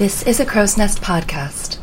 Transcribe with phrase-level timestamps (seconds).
[0.00, 1.76] This is a Crow's Nest podcast.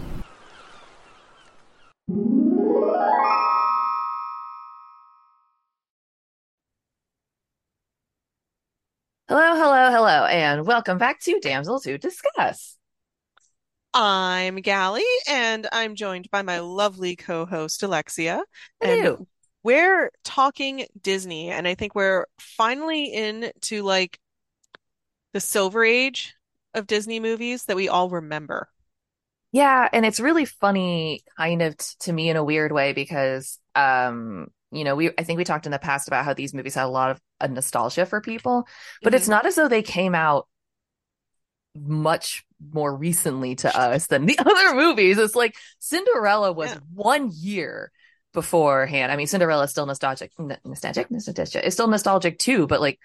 [9.27, 12.80] Hello, hello, hello, and welcome back to Damsels Who Discuss.
[13.93, 18.41] I'm Gallie, and I'm joined by my lovely co-host Alexia.
[18.81, 19.27] And Hello.
[19.61, 24.20] we're talking Disney, and I think we're finally into like
[25.34, 26.34] the silver age
[26.78, 28.70] of Disney movies that we all remember.
[29.51, 33.59] Yeah, and it's really funny, kind of t to me in a weird way, because
[33.75, 36.75] um, you know, we I think we talked in the past about how these movies
[36.75, 38.67] had a lot of a nostalgia for people,
[39.03, 40.48] but it's hmm not as though they came out
[41.75, 45.17] much more recently to us than the other movies.
[45.17, 46.80] It's like Cinderella was Yeah.
[46.94, 47.92] one year
[48.34, 49.12] beforehand.
[49.12, 50.31] I mean, Cinderella is still nostalgic,
[50.66, 51.66] nostalgic, nostalgia.
[51.66, 53.00] It's still nostalgic too, but like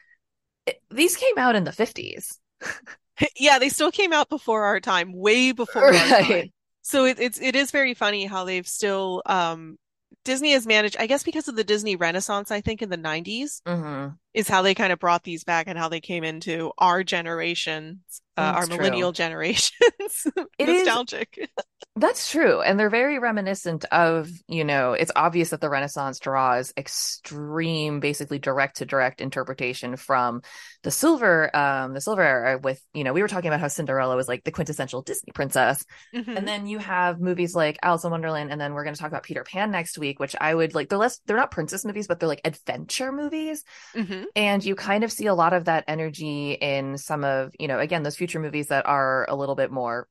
[0.66, 2.38] it, these came out in the 50s.
[3.36, 6.50] Yeah, they still came out before our time, way before our time.
[6.82, 9.76] So it, it's it is very funny how they've still um
[10.24, 13.62] Disney has managed, I guess because of the Disney Renaissance, I think in the 90s.
[13.66, 17.05] hmm is how they kind of brought these back and how they came into our
[17.05, 18.01] generation,
[18.37, 18.66] uh, our true.
[18.66, 20.27] millennial generations.
[20.59, 21.51] It is Nostalgic.
[21.95, 22.63] That's true.
[22.63, 28.38] And they're very reminiscent of, you know, it's obvious that the Renaissance draws extreme, basically
[28.38, 30.41] direct to direct interpretation from
[30.85, 34.16] the silver, um, the silver era with, you know, we were talking about how Cinderella
[34.16, 35.85] was like the quintessential Disney princess.
[36.35, 39.01] And hmm then you have movies like Alice in Wonderland, and then we're going to
[39.01, 41.85] talk about Peter Pan next week, which I would like, they're less, they're not princess
[41.85, 43.65] movies, but they're like adventure movies.
[44.23, 47.68] Hmm And you kind of see a lot of that energy in some of, you
[47.68, 50.09] know, again, those future movies that are a little bit more,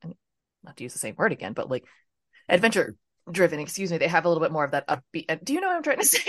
[0.64, 1.86] not to use the same word again, but like
[2.50, 2.96] adventure
[3.32, 3.98] driven, excuse me.
[3.98, 5.44] They have a little bit more of that upbeat.
[5.44, 6.22] Do you know what I'm trying to say?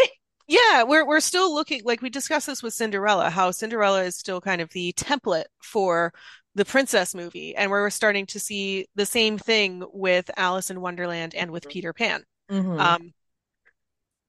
[0.48, 4.40] Yeah, we're we're still looking like we discussed this with Cinderella, how Cinderella is still
[4.40, 6.12] kind of the template for
[6.54, 11.34] the princess movie, and we're starting to see the same thing with Alice in Wonderland
[11.34, 12.24] and with Peter Pan.
[12.48, 13.12] hmm Um,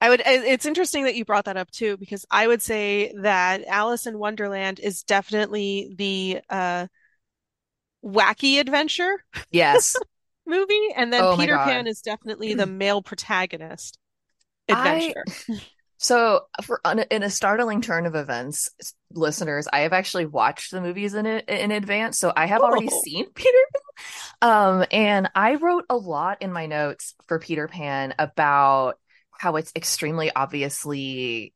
[0.03, 3.63] I would, it's interesting that you brought that up too, because I would say that
[3.65, 6.87] Alice in Wonderland is definitely the uh
[8.03, 10.01] wacky adventure Yes.
[10.45, 13.97] movie, and then Oh Peter Pan is definitely the male protagonist
[14.69, 15.25] I, adventure.
[15.99, 18.69] so for in a startling turn of events,
[19.11, 22.19] listeners, I have actually watched the movies in it in advance.
[22.19, 23.57] So I have already Oh, seen Peter
[24.41, 24.49] Pan.
[24.81, 28.99] Um, and I wrote a lot in my notes for Peter Pan about
[29.43, 31.53] how it's extremely obviously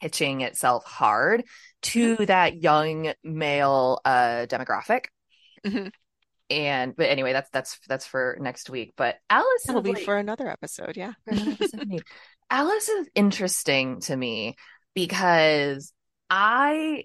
[0.00, 1.42] hitching itself hard
[1.82, 5.06] to that young male uh demographic.
[5.66, 5.92] mhm.
[6.48, 8.92] And but anyway, that's that's that's for next week.
[8.96, 11.14] But Alice That'll be like for another episode, yeah.
[11.26, 12.04] another episode.
[12.50, 14.54] Alice is interesting to me
[14.94, 15.92] because
[16.30, 17.04] I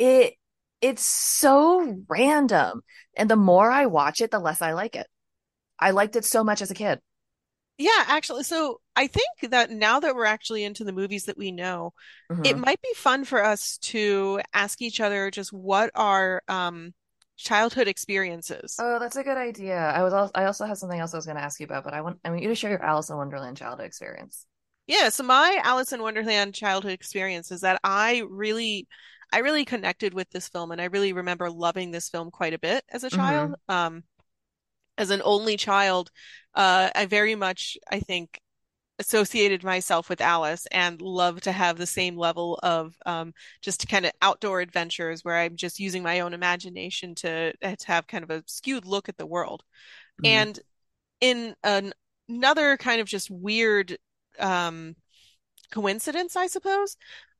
[0.00, 0.34] it
[0.80, 2.80] it's so random.
[3.16, 5.06] And the more I watch it, the less I like it.
[5.78, 7.00] I liked it so much as a kid.
[7.78, 11.52] Yeah, actually, so I think that now that we're actually into the movies that we
[11.52, 11.94] know,
[12.42, 16.94] it hmm might be fun for us to ask each other just what our um
[17.36, 18.80] childhood experiences.
[18.80, 19.76] Oh, that's a good idea.
[19.76, 21.84] I was also, I also have something else I was going to ask you about,
[21.84, 24.46] but I want I want you to share your Alice in Wonderland childhood experience.
[24.86, 28.88] Yeah, so my Alice in Wonderland childhood experience is that I really
[29.32, 32.58] I really connected with this film and I really remember loving this film quite a
[32.58, 33.50] bit as a child.
[33.50, 34.04] hmm Um,
[34.98, 36.10] as an only child,
[36.54, 38.40] uh, I very much, I think,
[39.00, 43.32] associated myself with Alice and love to have the same level of um,
[43.62, 47.86] just kind of outdoor adventures where I'm just using my own imagination to, uh, to
[47.88, 49.62] have kind of a skewed look at the world.
[50.20, 50.58] hmm And
[51.20, 51.92] in an,
[52.28, 53.98] another kind of just weird
[54.38, 54.96] um,
[55.72, 56.96] coincidence, I suppose,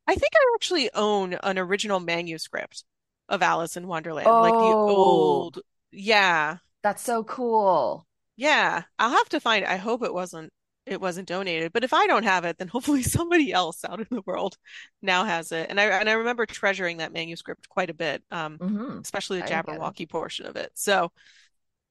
[0.06, 2.84] I think I actually own an original manuscript
[3.28, 5.60] of Alice in Wonderland, like the Oh, old,
[5.90, 6.58] yeah.
[6.82, 8.06] That's so cool.
[8.36, 9.64] Yeah, I'll have to find.
[9.64, 10.52] I hope it wasn't
[10.86, 14.06] it wasn't donated, but if I don't have it, then hopefully somebody else out in
[14.10, 14.56] the world
[15.02, 15.68] now has it.
[15.70, 19.44] And I and I remember treasuring that manuscript quite a bit, um, hmm especially the
[19.46, 19.94] I get it.
[19.94, 20.70] Jabberwocky portion of it.
[20.74, 21.12] So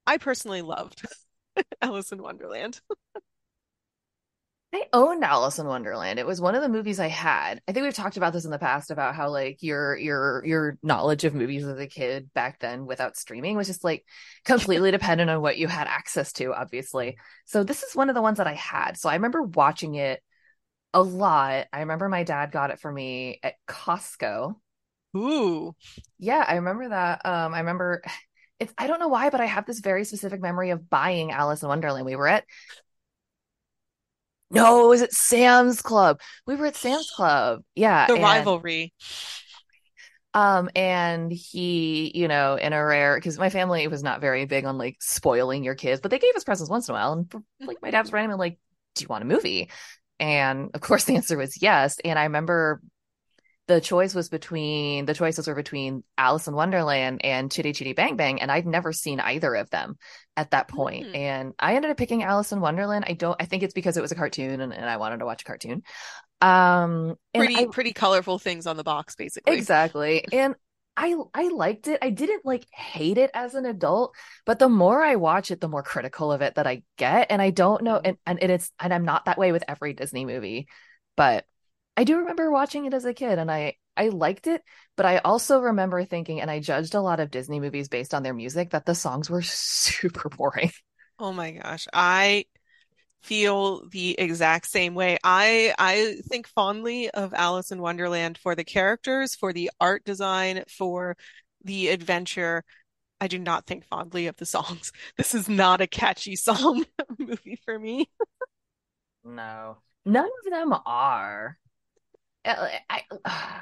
[0.07, 1.03] I personally loved
[1.81, 2.81] Alice in Wonderland.
[4.77, 6.19] I owned Alice in Wonderland.
[6.19, 7.59] It was one of the movies I had.
[7.67, 10.77] I think we've talked about this in the past about how like your your your
[10.83, 14.05] knowledge of movies as a kid back then without streaming was just like
[14.45, 17.17] completely dependent on what you had access to, obviously.
[17.45, 18.97] So this is one of the ones that I had.
[18.97, 20.21] So I remember watching it
[20.93, 21.65] a lot.
[21.73, 24.57] I remember my dad got it for me at Costco.
[25.15, 25.75] Ooh.
[26.19, 27.25] Yeah, I remember that.
[27.25, 28.03] Um, I remember
[28.59, 31.63] it's I don't know why, but I have this very specific memory of buying Alice
[31.63, 32.05] in Wonderland.
[32.05, 32.43] We were at
[34.49, 36.21] No, it was at Sam's Club.
[36.45, 37.61] We were at Sam's Club.
[37.75, 38.93] Yeah, The and rivalry.
[40.33, 44.65] Um, and he, you know, in a rare because my family was not very big
[44.65, 47.13] on like spoiling your kids, but they gave us presents once in a while.
[47.13, 48.59] And like my dad was randomly like,
[48.95, 49.69] Do you want a movie?
[50.19, 51.97] And of course the answer was yes.
[52.05, 52.81] And I remember
[53.67, 58.15] the choice was between the choices were between Alice in Wonderland and Chitty Chitty Bang
[58.15, 59.97] Bang, and I'd never seen either of them
[60.37, 61.07] at that point.
[61.07, 61.15] Mm.
[61.15, 63.05] And I ended up picking Alice in Wonderland.
[63.07, 65.25] I don't I think it's because it was a cartoon and, and I wanted to
[65.25, 65.83] watch a cartoon.
[66.41, 69.57] Um Pretty I- pretty colorful things on the box, basically.
[69.57, 70.25] exactly.
[70.31, 70.55] And
[70.95, 71.99] I I liked it.
[72.01, 74.15] I didn't like hate it as an adult,
[74.45, 77.27] but the more I watch it, the more critical of it that I get.
[77.29, 80.25] And I don't know, and, and it's and I'm not that way with every Disney
[80.25, 80.67] movie,
[81.15, 81.45] but
[81.97, 84.63] I do remember watching it as a kid and I I liked it,
[84.95, 88.21] but I also remember thinking, and I judged a lot of Disney movies based on
[88.21, 90.71] their music, that the songs were super boring.
[91.17, 91.87] Oh my gosh.
[91.91, 92.45] I
[93.23, 95.17] feel the exact same way.
[95.23, 100.63] I I think fondly of Alice in Wonderland for the characters, for the art design,
[100.69, 101.17] for
[101.63, 102.63] the adventure.
[103.19, 104.91] I do not think fondly of the songs.
[105.17, 106.85] This is not a catchy song
[107.17, 108.09] movie for me.
[109.23, 111.57] No, none of them are.
[112.47, 113.61] Uh, I, I,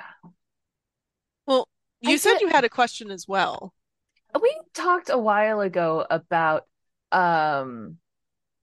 [1.47, 1.67] Well,
[2.01, 3.73] you I said you had a question as well.
[4.41, 6.65] we talked a while ago about
[7.11, 7.97] um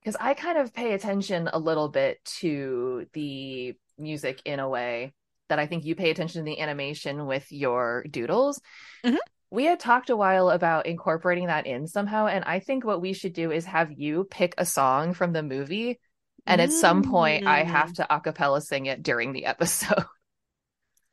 [0.01, 5.13] because I kind of pay attention a little bit to the music in a way
[5.49, 8.61] that I think you pay attention to the animation with your doodles.
[9.05, 9.19] Mhm.
[9.51, 13.13] We had talked a while about incorporating that in somehow, and I think what we
[13.13, 16.01] should do is have you pick a song from the movie,
[16.47, 17.95] and at some point I have mm.
[17.97, 19.99] to a cappella sing it during the episode.
[19.99, 20.07] Okay.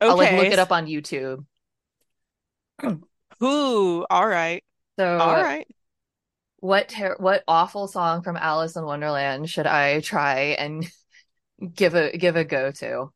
[0.00, 1.44] I'll like look it up on YouTube.
[3.42, 4.64] Ooh, all right.
[4.98, 5.66] So All right.
[6.58, 10.86] what ter- what awful song from Alice in Wonderland should I try and
[11.74, 13.10] give a give a go to?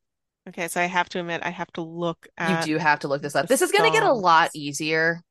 [0.49, 3.23] Okay, so I have to admit I have to look You do have to look
[3.23, 3.49] this up.
[3.49, 5.23] This is going to get a lot easier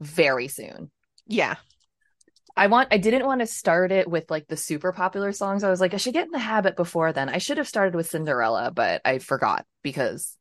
[0.00, 0.90] very soon.
[1.26, 1.56] Yeah.
[2.56, 5.64] I want I didn't want to start it with like the super popular songs.
[5.64, 7.28] I was like I should get in the habit before then.
[7.28, 10.36] I should have started with Cinderella, but I forgot because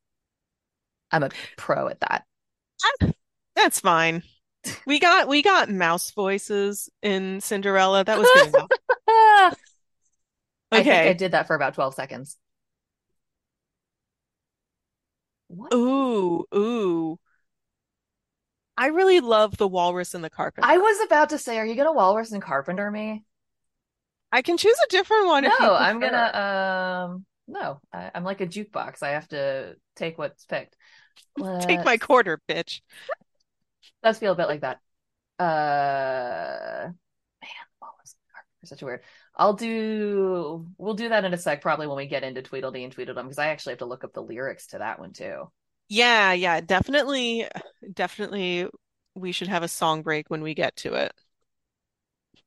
[1.12, 2.26] I'm a pro at that.
[3.56, 4.24] That's fine.
[4.86, 8.04] We got we got mouse voices in Cinderella.
[8.04, 8.70] That was good enough.
[10.72, 12.38] I think I did that for about 12 seconds.
[15.48, 15.74] What?
[15.74, 17.20] Ooh, ooh.
[18.76, 20.68] I really love the Walrus and the Carpenter.
[20.68, 23.24] I was about to say, are you gonna walrus and carpenter me?
[24.32, 28.24] I can choose a different one if you No, I'm gonna um no, I, I'm
[28.24, 29.04] like a jukebox.
[29.04, 30.76] I have to take what's picked.
[31.62, 32.82] take my quarter, bitch.
[34.04, 34.80] does feel a bit like that.
[35.40, 39.02] Uh man, walrus and carpenter, such a weird.
[39.36, 42.92] I'll do we'll do that in a sec, probably when we get into Tweedledee and
[42.92, 45.52] Tweedledum, because I actually have to look up the lyrics to that one too.
[45.90, 47.48] Yeah, yeah, definitely,
[47.94, 48.68] definitely
[49.16, 51.14] we should have a song break when we get to it.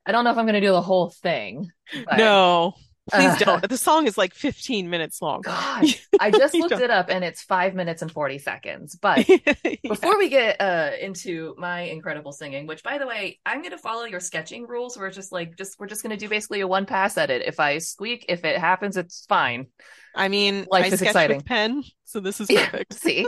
[0.06, 1.72] I don't know if I'm gonna do the whole thing,
[2.04, 2.74] but No,
[3.10, 3.68] please uh, don't.
[3.68, 5.40] The song is like 15 minutes long.
[5.42, 8.96] gosh, I just looked don't- it up and it's five minutes and 40 seconds.
[8.96, 9.74] But Yeah.
[9.88, 14.04] Before we get uh into my incredible singing, which by the way, I'm gonna follow
[14.04, 14.96] your sketching rules.
[14.98, 17.42] We're just like just we're just gonna do basically a one pass edit.
[17.46, 19.66] If I squeak, if it happens, it's fine.
[20.14, 21.36] I mean, Life I is exciting.
[21.38, 22.94] with pen, so this is Yeah, perfect.
[22.94, 23.26] see.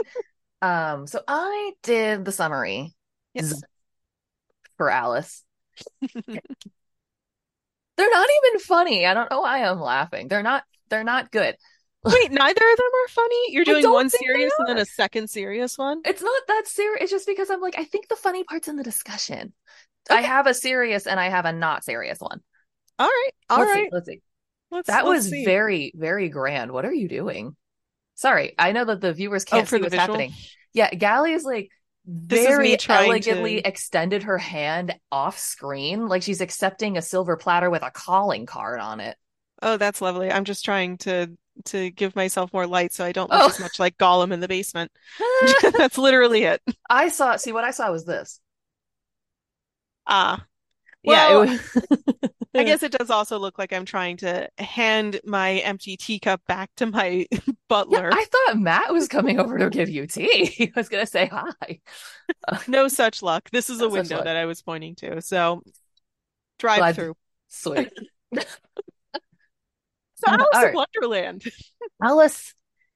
[0.61, 2.93] Um, so I did the summary
[3.33, 3.61] Yes.
[4.77, 5.43] for Alice.
[7.99, 9.05] They're not even funny.
[9.05, 10.29] I don't know why I'm laughing.
[10.29, 11.55] They're not they're not good.
[12.05, 13.51] Wait, neither of them are funny?
[13.53, 16.01] You're doing one serious and then a second serious one?
[16.05, 17.03] It's not that serious.
[17.03, 19.53] It's just because I'm like, I think the funny part's in the discussion.
[20.09, 22.41] I have a serious and I have a not serious one.
[22.97, 23.83] All right, all let's right.
[23.83, 23.89] see.
[23.91, 24.21] Let's see.
[24.71, 25.45] Let's That let's was see.
[25.45, 26.71] very, very grand.
[26.71, 27.55] What are you doing?
[28.15, 30.15] Sorry, I know that the viewers Oh, can't for see what's visual?
[30.15, 30.33] happening.
[30.73, 31.69] Yeah, Gally is like
[32.11, 37.83] very elegantly to- extended her hand off screen, like she's accepting a silver platter with
[37.83, 39.15] a calling card on it.
[39.61, 40.31] Oh, that's lovely.
[40.31, 43.47] I'm just trying to to give myself more light so I don't look Oh.
[43.47, 44.91] as much like Gollum in the basement.
[45.77, 46.61] That's literally it.
[46.89, 47.35] I saw.
[47.35, 48.39] See, what I saw was this.
[50.07, 50.45] Ah,
[51.03, 51.77] Well, it was.
[52.55, 56.71] I guess it does also look like I'm trying to hand my empty teacup back
[56.77, 57.25] to my
[57.69, 58.09] butler.
[58.11, 58.17] Yeah.
[58.17, 60.45] I thought Matt was coming over to give you tea.
[60.57, 61.79] He was gonna say hi.
[62.67, 63.49] No such luck.
[63.51, 65.21] This is No a window that I was pointing to.
[65.21, 65.61] So
[66.57, 67.15] drive Glad- through.
[67.49, 67.91] Sweet.
[68.33, 68.41] So
[70.27, 70.73] Alice All in.
[70.73, 71.43] Wonderland.
[72.03, 72.53] Alice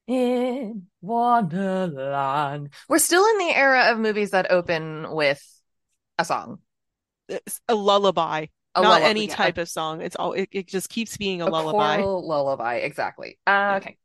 [0.07, 2.73] in Wonderland.
[2.89, 5.41] We're still in the era of movies that open with
[6.17, 6.59] a song.
[7.67, 10.01] A lullaby, A not lullaby, any yeah, type of song.
[10.01, 12.01] It's all it, it just keeps being a a lullaby.
[12.01, 13.39] lullaby, exactly.
[13.45, 13.97] Uh, okay.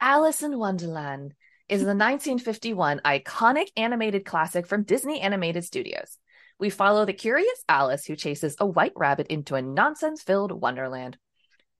[0.00, 1.34] Alice in Wonderland.
[1.68, 6.18] is the 1951 iconic animated classic from Disney Animated Studios.
[6.58, 11.18] We follow the curious Alice who chases a white rabbit into a nonsense filled wonderland.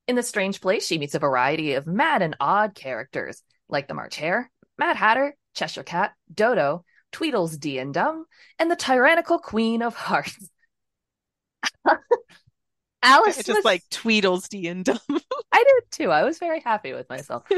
[0.07, 3.95] In the strange place, she meets a variety of mad and odd characters, like the
[3.95, 8.27] March Hare, Mad Hatter, Cheshire Cat, Dodo, Tweedles d and Dum,
[8.59, 10.51] and the tyrannical Queen of Hearts.
[13.03, 14.99] Alice It's was- just like Tweedles D and Dumb.
[15.53, 16.11] I did too.
[16.11, 17.45] I was very happy with myself.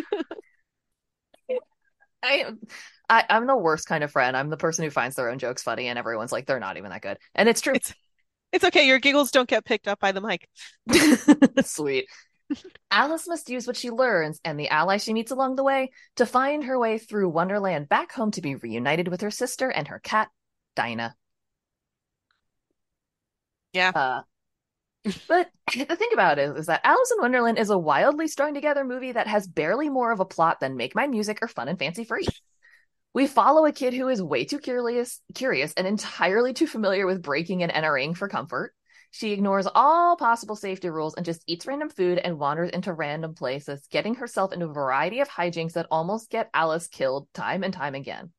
[2.23, 2.47] I,
[3.09, 4.37] I I'm the worst kind of friend.
[4.37, 6.91] I'm the person who finds their own jokes funny, and everyone's like, they're not even
[6.91, 7.75] that good, and it's true.
[7.75, 7.95] It's
[8.53, 10.49] It's okay, your giggles don't get picked up by the mic.
[11.65, 12.07] Sweet.
[12.91, 16.25] Alice must use what she learns and the ally she meets along the way to
[16.25, 19.99] find her way through Wonderland back home to be reunited with her sister and her
[19.99, 20.29] cat,
[20.75, 21.15] Dinah.
[23.73, 23.93] Yeah.
[23.95, 24.23] Uh,
[25.29, 28.85] but the thing about it is that Alice in Wonderland is a wildly strung together
[28.85, 31.79] movie that has barely more of a plot than Make Mine Music or Fun and
[31.79, 32.27] Fancy Free.
[33.15, 37.23] We follow a kid who is way too curious, curious and entirely too familiar with
[37.23, 38.75] breaking and entering for comfort.
[39.11, 43.35] She ignores all possible safety rules and just eats random food and wanders into random
[43.35, 47.73] places, getting herself into a variety of hijinks that almost get Alice killed time and
[47.73, 48.33] time again.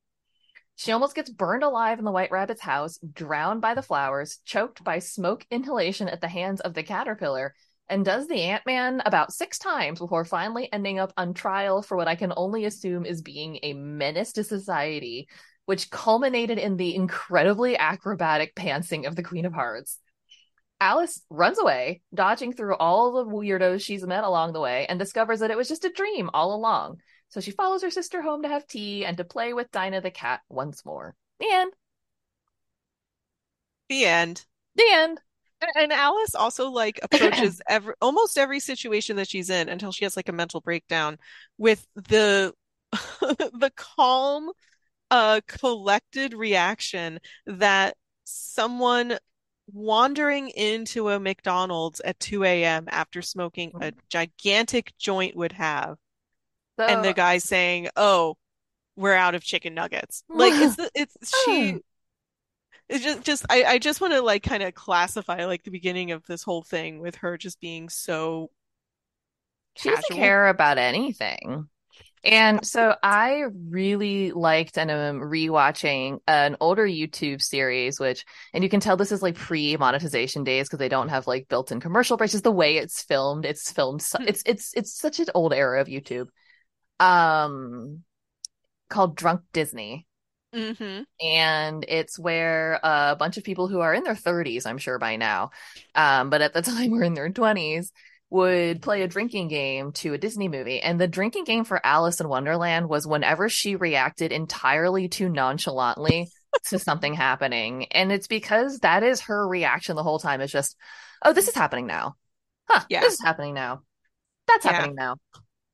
[0.79, 4.81] She almost gets burned alive in the White Rabbit's house, drowned by the flowers, choked
[4.81, 7.53] by smoke inhalation at the hands of the caterpillar,
[7.89, 11.97] and does the Ant Man about six times before finally ending up on trial for
[11.97, 15.27] what I can only assume is being a menace to society,
[15.65, 19.99] which culminated in the incredibly acrobatic pantsing of the Queen of Hearts.
[20.79, 25.41] Alice runs away, dodging through all the weirdos she's met along the way, and discovers
[25.41, 27.01] that it was just a dream all along.
[27.29, 30.11] So she follows her sister home to have tea and to play with Dinah the
[30.11, 31.15] cat once more.
[31.39, 31.73] The end.
[33.87, 34.45] The end.
[34.77, 35.19] The end.
[35.75, 40.15] And Alice also like approaches every almost every situation that she's in until she has
[40.15, 41.17] like a mental breakdown
[41.57, 42.53] with the
[43.21, 44.51] the calm,
[45.11, 49.17] uh, collected reaction that someone
[49.71, 52.85] wandering into a McDonald's at 2 a.m.
[52.89, 55.97] after smoking a gigantic joint would have,
[56.79, 58.37] So, and the guy saying, "Oh,
[58.95, 61.75] we're out of chicken nuggets." Like it's the, it's she.
[62.87, 66.11] It's just, just I, I just want to like kind of classify like the beginning
[66.11, 68.49] of this whole thing with her just being so
[69.75, 71.67] she doesn't care about anything.
[72.23, 78.69] And so I really liked and am rewatching an older YouTube series, which, and you
[78.69, 81.79] can tell this is like pre monetization days because they don't have like built in
[81.79, 82.33] commercial breaks.
[82.33, 84.01] Just the way it's filmed, it's filmed.
[84.01, 84.27] Hmm.
[84.27, 86.27] It's it's it's such an old era of YouTube.
[86.99, 88.03] Um,
[88.89, 90.07] called Drunk Disney.
[90.53, 94.97] hmm and it's where a bunch of people who are in their 30s, I'm sure
[94.99, 95.51] by now,
[95.95, 97.91] um, but at the time were in their 20s,
[98.29, 100.79] would play a drinking game to a Disney movie.
[100.79, 106.29] And the drinking game for Alice in Wonderland was whenever she reacted entirely too nonchalantly
[106.67, 107.85] to something happening.
[107.91, 110.75] And it's because that is her reaction the whole time is just,
[111.25, 112.15] oh, this is happening now.
[112.69, 113.01] Huh, Yeah.
[113.01, 113.81] this is happening now.
[114.47, 114.71] That's Yeah.
[114.73, 115.17] happening now.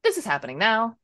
[0.04, 0.98] This is happening now.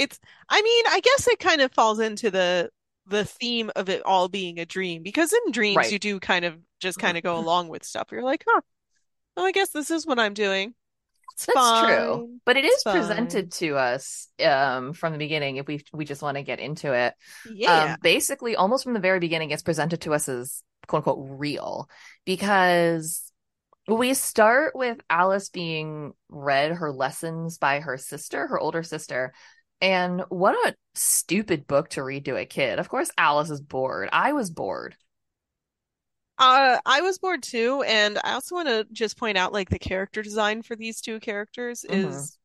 [0.00, 2.70] It's i mean, I guess it kind of falls into the
[3.06, 5.92] the theme of it all being a dream because in dreams Right.
[5.92, 8.08] you do kind of just kind of go along with stuff.
[8.12, 8.60] You're like, huh,
[9.36, 10.74] well, I guess this is what I'm doing.
[11.34, 11.96] It's That's true.
[12.16, 12.40] fine.
[12.46, 12.96] But it is It's fine.
[12.98, 16.92] presented to us um from the beginning if we we just want to get into
[16.92, 17.14] it.
[17.52, 17.94] Yeah.
[17.94, 21.88] Um basically almost from the very beginning it's presented to us as quote unquote real
[22.24, 23.32] because
[23.88, 29.32] we start with Alice being read her lessons by her sister, her older sister.
[29.80, 32.78] And what a stupid book to read to a kid.
[32.78, 34.08] Of course Alice is bored.
[34.12, 34.96] I was bored.
[36.38, 39.78] Uh, I was bored too, and I also want to just point out like the
[39.78, 42.26] character design for these two characters Mhm.
[42.26, 42.38] is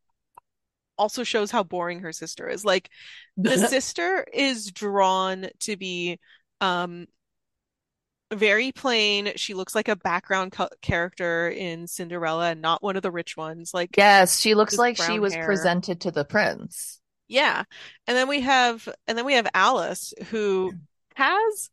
[0.97, 2.63] also shows how boring her sister is.
[2.63, 2.89] Like
[3.37, 6.19] the sister is drawn to be
[6.61, 7.07] um
[8.33, 9.33] very plain.
[9.35, 13.37] She looks like a background co character in Cinderella and not one of the rich
[13.37, 13.73] ones.
[13.73, 15.45] Like yes, she looks like she was hair.
[15.45, 16.99] presented to the prince.
[17.27, 17.63] Yeah.
[18.07, 20.73] And then we have and then we have Alice who
[21.15, 21.69] has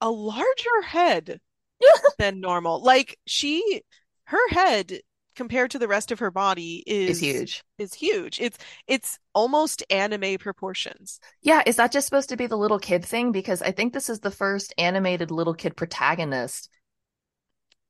[0.00, 1.40] a larger head
[2.18, 2.82] than normal.
[2.82, 3.82] Like she
[4.24, 5.00] her head
[5.34, 7.64] compared to the rest of her body Is is huge.
[7.78, 8.40] is huge.
[8.40, 11.20] It's it's almost anime proportions.
[11.42, 13.32] Yeah, is that just supposed to be the little kid thing?
[13.32, 16.70] Because I think this is the first animated little kid protagonist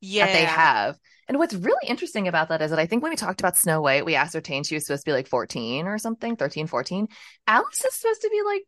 [0.01, 0.27] Yeah.
[0.27, 0.99] that they have.
[1.29, 3.81] And what's really interesting about that is that I think when we talked about Snow
[3.81, 7.09] White, we ascertained she was supposed to be like 14 or something, 13, 14.
[7.49, 8.63] Alice is supposed to be like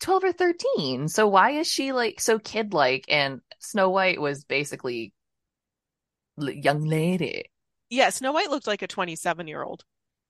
[0.00, 1.08] 12 or 13.
[1.08, 3.04] So why is she like so kid like?
[3.08, 5.12] And Snow White was basically
[6.38, 7.44] young lady.
[7.90, 9.84] Yeah, Snow White looked like a 27 year old.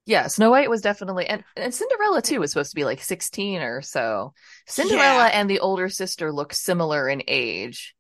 [0.05, 3.63] Yeah, Snow White was definitely and, and Cinderella too was supposed to be like 16
[3.63, 4.33] or so.
[4.67, 5.31] Cinderella Yeah.
[5.41, 7.95] and the older sister look similar in age.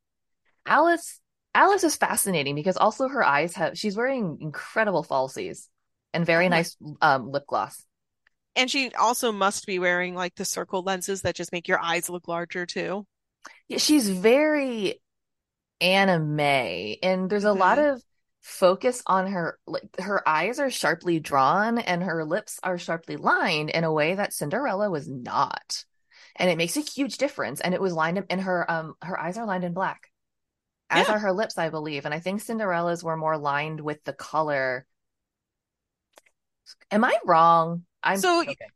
[0.66, 1.21] Alice
[1.54, 5.68] Alice is fascinating because also her eyes have she's wearing incredible falsies
[6.14, 7.85] and very nice um lip gloss.
[8.54, 12.11] And she also must be wearing like the circle lenses that just make your eyes
[12.11, 13.06] look larger too.
[13.68, 15.00] Yeah, she's very
[15.80, 17.94] anime and there's a lot Mhm.
[17.94, 18.02] of
[18.42, 23.71] focus on her like her eyes are sharply drawn and her lips are sharply lined
[23.71, 25.85] in a way that Cinderella was not.
[26.37, 29.21] And it makes a huge difference and it was lined in and her um her
[29.21, 30.12] eyes are lined in black.
[30.92, 31.14] As Yeah.
[31.14, 32.04] are her lips, I believe.
[32.04, 34.87] And I think Cinderella's were more lined with the color.
[36.90, 37.84] Am I wrong?
[38.02, 38.66] I'm So okay.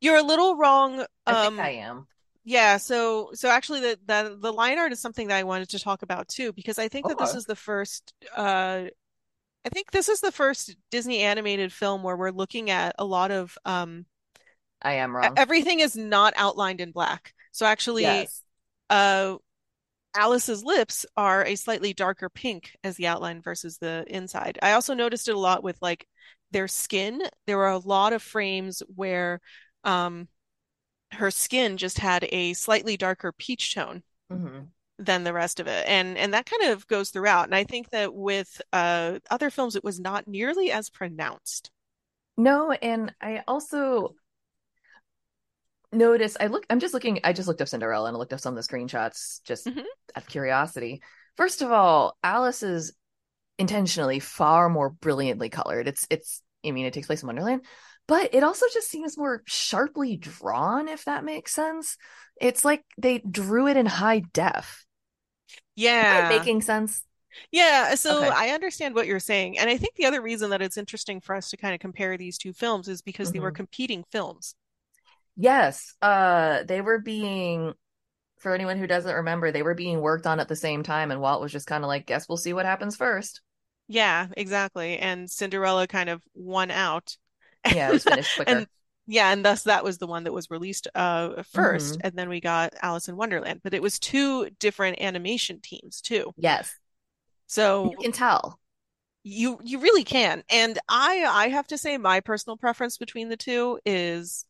[0.00, 1.06] You're a little wrong.
[1.26, 2.06] I Um, think I am.
[2.44, 5.80] yeah, so so actually the, the the line art is something that I wanted to
[5.80, 8.86] talk about too, because I think that this is the first uh
[9.66, 13.30] I think this is the first Disney animated film where we're looking at a lot
[13.32, 14.06] of um
[14.82, 15.40] I am wrong.
[15.40, 17.34] everything is not outlined in black.
[17.52, 18.42] So actually Yes.
[18.90, 19.36] uh
[20.14, 24.58] Alice's lips are a slightly darker pink as the outline versus the inside.
[24.62, 26.06] I also noticed it a lot with like
[26.52, 27.22] their skin.
[27.46, 29.40] There were a lot of frames where
[29.84, 30.28] um
[31.12, 35.86] her skin just had a slightly darker peach tone hmm than the rest of it.
[35.88, 37.46] And and that kind of goes throughout.
[37.46, 41.70] And I think that with uh other films it was not nearly as pronounced.
[42.36, 44.14] No, and I also
[45.94, 48.40] noticed I look I'm just looking I just looked up Cinderella and I looked up
[48.40, 49.84] some of the screenshots just Mhm.
[50.16, 51.02] out of curiosity.
[51.36, 52.92] First of all, Alice is
[53.58, 55.88] intentionally far more brilliantly colored.
[55.88, 57.64] It's it's I mean it takes place in Wonderland,
[58.08, 61.96] but it also just seems more sharply drawn if that makes sense.
[62.40, 64.86] It's like they drew it in high def.
[65.76, 66.28] Yeah.
[66.28, 67.02] making sense?
[67.50, 68.30] Yeah, so Okay.
[68.30, 69.58] I understand what you're saying.
[69.58, 72.16] And I think the other reason that it's interesting for us to kind of compare
[72.16, 73.56] these two films is because they were Mhm.
[73.56, 74.54] competing films.
[75.36, 77.74] Yes, uh they were being
[78.38, 81.20] for anyone who doesn't remember, they were being worked on at the same time and
[81.20, 83.40] Walt was just kind of like, guess we'll see what happens first.
[83.88, 84.98] Yeah, exactly.
[84.98, 87.16] And Cinderella kind of won out.
[87.68, 88.64] Yeah, it was finished quicker.
[88.64, 88.66] And
[89.06, 92.02] yeah, and thus that was the one that was released uh first, Mhm.
[92.02, 93.60] and then we got Alice in Wonderland.
[93.62, 96.34] But it was two different animation teams too.
[96.36, 96.78] Yes.
[97.46, 98.58] So You can tell.
[99.22, 100.42] you you really can.
[100.50, 104.44] And I I have to say my personal preference between the two is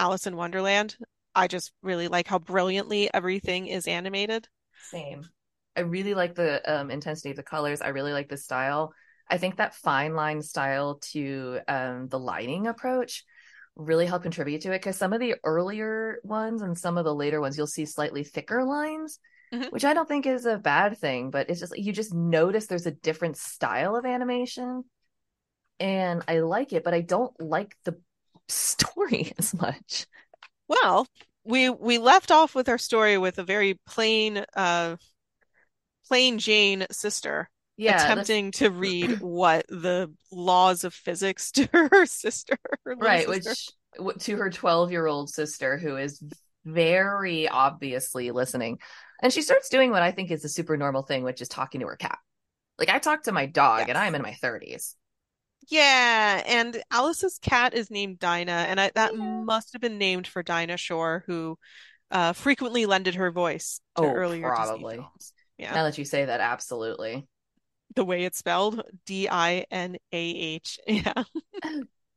[0.00, 0.96] Alice in Wonderland.
[1.34, 4.48] I just really like how brilliantly everything is animated.
[4.90, 5.28] Same.
[5.76, 7.82] I really like the um, intensity of the colors.
[7.82, 8.94] I really like the style.
[9.28, 13.24] I think that fine line style to um, the lighting approach
[13.76, 17.14] really helped contribute to it because some of the earlier ones and some of the
[17.14, 19.18] later ones, you'll see slightly thicker lines,
[19.52, 19.70] Mhm.
[19.70, 22.86] which I don't think is a bad thing, but it's just you just notice there's
[22.86, 24.84] a different style of animation.
[25.78, 28.00] And I like it, but I don't like the
[28.52, 30.06] story as much.
[30.68, 31.06] Well,
[31.44, 34.96] we we left off with our story with a very plain uh
[36.06, 42.06] plain Jane sister Yeah, that's- attempting to read what the laws of physics to her
[42.06, 43.72] sister, her right sister.
[43.98, 46.22] which to her 12 year old sister who is
[46.64, 48.78] very obviously listening
[49.22, 51.80] and she starts doing what i think is a super normal thing which is talking
[51.80, 52.18] to her cat
[52.78, 54.94] like i talk to my dog and i'm in my 30s
[55.70, 60.42] Yeah, and Alice's cat is named Dinah, and I, that must have been named for
[60.42, 61.58] Dinah Shore, who
[62.10, 64.96] uh, frequently lended her voice to Oh, earlier Disney probably.
[64.96, 65.32] films.
[65.58, 67.26] Yeah, now that you say that absolutely
[67.94, 70.78] the way it's spelled, D-I-N-A-H.
[70.86, 71.24] Yeah,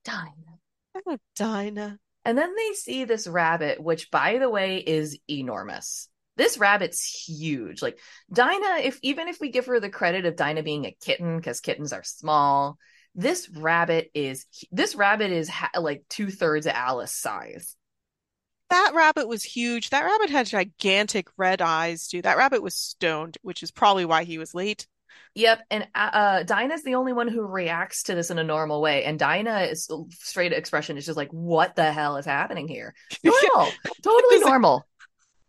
[0.05, 0.59] Dinah.
[1.05, 1.99] Oh, Dinah.
[2.25, 7.81] and then they see this rabbit which by the way is enormous this rabbit's huge
[7.81, 7.97] like
[8.31, 11.59] dinah if even if we give her the credit of dinah being a kitten because
[11.61, 12.77] kittens are small
[13.15, 17.75] this rabbit is this rabbit is ha- like two-thirds of alice size
[18.69, 19.91] That rabbit was huge.
[19.91, 22.21] That rabbit had gigantic red eyes, too.
[22.23, 24.87] That rabbit was stoned, which is probably why he was late.
[25.35, 28.81] Yep, and uh, uh, Dinah's the only one who reacts to this in a normal
[28.81, 32.93] way, and Dinah is straight expression is just like, "What the hell is happening here?"
[33.23, 33.71] Normal,
[34.03, 34.87] totally Does normal.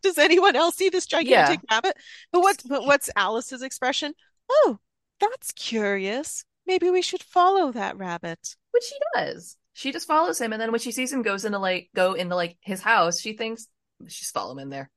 [0.02, 1.96] Does anyone else see this gigantic rabbit?
[2.32, 4.14] But what's but what's Alice's expression?
[4.50, 4.78] Oh,
[5.20, 6.44] that's curious.
[6.66, 8.56] Maybe we should follow that rabbit.
[8.70, 9.56] Which she does.
[9.72, 12.36] She just follows him, and then when she sees him goes into like go into
[12.36, 13.66] like his house, she thinks
[14.08, 14.90] she's follow him in there.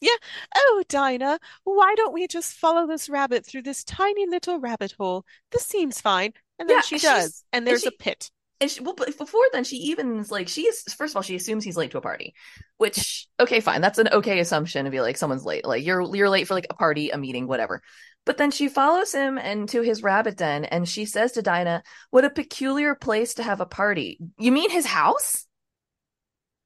[0.00, 0.10] Yeah.
[0.54, 5.24] Oh, Dinah, why don't we just follow this rabbit through this tiny little rabbit hole?
[5.52, 6.32] This seems fine.
[6.58, 7.44] And then Yeah, she does.
[7.52, 8.30] And and there's a pit.
[8.60, 10.82] And she, well, but before then, she even is like she is.
[10.94, 12.34] First of all, she assumes he's late to a party,
[12.78, 15.64] which okay, fine, that's an okay assumption to be like someone's late.
[15.66, 17.82] Like you're you're late for like a party, a meeting, whatever.
[18.26, 22.24] But then she follows him into his rabbit den and she says to Dinah, What
[22.24, 24.18] a peculiar place to have a party.
[24.36, 25.46] You mean his house?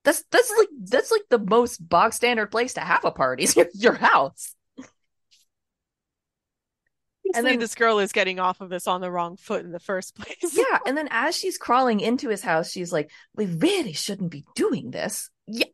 [0.02, 3.54] That's that's like that's like the most bog standard place to have a party, is
[3.54, 4.56] your, your house.
[7.32, 9.78] And then this girl is getting off of this on the wrong foot in the
[9.78, 10.56] first place.
[10.56, 14.44] yeah, and then as she's crawling into his house, she's like, "We really shouldn't be
[14.54, 15.66] doing this." Yeah,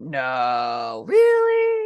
[0.00, 1.85] no, really.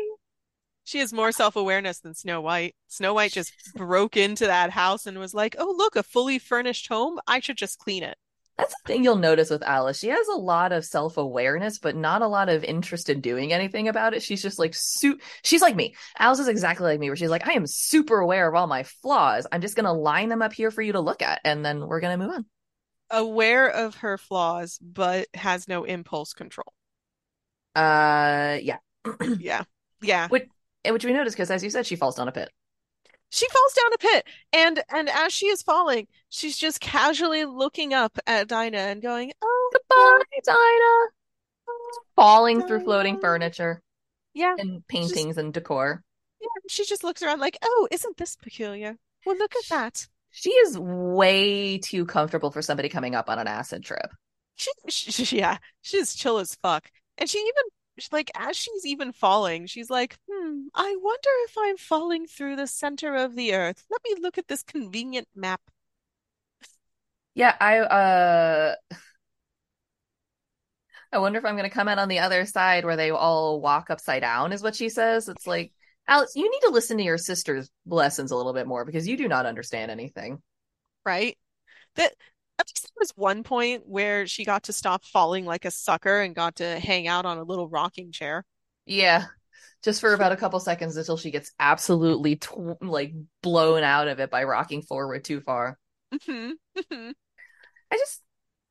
[0.90, 2.74] She has more self awareness than Snow White.
[2.88, 6.88] Snow White just broke into that house and was like, "Oh, look, a fully furnished
[6.88, 7.20] home.
[7.28, 8.18] I should just clean it."
[8.58, 10.00] That's the thing you'll notice with Alice.
[10.00, 13.52] She has a lot of self awareness, but not a lot of interest in doing
[13.52, 14.22] anything about it.
[14.24, 15.94] She's just like, su- she's like me.
[16.18, 18.82] Alice is exactly like me, where she's like, I am super aware of all my
[18.82, 19.46] flaws.
[19.52, 21.86] I'm just going to line them up here for you to look at, and then
[21.86, 22.46] we're going to move on.
[23.10, 26.72] Aware of her flaws, but has no impulse control.
[27.76, 28.78] Uh, yeah.
[29.38, 29.62] yeah.
[30.02, 30.28] Yeah.
[30.28, 30.48] Which,
[30.88, 32.50] which we notice because, as you said, she falls down a pit.
[33.30, 37.94] She falls down a pit and and as she is falling she's just casually looking
[37.94, 41.10] up at dinah and going oh goodbye dinah.
[41.68, 42.68] Oh, falling dinah.
[42.68, 43.82] through floating furniture.
[44.34, 44.56] Yeah.
[44.58, 46.02] And paintings and decor.
[46.40, 48.96] Yeah she just looks around like oh isn't this peculiar?
[49.24, 50.08] Well look at that.
[50.32, 54.10] She is way too comfortable for somebody coming up on an acid trip.
[54.56, 56.90] She, she yeah she's chill as fuck.
[57.16, 57.64] And she even
[58.12, 62.66] like as she's even falling, she's like, "Hmm, I wonder if I'm falling through the
[62.66, 63.84] center of the earth.
[63.90, 65.60] Let me look at this convenient map."
[67.34, 68.74] Yeah, I uh
[71.12, 73.60] I wonder if I'm going to come out on the other side where they all
[73.60, 75.28] walk upside down is what she says.
[75.28, 75.72] It's like,
[76.06, 79.16] "Alex, you need to listen to your sister's lessons a little bit more because you
[79.16, 80.42] do not understand anything."
[81.04, 81.36] Right?
[81.96, 82.14] That
[82.66, 86.56] there was one point where she got to stop falling like a sucker and got
[86.56, 88.44] to hang out on a little rocking chair.
[88.86, 89.26] Yeah,
[89.82, 94.20] just for about a couple seconds until she gets absolutely tw- like blown out of
[94.20, 95.78] it by rocking forward too far.
[96.12, 96.50] Mm-hmm.
[96.78, 97.10] Mm-hmm.
[97.92, 98.22] I just,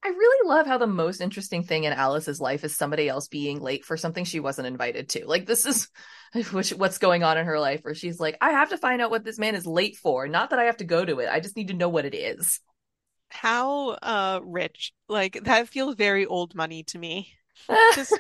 [0.04, 3.60] I really love how the most interesting thing in Alice's life is somebody else being
[3.60, 5.26] late for something she wasn't invited to.
[5.26, 5.90] Like this is
[6.52, 9.10] which what's going on in her life where she's like, I have to find out
[9.10, 10.28] what this man is late for.
[10.28, 11.30] Not that I have to go to it.
[11.30, 12.60] I just need to know what it is
[13.30, 17.34] how uh rich like that feels very old money to me.
[17.96, 18.18] Just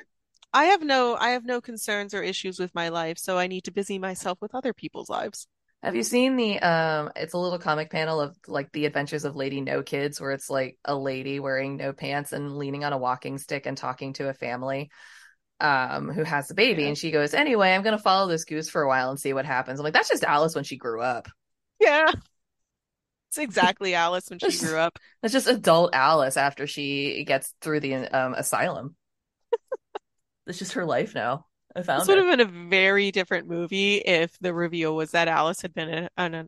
[0.53, 3.63] i have no i have no concerns or issues with my life so i need
[3.63, 5.47] to busy myself with other people's lives.
[5.83, 9.35] Have you seen the um it's a little comic panel of like the adventures of
[9.35, 12.97] lady no kids where it's like a lady wearing no pants and leaning on a
[12.97, 14.89] walking stick and talking to a family
[15.61, 16.87] um who has a baby yeah.
[16.89, 19.45] and she goes anyway i'm gonna follow this goose for a while and see what
[19.45, 19.79] happens.
[19.79, 21.27] I'm like that's just alice when she grew up.
[21.79, 22.11] Yeah
[23.29, 24.97] it's exactly Alice when she grew up.
[25.21, 28.95] It's just adult Alice after she gets through the um, asylum.
[30.47, 31.45] it's just her life now.
[31.75, 35.27] I found this would have been a very different movie if the reveal was that
[35.27, 36.47] Alice had been in an,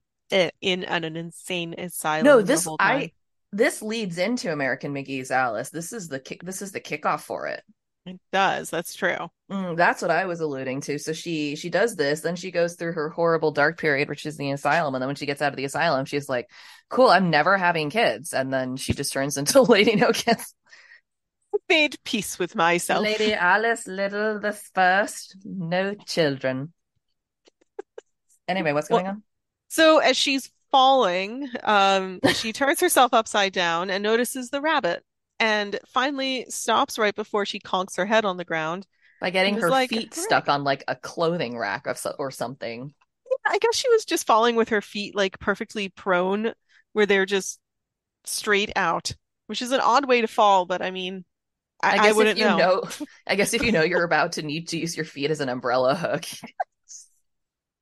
[0.61, 2.25] in an, an insane asylum.
[2.25, 3.11] No, this I
[3.51, 5.69] this leads into American McGee's Alice.
[5.69, 6.43] This is the kick.
[6.43, 7.61] This is the kickoff for it.
[8.05, 8.69] It does.
[8.71, 9.29] That's true.
[9.51, 10.97] Mm, that's what I was alluding to.
[10.97, 14.37] So she she does this, then she goes through her horrible dark period, which is
[14.37, 16.49] the asylum, and then when she gets out of the asylum, she's like,
[16.89, 20.55] "Cool, I'm never having kids," and then she just turns into Lady No Kids.
[21.69, 23.03] Made peace with myself.
[23.03, 26.73] Lady Alice Liddell the first, no children.
[28.47, 29.23] anyway, what's going well, on?
[29.67, 35.03] So as she's falling, um, she turns herself upside down and notices the rabbit
[35.41, 38.85] and finally stops right before she conks her head on the ground
[39.19, 42.93] by getting her like, feet stuck on like a clothing rack of or something.
[43.29, 46.53] Yeah, I guess she was just falling with her feet like perfectly prone,
[46.93, 47.59] where they're just
[48.23, 49.15] straight out,
[49.47, 50.65] which is an odd way to fall.
[50.67, 51.25] But I mean,
[51.81, 52.57] I, I guess I wouldn't if you know.
[52.57, 52.83] know.
[53.27, 55.49] I guess if you know you're about to need to use your feet as an
[55.49, 56.25] umbrella hook.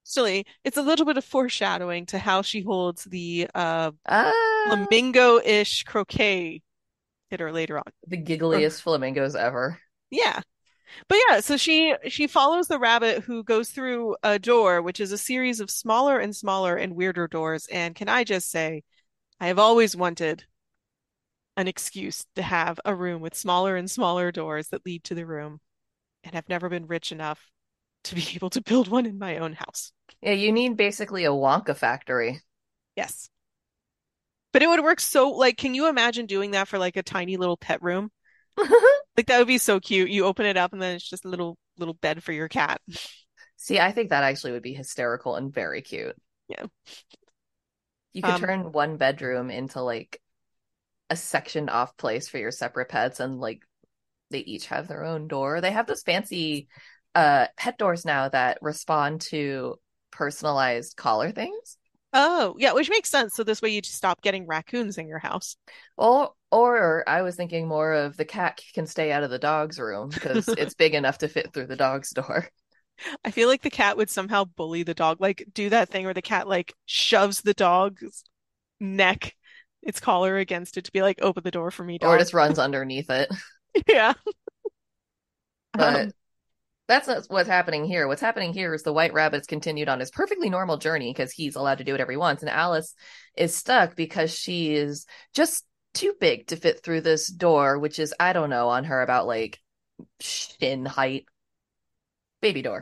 [0.08, 4.32] Actually, it's a little bit of foreshadowing to how she holds the uh, uh...
[4.68, 6.62] flamingo-ish croquet
[7.32, 7.84] later on.
[8.08, 9.80] The giggliest flamingos ever.
[10.10, 10.42] Yeah.
[11.08, 15.12] But yeah, so she she follows the rabbit who goes through a door, which is
[15.12, 17.68] a series of smaller and smaller and weirder doors.
[17.72, 18.84] And can I just say,
[19.40, 20.46] I have always wanted
[21.56, 25.26] an excuse to have a room with smaller and smaller doors that lead to the
[25.26, 25.60] room,
[26.24, 27.52] and I've never been rich enough
[28.06, 29.92] to be able to build one in my own house.
[30.22, 32.42] Yeah, you need basically a Wonka factory.
[32.96, 33.30] Yes.
[34.52, 37.38] But it would work so like can you imagine doing that for like a tiny
[37.38, 38.12] little pet room?
[38.58, 40.10] like that would be so cute.
[40.10, 42.82] You open it up and then it's just a little little bed for your cat.
[43.58, 46.16] See, I think that actually would be hysterical and very cute.
[46.48, 46.66] Yeah.
[48.14, 50.22] You could um, turn one bedroom into like
[51.10, 53.62] a sectioned off place for your separate pets and like
[54.32, 55.62] they each have their own door.
[55.62, 56.68] They have those fancy
[57.16, 59.80] uh pet doors now that respond to
[60.12, 61.78] personalized collar things.
[62.12, 63.36] Oh, yeah, which makes sense.
[63.36, 65.58] So this way you just stop getting raccoons in your house.
[65.98, 69.80] Or, or I was thinking more of the cat can stay out of the dog's
[69.80, 72.48] room because it's big enough to fit through the dog's door.
[73.24, 76.14] I feel like the cat would somehow bully the dog, like do that thing where
[76.14, 78.24] the cat like shoves the dog's
[78.80, 79.36] neck,
[79.84, 82.60] its collar against it to be like, open the door for me, Or just runs
[82.60, 83.30] underneath it.
[83.88, 84.14] Yeah.
[85.74, 86.14] But Um,
[86.90, 88.08] that's not what's happening here.
[88.08, 91.56] What's happening here is the White Rabbit's continued on his perfectly normal journey because he's
[91.56, 92.96] allowed to do whatever he wants, and Alice
[93.38, 98.14] is stuck because she is just too big to fit through this door, which is
[98.20, 99.60] I don't know on her about like
[100.20, 101.26] shin height,
[102.42, 102.82] baby door.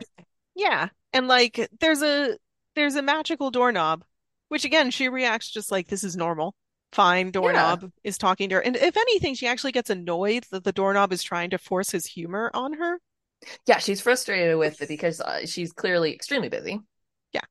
[0.54, 0.88] yeah.
[1.12, 2.38] And like there's a
[2.74, 4.04] there's a magical doorknob,
[4.48, 6.54] which again she reacts just like this is normal.
[6.92, 8.60] Fine, doorknob is talking to her.
[8.62, 12.06] And if anything, she actually gets annoyed that the doorknob is trying to force his
[12.06, 12.98] humor on her.
[13.66, 16.80] Yeah, she's frustrated with it because uh, she's clearly extremely busy.
[17.32, 17.42] Yeah.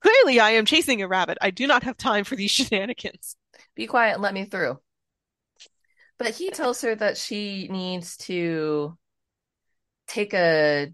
[0.00, 1.38] Clearly, I am chasing a rabbit.
[1.40, 3.36] I do not have time for these shenanigans.
[3.74, 4.78] Be quiet and let me through.
[6.18, 8.96] But he tells her that she needs to
[10.06, 10.92] take a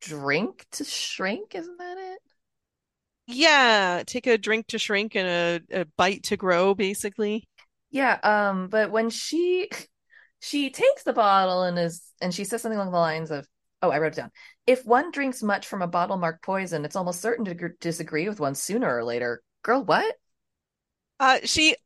[0.00, 2.18] drink to shrink, isn't that it?
[3.26, 5.28] Yeah, take a drink to shrink and
[5.72, 7.46] a, a bite to grow, basically.
[7.90, 9.70] Yeah, um, but when she
[10.40, 13.46] she takes the bottle and is and she says something along the lines of,
[13.82, 14.30] "Oh, I wrote it down.
[14.66, 18.28] If one drinks much from a bottle marked poison, it's almost certain to gr- disagree
[18.28, 20.14] with one sooner or later." Girl, what?
[21.20, 21.76] Uh, she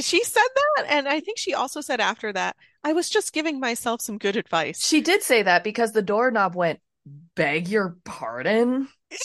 [0.00, 3.58] she said that, and I think she also said after that, I was just giving
[3.58, 4.86] myself some good advice.
[4.86, 6.80] She did say that because the doorknob went,
[7.34, 8.88] "Beg your pardon."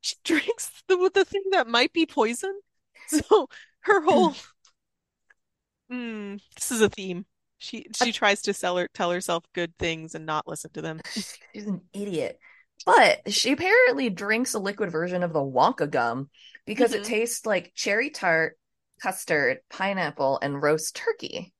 [0.00, 2.60] She drinks the the thing that might be poison.
[3.08, 3.48] So
[3.80, 4.34] her whole
[5.90, 7.24] mm, this is a theme.
[7.64, 11.00] She she tries to sell her tell herself good things and not listen to them.
[11.54, 12.38] She's an idiot.
[12.84, 16.28] But she apparently drinks a liquid version of the Wonka gum
[16.66, 17.06] because it Mhm.
[17.06, 18.58] tastes like cherry tart,
[19.00, 21.54] custard, pineapple, and roast turkey.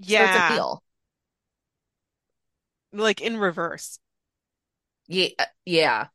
[0.00, 0.82] So it's a Yeah, deal.
[2.92, 3.98] like in reverse.
[5.06, 5.28] Yeah,
[5.64, 6.08] yeah.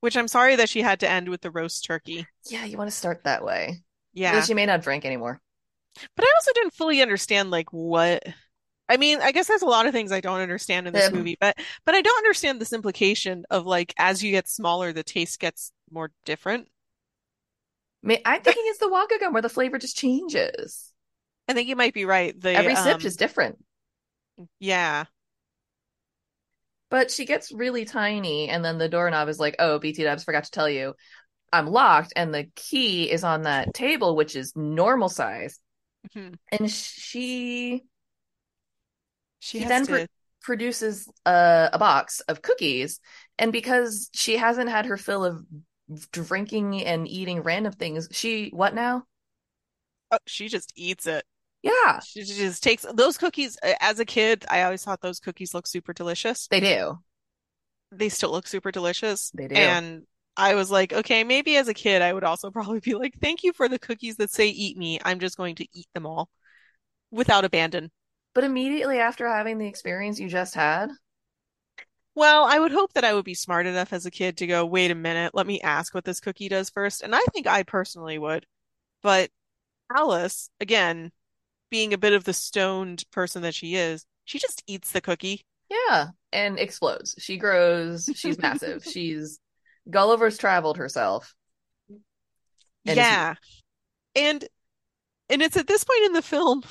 [0.00, 2.26] Which I'm sorry that she had to end with the roast turkey.
[2.48, 3.82] Yeah, you want to start that way.
[4.12, 4.32] Yeah.
[4.32, 5.40] Though she may not drink anymore.
[6.16, 8.22] But I also didn't fully understand like what
[8.88, 11.12] I mean, I guess there's a lot of things I don't understand in this Um,
[11.12, 15.04] movie, but but I don't understand this implication of like as you get smaller, the
[15.04, 16.68] taste gets more different.
[18.02, 20.92] May- I'm thinking it's the Wonka gum where the flavor just changes.
[21.48, 22.38] I think you might be right.
[22.40, 23.58] The Every sip um is different.
[24.58, 25.06] yeah.
[26.90, 30.44] But she gets really tiny, and then the doorknob is like, "Oh, BT Dubs forgot
[30.44, 30.94] to tell you,
[31.52, 35.60] I'm locked, and the key is on that table, which is normal size."
[36.08, 36.38] Mhm.
[36.52, 37.84] And she
[39.38, 40.06] She He has then to pro-
[40.42, 43.00] produces a, a box of cookies,
[43.38, 45.44] and because she hasn't had her fill of
[46.12, 49.04] drinking and eating random things, she what now?
[50.12, 51.24] oh, she just eats it.
[51.62, 55.52] Yeah, She just takes those cookies uh, as a kid, I always thought those cookies
[55.52, 56.46] looked super delicious.
[56.48, 56.98] they do.
[57.92, 59.30] They still look super delicious.
[59.34, 59.54] They do.
[59.56, 60.06] And
[60.40, 63.42] I was like, okay, maybe as a kid I would also probably be like, thank
[63.44, 65.00] you for the cookies that say eat me.
[65.04, 66.28] I'm just going to eat them all
[67.10, 67.90] without abandon.
[68.34, 70.90] But immediately after having the experience you just had,
[72.14, 74.64] Well, I would hope that I would be smart enough as a kid to go,
[74.66, 77.02] wait a minute, let me ask what this cookie does first.
[77.02, 78.46] And I think I personally would.
[79.02, 79.30] But
[79.94, 81.12] Alice, again,
[81.70, 85.46] being a bit of the stoned person that she is, she just eats the cookie.
[85.70, 87.14] yeah, and explodes.
[87.18, 88.10] She grows.
[88.14, 88.84] She's massive.
[88.86, 89.40] She's
[89.90, 91.34] Gulliver's traveled herself.
[92.86, 93.34] And Yeah.
[94.14, 94.46] And
[95.30, 96.62] and it's at this point in the film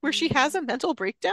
[0.00, 1.32] where she has a mental breakdown.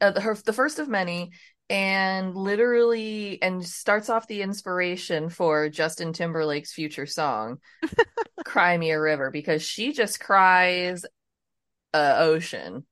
[0.00, 1.30] uh, her the first of many
[1.68, 7.58] and literally and starts off the inspiration for Justin Timberlake's future song
[8.44, 11.04] Cry Me a River because she just cries
[11.94, 12.86] uh, ocean.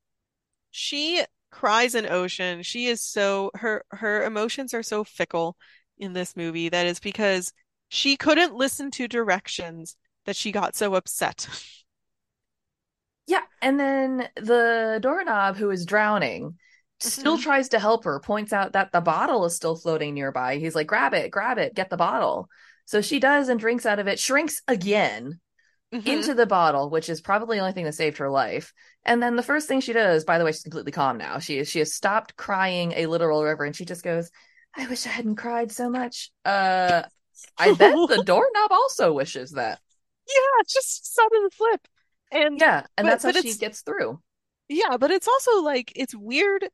[0.71, 2.63] She cries an ocean.
[2.63, 5.57] She is so her her emotions are so fickle
[5.99, 7.53] in this movie that is because
[7.89, 11.47] she couldn't listen to directions that she got so upset.
[13.27, 16.57] Yeah, and then the doorknob who is drowning
[16.99, 17.43] still Mhm.
[17.43, 20.57] tries to help her, points out that the bottle is still floating nearby.
[20.57, 22.49] He's like, "Grab it, grab it, get the bottle."
[22.85, 25.39] So she does and drinks out of it, shrinks again.
[25.91, 26.03] Mhm.
[26.05, 28.73] into the bottle, which is probably the only thing that saved her life.
[29.05, 31.39] And then the first thing she does, by the way, she's completely calm now.
[31.39, 34.31] She is she has stopped crying a literal river, and she just goes,
[34.75, 37.03] "I wish I hadn't cried so much." Uh,
[37.57, 39.79] I bet the doorknob also wishes that.
[40.27, 41.87] Yeah, just sudden flip.
[42.31, 44.21] And Yeah, and But- that's how she gets through.
[44.67, 46.69] yeah, but it's also like it's weird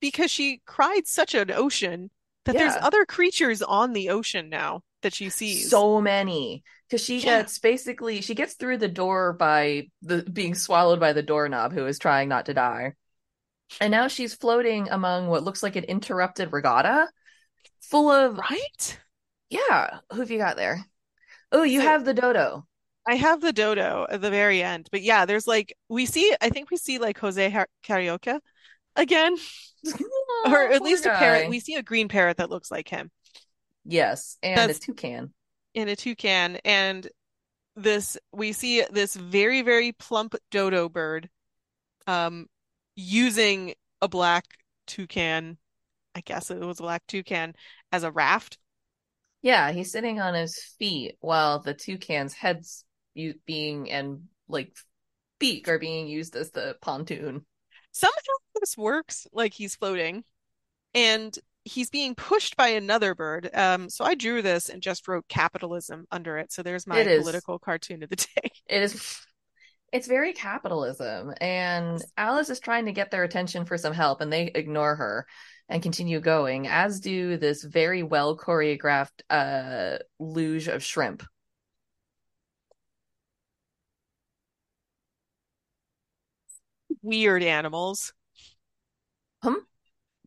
[0.00, 2.10] because she cried such an ocean
[2.44, 4.82] that there's other creatures on the ocean now.
[5.02, 5.70] that she sees.
[5.70, 6.64] So many.
[6.88, 7.38] Because she Yeah.
[7.42, 11.86] gets basically she gets through the door by the being swallowed by the doorknob who
[11.86, 12.94] is trying not to die.
[13.80, 17.08] And now she's floating among what looks like an interrupted regatta
[17.90, 18.98] full of right?
[19.50, 19.98] yeah.
[20.12, 20.84] Who have you got there?
[21.52, 22.66] Oh, you So- have the dodo.
[23.08, 26.34] I have the dodo at the very end, but yeah, there's like we see.
[26.40, 28.40] I think we see like Jose Har- Carioca
[28.96, 29.36] again,
[30.46, 31.48] or at least a parrot.
[31.48, 33.12] We see a green parrot that looks like him
[33.84, 35.32] Yes, and That's- a toucan.
[35.74, 37.08] in a toucan, and
[37.76, 41.30] this we see this very very plump dodo bird,
[42.08, 42.48] um,
[42.96, 44.46] using a black
[44.88, 45.58] toucan.
[46.16, 47.54] I guess it was a black toucan
[47.92, 48.56] as a raft.
[49.42, 52.84] Yeah, he's sitting on his feet while the toucan's heads
[53.44, 54.76] being and like
[55.38, 57.44] beak are being used as the pontoon.
[57.92, 58.12] somehow
[58.60, 60.24] this works like he's floating
[60.94, 65.26] and he's being pushed by another bird um so i drew this and just wrote
[65.28, 69.26] capitalism under it so there's my political cartoon of the day It is
[69.92, 74.32] it's very capitalism and Alice is trying to get their attention for some help and
[74.32, 75.26] they ignore her
[75.68, 81.22] and continue going as do this very well choreographed uh luge of shrimp.
[87.02, 88.12] weird animals
[89.42, 89.54] Hmm?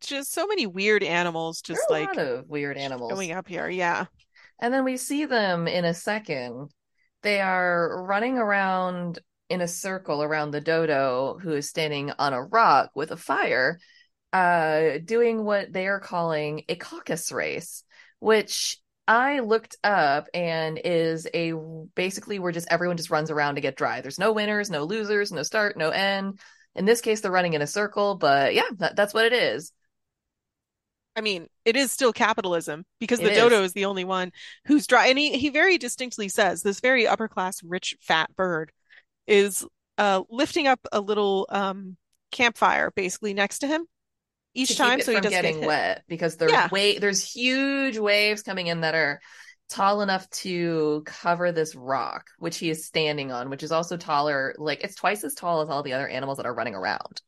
[0.00, 3.10] just so many weird animals just like lot of weird animals.
[3.12, 4.06] showing up here yeah
[4.60, 6.70] And then we see them in a second.
[7.22, 9.18] They are running around
[9.50, 13.80] in a circle around the dodo who is standing on a rock with a fire,
[14.32, 17.82] uh, doing what they are calling a caucus race,
[18.20, 21.52] which I looked up and is a
[21.96, 24.00] basically where just everyone just runs around to get dry.
[24.00, 26.38] There's no winners, no losers, no start, no end.
[26.76, 29.72] In this case, they're running in a circle, but yeah, that, that's what it is.
[31.16, 33.38] I mean, it is still capitalism because It the is.
[33.38, 34.30] dodo is the only one
[34.66, 35.08] who's dry.
[35.08, 38.70] And he, he very distinctly says this very upper class, rich, fat bird
[39.30, 39.64] is
[39.98, 41.96] uh, lifting up a little um,
[42.32, 43.86] campfire basically next to him
[44.54, 45.66] each time so he doesn't get getting hit.
[45.66, 46.68] wet because there's Yeah.
[46.72, 49.20] wa- there's huge waves coming in that are
[49.68, 54.54] tall enough to cover this rock which he is standing on which is also taller
[54.58, 57.22] like it's twice as tall as all the other animals that are running around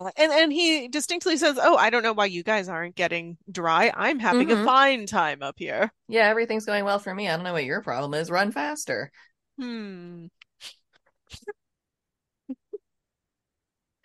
[0.00, 0.10] Yeah.
[0.16, 3.92] And and he distinctly says, "Oh, I don't know why you guys aren't getting dry.
[3.94, 4.64] I'm having a Mhm.
[4.64, 7.82] fine time up here." yeah everything's going well for me i don't know what your
[7.82, 9.12] problem is run faster
[9.60, 10.26] Hmm.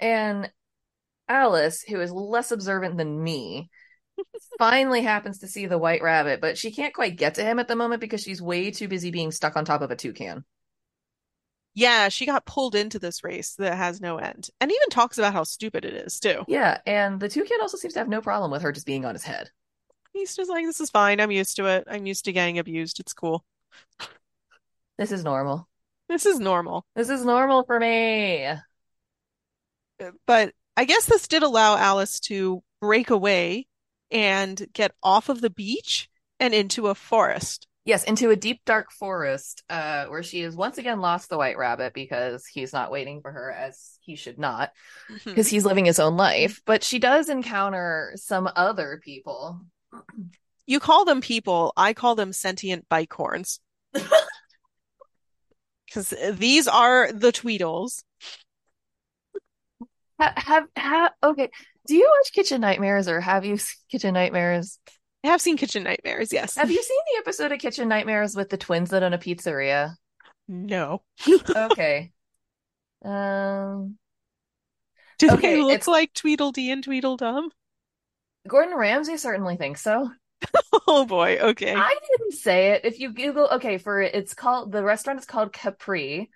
[0.04, 0.52] And
[1.30, 3.70] alice who is less observant than me
[4.60, 7.68] finally happens to see the white rabbit but she can't quite get to him at
[7.68, 10.46] the moment because she's way too busy being stuck on top of a toucan
[11.76, 15.34] Yeah, she got pulled into this race that has no end, and even talks about
[15.34, 16.44] how stupid it is too.
[16.48, 19.16] yeah and the toucan also seems to have no problem with her just being on
[19.16, 19.50] his head
[20.14, 21.20] He's just like, "This is fine.
[21.20, 21.86] I'm used to it.
[21.90, 23.00] I'm used to getting abused.
[23.00, 23.44] It's cool.
[24.98, 25.68] this is normal
[26.10, 28.48] This is normal." This is normal for me.
[30.26, 33.68] But I guess this did allow Alice to break away
[34.12, 37.68] and get off of the beach and into a forest.
[37.86, 41.58] Yes, into a deep dark forest, uh, where she has once again lost the white
[41.58, 44.72] rabbit because he's not waiting for her as he should not,
[45.26, 46.62] because he's living his own life.
[46.66, 49.60] But she does encounter some other people.
[50.66, 53.60] You call them people, I call them sentient bike horns.
[55.86, 58.04] Because these are the Tweedles.
[60.20, 61.50] Ha- have have okay.
[61.88, 64.80] Do you watch Kitchen Nightmares or have you seen Kitchen Nightmares?
[65.24, 66.56] I have seen Kitchen Nightmares, yes.
[66.56, 69.96] Have you seen the episode of Kitchen Nightmares with the twins that own a pizzeria?
[70.48, 71.02] No.
[71.56, 72.12] Okay.
[73.06, 73.98] Um,
[75.20, 77.52] Do Okay, they look it's- like Tweedledee and Tweedledum?
[78.48, 80.10] Gordon Ramsay certainly thinks so.
[80.88, 81.74] Oh boy, okay.
[81.74, 82.82] I didn't say it.
[82.84, 86.30] If you Google, okay, for it's called the restaurant is called Capri.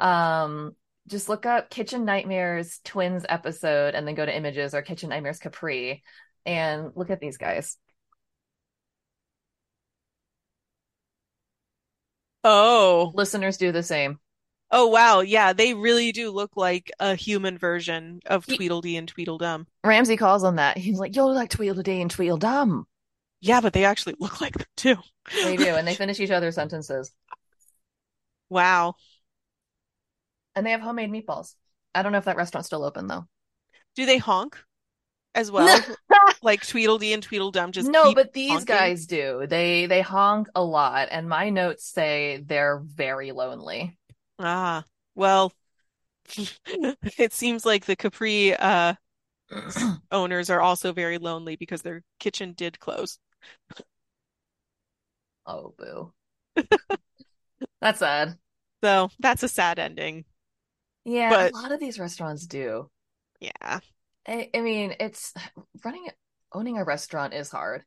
[0.00, 0.74] Um,
[1.08, 5.38] just look up Kitchen Nightmares Twins episode and then go to images or Kitchen Nightmares
[5.38, 6.02] Capri
[6.46, 7.76] and look at these guys.
[12.44, 13.12] Oh.
[13.14, 14.18] Listeners do the same.
[14.74, 19.66] Oh wow, yeah, they really do look like a human version of Tweedledee and Tweedledum.
[19.84, 20.78] Ramsay calls on that.
[20.78, 22.86] He's like, "You're like Tweedledee and Tweedledum."
[23.42, 24.96] Yeah, but they actually look like them too.
[25.44, 27.12] They do, and they finish each other's sentences.
[28.48, 28.94] Wow.
[30.54, 31.54] And they have homemade meatballs.
[31.94, 33.26] I don't know if that restaurant's still open though.
[33.94, 34.62] Do they honk
[35.34, 35.88] as well?
[36.42, 38.64] Like Tweedledee and Tweedledum just no, but these honking?
[38.64, 39.46] guys do.
[39.46, 43.98] They they honk a lot, and my notes say they're very lonely.
[44.38, 44.84] Ah,
[45.14, 45.52] well,
[47.18, 48.94] it seems like the Capri uh
[50.10, 53.18] owners are also very lonely because their kitchen did close.
[55.46, 56.12] Oh, boo.
[57.80, 58.38] That's sad.
[58.84, 60.24] So that's a sad ending.
[61.04, 62.90] Yeah, But- a lot of these restaurants do.
[63.40, 63.80] Yeah.
[64.26, 65.34] I, I mean, it's
[65.84, 66.06] running,
[66.52, 67.84] owning a restaurant is hard.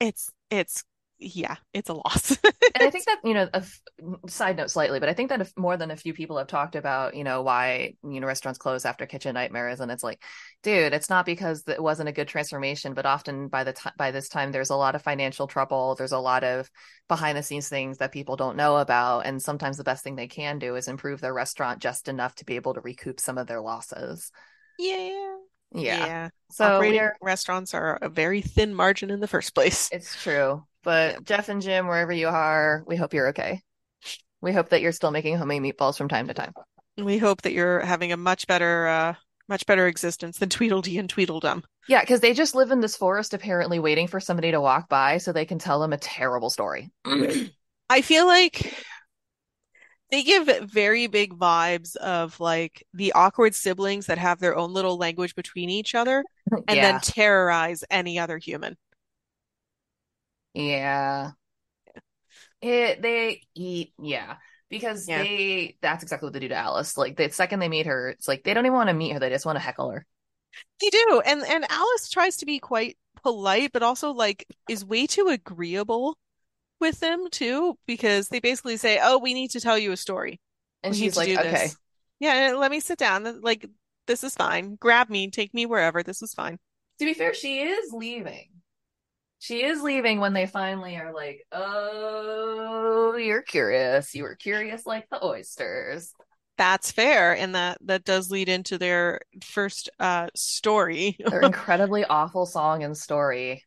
[0.00, 0.84] It's it's
[1.22, 2.36] yeah, it's a loss.
[2.74, 3.80] And I think that, you know, a f-
[4.28, 6.74] side note slightly, but I think that if more than a few people have talked
[6.74, 9.80] about, you know, why, you know, restaurants close after kitchen nightmares.
[9.80, 10.22] And it's like,
[10.62, 14.10] dude, it's not because it wasn't a good transformation, but often by the time, by
[14.10, 15.94] this time, there's a lot of financial trouble.
[15.94, 16.70] There's a lot of
[17.08, 19.26] behind the scenes things that people don't know about.
[19.26, 22.44] And sometimes the best thing they can do is improve their restaurant just enough to
[22.44, 24.30] be able to recoup some of their losses.
[24.78, 25.36] Yeah.
[25.74, 26.06] Yeah.
[26.06, 26.28] Yeah.
[26.50, 29.88] So Operating restaurants are a very thin margin in the first place.
[29.92, 30.64] it's true.
[30.82, 31.24] But.
[31.24, 33.62] Jeff and Jim, wherever you are, we hope you're okay.
[34.40, 36.52] We hope that you're still making homemade meatballs from time to time.
[36.98, 39.14] We hope that you're having a much better uh
[39.48, 41.64] much better existence than Tweedledee and Tweedledum.
[41.88, 45.18] Yeah, because they just live in this forest apparently waiting for somebody to walk by
[45.18, 46.90] so they can tell them a terrible story.
[47.90, 48.74] I feel like
[50.10, 54.96] they give very big vibes of like the awkward siblings that have their own little
[54.96, 56.92] language between each other and yeah.
[56.92, 58.76] then terrorize any other human.
[60.54, 61.32] Yeah.
[62.60, 64.36] It, they eat, yeah.
[64.70, 65.22] Because Yeah.
[65.22, 66.96] they that's exactly what they do to Alice.
[66.96, 69.18] Like the second they meet her, it's like they don't even want to meet her,
[69.18, 70.06] they just want to heckle her.
[70.80, 71.22] They do.
[71.24, 76.18] And and Alice tries to be quite polite, but also like is way too agreeable
[76.80, 80.40] with them too, because they basically say, "Oh, we need to tell you a story.
[80.82, 81.50] And We she's like, okay.
[81.52, 81.76] this."
[82.20, 83.40] Yeah, let me sit down.
[83.42, 83.66] Like
[84.06, 84.76] this is fine.
[84.76, 86.02] Grab me, take me wherever.
[86.02, 86.58] This is fine.
[87.00, 88.51] To be fair, she is leaving.
[89.42, 94.14] She is leaving when they finally are like, oh, you're curious.
[94.14, 96.12] You were curious like the oysters.
[96.58, 102.46] That's fair, and that that does lead into their first uh story, Their incredibly awful
[102.46, 103.64] song and story.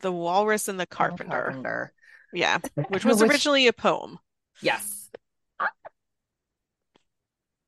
[0.00, 1.30] The Walrus and the on the Carpenter.
[1.30, 1.92] Carpenter.
[2.34, 2.58] Yeah,
[2.88, 4.18] which was Which- originally a poem.
[4.60, 5.08] Yes.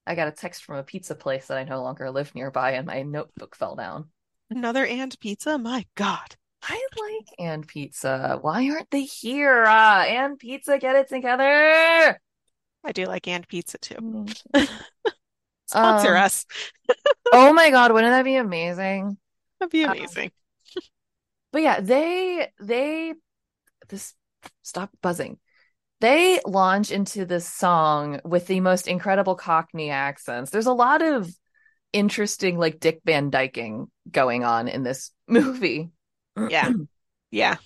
[0.06, 2.86] I got a text from a pizza place that I no longer live nearby, and
[2.86, 4.10] my notebook fell down.
[4.50, 5.56] Another and pizza?
[5.56, 6.36] My God.
[6.62, 8.38] I like and pizza.
[8.40, 9.64] Why aren't they here?
[9.64, 12.20] Uh, and pizza, get it together.
[12.84, 13.94] I do like and pizza too.
[13.96, 14.36] Mm.
[15.66, 16.46] Sponsor Um, us.
[17.32, 19.18] Oh my God, wouldn't that be amazing?
[19.60, 20.32] That'd be um, amazing.
[21.52, 23.14] But yeah, they they
[23.88, 24.14] this
[24.62, 25.38] stop buzzing.
[26.00, 30.50] They launch into this song with the most incredible Cockney accents.
[30.50, 31.28] There's a lot of
[31.92, 35.90] interesting like Dick Van Dyking going on in this movie.
[36.50, 36.72] Yeah.
[37.30, 37.56] Yeah.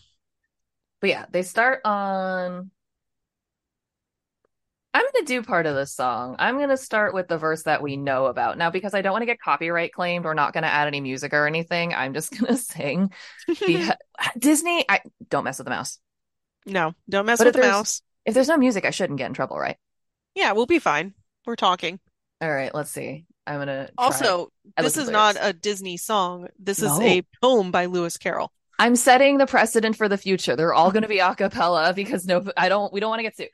[1.01, 2.73] But yeah, they start on
[4.95, 6.37] I'm going to do part of this song.
[6.39, 8.59] I'm going to start with the verse that we know about.
[8.59, 11.01] Now because I don't want to get copyright claimed, we're not going to add any
[11.01, 11.95] music or anything.
[11.95, 13.13] I'm just going to sing
[13.47, 13.97] the
[14.39, 15.99] Disney I don't mess with the mouse.
[16.67, 18.03] No, don't mess But with the mouse.
[18.27, 19.77] If there's no music, I shouldn't get in trouble, right?
[20.35, 21.15] Yeah, we'll be fine.
[21.47, 21.99] We're talking.
[22.41, 23.25] All right, let's see.
[23.47, 23.91] I'm gonna.
[23.99, 26.49] Also, this is the not a Disney song.
[26.59, 28.53] This is a poem by Lewis Carroll.
[28.83, 30.57] I'm setting the precedent for the future.
[30.57, 32.93] They're all going to be a cappella because no, I don't.
[32.93, 33.51] We don't want to get sued.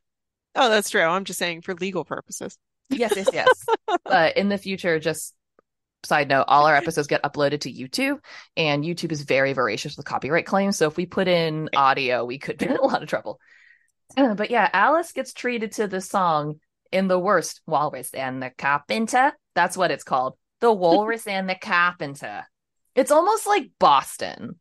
[0.54, 1.02] Oh, that's true.
[1.02, 2.56] I'm just saying for legal purposes.
[2.88, 3.66] Yes, yes, yes.
[4.04, 5.34] but in the future, just
[6.02, 8.20] side note, all our episodes get uploaded to YouTube,
[8.56, 10.78] and YouTube is very voracious with copyright claims.
[10.78, 13.38] So if we put in audio, we could be in a lot of trouble.
[14.16, 16.60] Uh, But yeah, Alice gets treated to the song
[16.90, 19.34] in the worst Walrus and the Carpenter.
[19.54, 20.38] That's what it's called.
[20.60, 22.46] The Walrus and the Carpenter.
[22.94, 24.58] It's almost like Boston.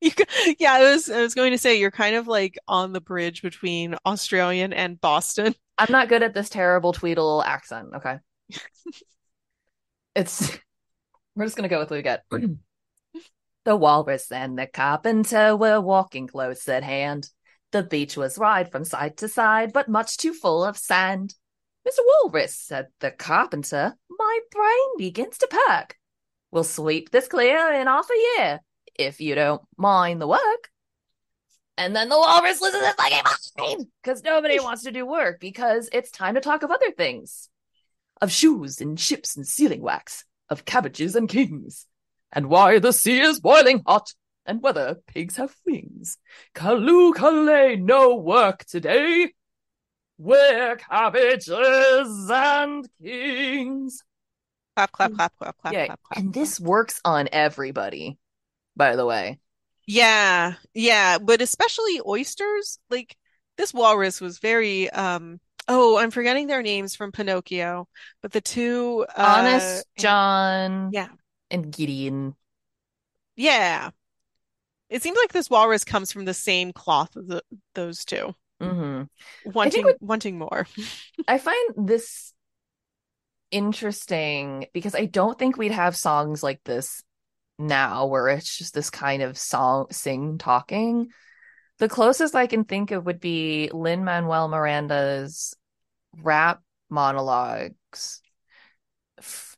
[0.02, 0.12] You,
[0.58, 3.42] yeah, I was I was going to say you're kind of like on the bridge
[3.42, 5.54] between Australian and Boston.
[5.78, 7.88] I'm not good at this terrible Tweedle accent.
[7.94, 8.16] Okay.
[10.14, 10.58] it's
[11.36, 12.24] we're just gonna go with what we get.
[13.64, 17.28] the walrus and the carpenter were walking close at hand.
[17.72, 21.34] The beach was wide from side to side, but much too full of sand.
[21.86, 22.00] Mr.
[22.24, 25.96] Walrus, said the carpenter, my brain begins to perk.
[26.50, 28.60] We'll sweep this clear in half a year,
[29.00, 30.70] if you don't mind the work.
[31.76, 33.18] And then the walrus loses his fucking
[33.56, 37.48] mind because nobody wants to do work because it's time to talk of other things
[38.20, 41.86] of shoes and ships and sealing wax, of cabbages and kings,
[42.32, 44.12] and why the sea is boiling hot,
[44.46, 46.18] and whether pigs have wings.
[46.54, 49.32] Calloo Callay, no work today.
[50.18, 54.02] We're cabbages and kings.
[54.76, 55.16] Clap, clap, mm.
[55.16, 56.18] clap, clap, clap, yeah, clap, clap.
[56.18, 58.18] and this works on everybody,
[58.80, 59.38] by the way.
[59.86, 62.78] Yeah, yeah, but especially oysters.
[62.88, 63.14] Like
[63.58, 67.86] this walrus was very um oh, I'm forgetting their names from Pinocchio,
[68.22, 71.08] but the two uh Honest John yeah.
[71.50, 72.34] and Gideon.
[73.36, 73.90] Yeah.
[74.88, 77.42] It seems like this walrus comes from the same cloth as the,
[77.74, 78.34] those two.
[78.60, 79.02] hmm
[79.44, 80.66] wanting what- wanting more.
[81.28, 82.32] I find this
[83.50, 87.02] interesting because I don't think we'd have songs like this
[87.60, 91.08] now where it's just this kind of song sing talking.
[91.78, 95.54] The closest I can think of would be Lin Manuel Miranda's
[96.22, 98.20] rap monologues.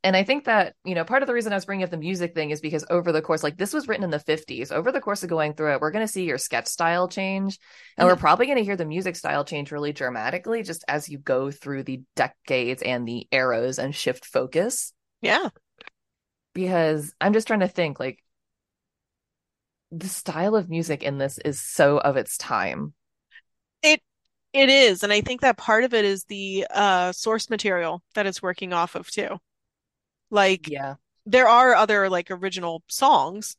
[0.05, 1.97] And I think that, you know, part of the reason I was bringing up the
[1.97, 4.73] music thing is because over the course, like this was written in the 50s.
[4.73, 7.61] Over the course of going through it, we're going to see your sketch style change.
[7.97, 11.19] And we're probably going to hear the music style change really dramatically just as you
[11.19, 14.93] go through the decades and the eras and shift focus.
[15.21, 15.51] Yeah.
[16.55, 18.23] Because I'm just trying to think like
[19.93, 22.95] the style of music in this is so of its time.
[23.83, 24.03] It
[24.53, 28.27] it is, and I think that part of it is the uh source material that
[28.27, 29.39] it's working off of too.
[30.31, 30.97] Like Yeah.
[31.27, 33.57] there are other like original songs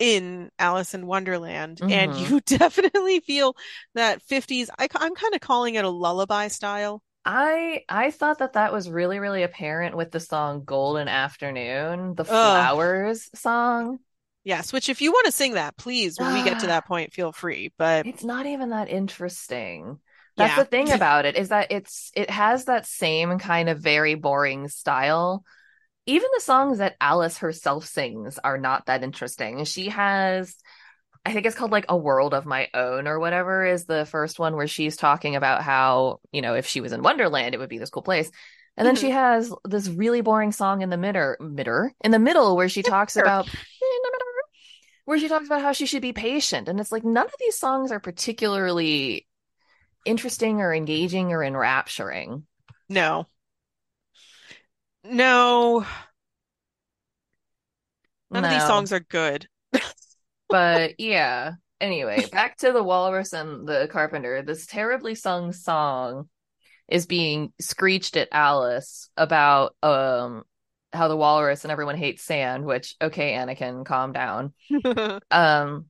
[0.00, 2.16] in Alice in Wonderland, and Mhm.
[2.16, 3.56] you definitely feel
[3.94, 4.70] that 50s.
[4.78, 7.02] I, I'm kind of calling it a lullaby style.
[7.24, 12.24] I I thought that that was really really apparent with the song Golden Afternoon, the
[12.24, 13.98] Flowers song.
[14.44, 17.12] Yes, which if you want to sing that, please, when we get to that point,
[17.12, 17.72] feel free.
[17.78, 20.00] But It's not even that interesting.
[20.36, 23.78] That's yeah, the thing about it is that it's it has that same kind of
[23.78, 25.44] very boring style.
[26.06, 29.64] Even the songs that Alice herself sings are not that interesting.
[29.64, 30.56] She has
[31.24, 34.38] I think it's called like A World of My Own or whatever is the first
[34.38, 37.68] one where she's talking about how, you know, if she was in Wonderland, it would
[37.68, 38.30] be this cool place.
[38.76, 39.16] And then she mm-hmm.
[39.16, 43.16] has this really boring song in the middle, middle in the middle where she talks
[43.16, 43.48] about
[45.04, 46.68] where she talks about how she should be patient.
[46.68, 49.26] And it's like none of these songs are particularly
[50.04, 52.46] interesting or engaging or enrapturing.
[55.04, 55.84] no,
[58.30, 59.46] no, none of these songs are good.
[60.52, 61.52] But yeah.
[61.80, 64.42] Anyway, back to the walrus and the carpenter.
[64.42, 66.28] This terribly sung song
[66.88, 70.44] is being screeched at Alice about um
[70.92, 74.52] how the walrus and everyone hates sand, which okay, Anakin, calm down.
[75.30, 75.86] Um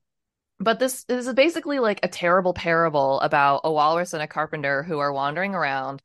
[0.59, 4.81] but this, this is basically like a terrible parable about a walrus and a carpenter
[4.81, 6.01] who are wandering around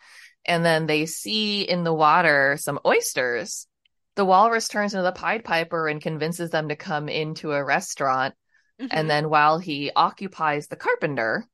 [0.46, 3.68] and then they see in the water some oysters.
[4.16, 8.34] The walrus turns into the Pied Piper and convinces them to come into a restaurant
[8.80, 8.88] Mhm.
[8.90, 11.46] and then while he occupies the carpenter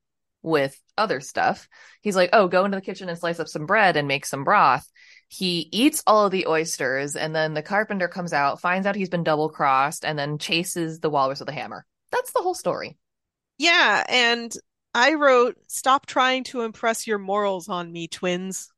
[0.42, 1.68] with other stuff,
[2.02, 4.44] he's like, oh, go into the kitchen and slice up some bread and make some
[4.44, 4.86] broth.
[5.28, 9.08] He eats all of the oysters, and then the carpenter comes out, finds out he's
[9.08, 11.86] been double crossed, and then chases the walrus with a hammer.
[12.10, 12.96] That's the whole story.
[13.58, 14.54] Yeah, and
[14.94, 18.70] I wrote, "Stop trying to impress your morals on me, twins."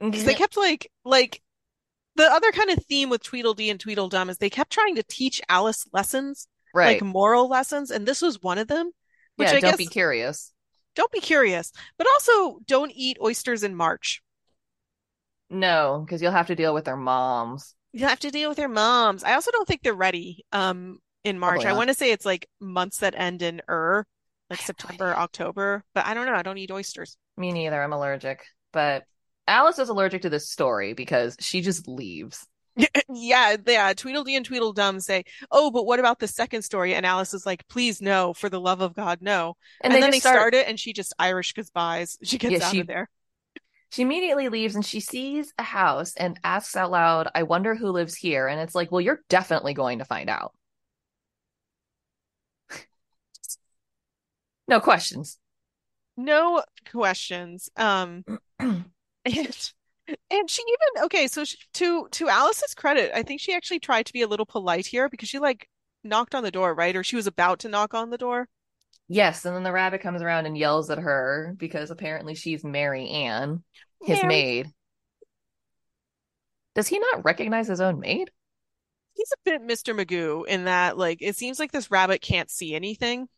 [0.00, 1.40] Because they kept like like
[2.16, 5.40] the other kind of theme with Tweedledee and Tweedledum is they kept trying to teach
[5.48, 7.00] Alice lessons, right.
[7.00, 8.90] like moral lessons, and this was one of them.
[9.36, 10.52] Which yeah, I don't guess be curious.
[10.94, 14.22] don't be curious, but also don't eat oysters in March.
[15.48, 17.74] No, because you'll have to deal with their moms.
[17.92, 19.24] You'll have to deal with their moms.
[19.24, 21.64] I also don't think they're ready um in March.
[21.64, 24.06] I want to say it's like months that end in er,
[24.50, 25.14] like have no September.
[25.16, 26.34] October, but I don't know.
[26.34, 27.16] I don't eat oysters.
[27.36, 27.82] Me neither.
[27.82, 28.44] I'm allergic.
[28.72, 29.04] But
[29.46, 32.46] Alice is allergic to this story because she just leaves.
[33.14, 33.92] Yeah, yeah.
[33.92, 37.66] Tweedledee and Tweedledum say, "Oh, but what about the second story?" And Alice is like,
[37.68, 40.54] "Please, no, for the love of God, no." And, And, they then they start, start
[40.54, 42.18] it, and she just Irish goodbyes.
[42.24, 43.08] She gets Yeah, out she- of there.
[43.90, 47.90] She immediately leaves and she sees a house and asks out loud, I wonder who
[47.90, 48.48] lives here.
[48.48, 50.54] And it's like, well, you're definitely going to find out.
[54.68, 55.38] no questions.
[56.16, 57.70] No questions.
[57.76, 58.24] Um,
[60.08, 61.26] and she even okay.
[61.28, 64.46] So she, to to Alice's credit, I think she actually tried to be a little
[64.46, 65.68] polite here because she like
[66.04, 66.96] knocked on the door, right?
[66.96, 68.48] Or she was about to knock on the door.
[69.08, 69.44] Yes.
[69.44, 73.62] And then the rabbit comes around and yells at her because apparently she's Mary Ann,
[74.00, 74.26] his Mary.
[74.26, 74.72] maid.
[76.74, 78.30] Does he not recognize his own maid?
[79.14, 79.94] He's a bit Mr.
[79.94, 83.28] Magoo in that, like, it seems like this rabbit can't see anything,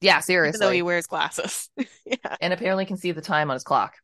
[0.00, 1.70] Yeah, even though he wears glasses.
[2.04, 2.36] Yeah.
[2.40, 3.94] And apparently can see the time on his clock.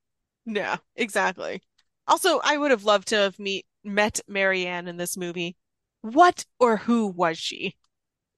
[0.46, 1.62] Yeah, exactly.
[2.10, 5.56] Also, I would have loved to have meet met Mary Ann in this movie.
[6.02, 7.76] What or who was she?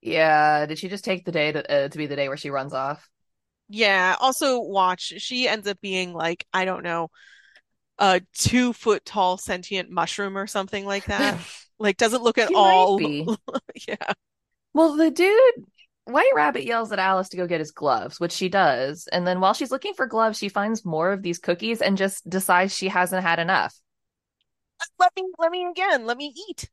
[0.01, 0.65] Yeah.
[0.65, 2.73] Did she just take the day to, uh, to be the day where she runs
[2.73, 3.09] off?
[3.69, 5.13] Yeah, also watch.
[5.17, 7.09] She ends up being like, I don't know,
[7.99, 11.39] a two foot tall sentient mushroom or something like that.
[11.79, 12.97] Like, doesn't look at She all.
[13.87, 14.13] Yeah.
[14.73, 15.65] Well, the dude,
[16.05, 19.07] White Rabbit yells at Alice to go get his gloves, which she does.
[19.11, 22.29] And then while she's looking for gloves, she finds more of these cookies and just
[22.29, 23.73] decides she hasn't had enough.
[24.99, 26.69] Let me, let me again, let me eat.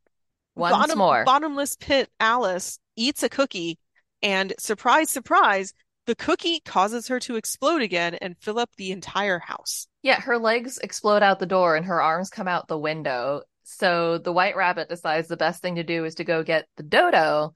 [0.57, 1.25] Once Bottom, more.
[1.25, 3.79] bottomless pit Alice eats a cookie,
[4.21, 5.73] and surprise, surprise,
[6.07, 9.87] the cookie causes her to explode again and fill up the entire house.
[10.03, 13.43] Yeah, her legs explode out the door and her arms come out the window.
[13.63, 16.83] So the white rabbit decides the best thing to do is to go get the
[16.83, 17.53] dodo.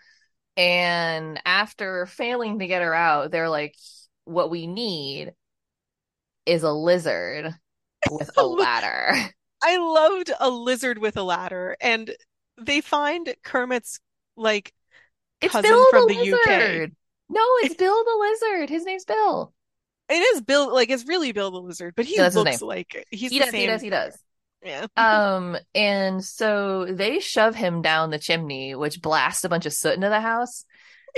[0.56, 3.74] And after failing to get her out, they're like,
[4.24, 5.32] what we need
[6.46, 7.54] is a lizard
[8.10, 9.30] with a ladder.
[9.62, 12.14] I loved a lizard with a ladder, and
[12.60, 13.98] they find Kermit's
[14.36, 14.72] like
[15.40, 16.90] It's cousin Bill from the, the UK.
[17.30, 18.70] No, it's Bill the lizard.
[18.70, 19.52] His name's Bill.
[20.08, 23.38] It is Bill, like it's really Bill the Lizard, but he looks like he's he
[23.38, 23.60] the does, same.
[23.60, 24.18] he does, he does.
[24.64, 24.86] Yeah.
[24.96, 29.94] Um, and so they shove him down the chimney, which blasts a bunch of soot
[29.94, 30.64] into the house.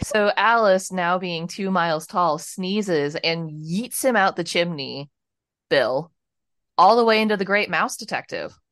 [0.03, 5.11] So Alice, now being two miles tall, sneezes and yeets him out the chimney,
[5.71, 6.13] Bill,
[6.77, 8.59] all the way into the Great Mouse Detective.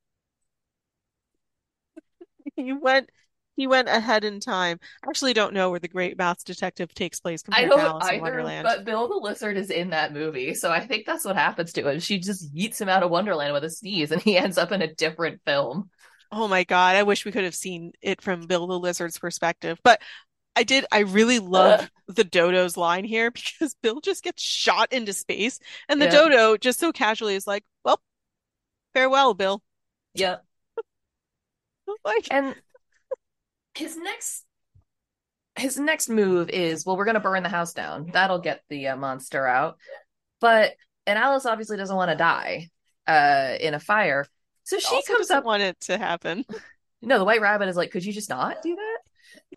[2.56, 3.10] He went
[3.56, 4.78] he went ahead in time.
[5.04, 7.80] I actually don't know where the Great Mouse Detective takes place I compared to don't
[7.80, 8.64] Alice in either, Wonderland.
[8.64, 11.88] but Bill the Lizard is in that movie, so I think that's what happens to
[11.88, 12.00] him.
[12.00, 14.82] She just yeets him out of Wonderland with a sneeze, and he ends up in
[14.82, 15.90] a different film.
[16.32, 19.78] Oh my God, I wish we could have seen it from Bill the Lizard's perspective.
[19.84, 20.00] But
[20.56, 25.12] I did, I really love the dodo's line here because Bill just gets shot into
[25.12, 26.12] space and the Yeah.
[26.12, 28.00] dodo just so casually is like, well,
[28.94, 29.62] farewell, Bill.
[30.14, 30.44] Yep.
[32.04, 32.54] Like, And
[33.74, 34.44] his next
[35.56, 38.10] his next move is well, we're gonna burn the house down.
[38.12, 39.78] That'll get the uh, monster out.
[40.40, 40.72] But
[41.06, 42.70] and Alice obviously doesn't want to die
[43.06, 44.26] uh in a fire.
[44.64, 45.44] So she also comes up.
[45.44, 46.44] want it to happen.
[47.06, 48.98] No, the white rabbit is like, could you just not do that?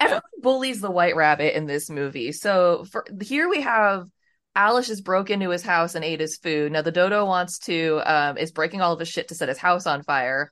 [0.02, 2.34] Everyone bullies the white rabbit in this movie.
[2.34, 4.10] So for here we have
[4.54, 6.74] Alice just broke into his house and ate his food.
[6.74, 9.58] Now the dodo wants to um is breaking all of his shit to set his
[9.58, 10.52] house on fire.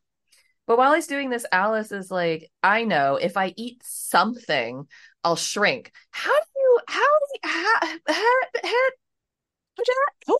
[0.67, 4.87] But while he's doing this, Alice is like, I know if I eat something,
[5.23, 5.91] I'll shrink.
[6.11, 10.37] How do you how do you how, how, how,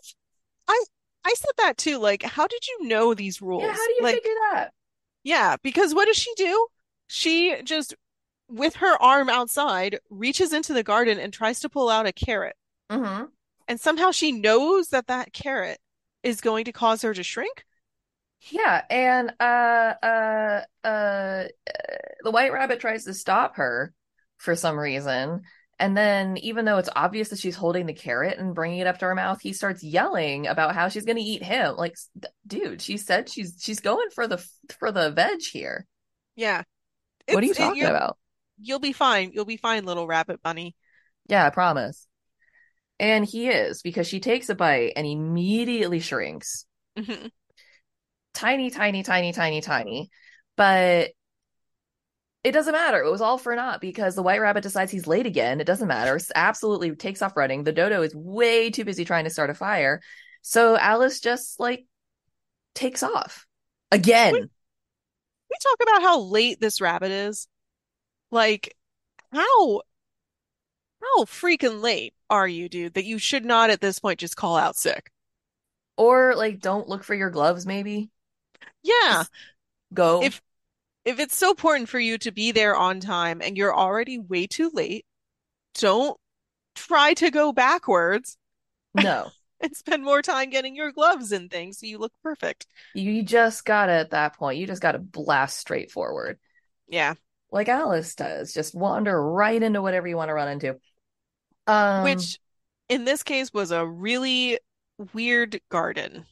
[0.68, 0.84] I
[1.26, 1.98] I said that too.
[1.98, 3.64] Like, how did you know these rules?
[3.64, 4.72] yeah, how do you Like, figure that?
[5.24, 6.68] yeah, because what does she do?
[7.08, 7.96] She just,
[8.50, 12.56] with her arm outside, reaches into the garden and tries to pull out a carrot.
[12.90, 13.26] hmm
[13.68, 15.80] And somehow she knows that that carrot
[16.24, 17.65] is going to cause her to shrink.
[18.52, 21.44] Yeah, and uh, uh, uh,
[22.24, 23.94] the white rabbit tries to stop her
[24.38, 25.42] for some reason.
[25.78, 29.00] And then, even though it's obvious that she's holding the carrot and bringing it up
[29.00, 31.76] to her mouth, he starts yelling about how she's going to eat him.
[31.76, 31.96] Like,
[32.48, 34.38] dude, she said she's she's going for the
[34.80, 35.86] for the veg here.
[36.36, 36.64] Yeah.
[37.28, 38.18] What are you It's- it- talking about?
[38.58, 39.32] You'll be fine.
[39.34, 40.76] You'll be fine, little rabbit bunny.
[41.28, 42.08] Yeah, I promise.
[43.00, 46.66] And he is because she takes a bite and immediately shrinks.
[46.98, 47.32] Mhm.
[48.36, 50.10] Tiny, tiny, tiny, tiny, tiny.
[50.56, 51.12] But
[52.44, 53.02] it doesn't matter.
[53.02, 55.60] It was all for naught because the white rabbit decides he's late again.
[55.60, 56.20] It doesn't matter.
[56.36, 57.64] Absolutely takes off running.
[57.64, 60.02] The dodo is way too busy trying to start a fire.
[60.44, 61.88] So Alice just like
[62.76, 63.48] takes off
[63.92, 64.34] again.
[64.34, 67.48] We talk about how late this rabbit is.
[68.30, 68.76] Like,
[69.32, 69.82] how
[71.02, 74.56] how freaking late are you, dude, that you should not at this point just call
[74.56, 75.12] out sick?
[75.98, 78.12] Or like don't look for your gloves, maybe.
[78.84, 79.24] Yeah.
[79.94, 80.24] Go.
[80.24, 80.42] If
[81.06, 84.48] if it's so important for you to be there on time and you're already way
[84.48, 85.06] too late,
[85.76, 86.18] don't
[86.76, 88.38] try to go backwards
[88.94, 89.30] no.
[89.62, 92.68] and spend more time getting your gloves and things so you look perfect.
[92.94, 96.40] You just gotta at that point, you just gotta blast straight forward.
[96.88, 97.14] Yeah.
[97.52, 98.54] Like Alice does.
[98.54, 100.78] Just wander right into whatever you want to run into.
[101.68, 102.40] Um Which
[102.90, 104.60] in this case was a really
[105.14, 106.26] weird garden.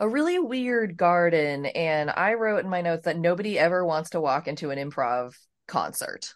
[0.00, 4.20] A really weird garden and i wrote in my notes that nobody ever wants to
[4.20, 5.34] walk into an improv
[5.68, 6.34] concert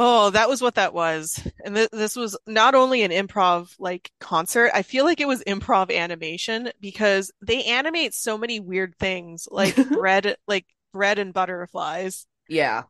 [0.00, 1.40] Oh, that was what that was.
[1.64, 5.42] And th this was not only an improv like concert, I feel like it was
[5.44, 12.26] improv animation because they animate so many weird things like bread, like bread and butterflies.
[12.48, 12.84] yeah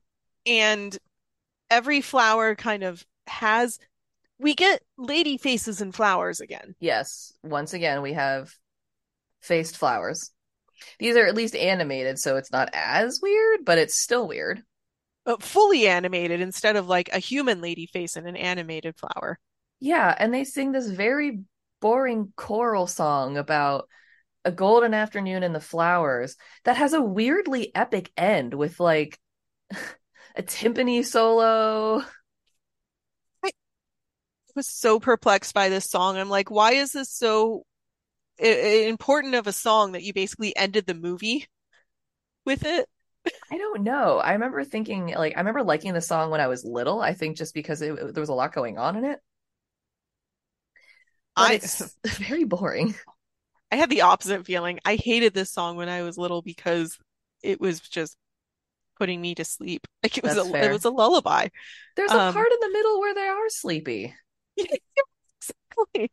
[0.47, 0.97] And
[1.71, 3.79] every flower kind of has,
[4.39, 6.77] we get lady faces and flowers again.
[6.81, 8.53] yes once again we have
[9.41, 10.31] faced flowers
[10.99, 14.63] these are at least animated so it's not as weird but it's still weird
[15.25, 19.39] But fully animated instead of like a human lady face and an animated flower.
[19.81, 21.41] yeah and they sing this very
[21.81, 23.89] boring choral song about
[24.45, 29.19] a golden afternoon in the flowers that has a weirdly epic end with like
[30.37, 32.03] a timpani solo
[33.45, 33.51] I
[34.55, 36.17] was so perplexed by this song.
[36.17, 37.65] I'm like, why is this so
[38.41, 41.47] important of a song that you basically ended the movie
[42.45, 42.89] with it?
[43.51, 44.19] I don't know.
[44.19, 47.01] I remember thinking like I remember liking the song when I was little.
[47.01, 49.21] I think just because it, there was a lot going on in it.
[51.37, 51.83] but I it's
[52.19, 52.95] very boring.
[53.71, 54.81] I had the opposite feeling.
[54.85, 56.99] I hated this song when I was little because
[57.43, 58.17] it was just
[58.99, 59.87] putting me to sleep.
[60.03, 60.65] Like it was a fair.
[60.65, 61.49] it was a lullaby.
[61.97, 64.15] There's a Um, part in the middle where they are sleepy.
[65.41, 66.11] Exactly.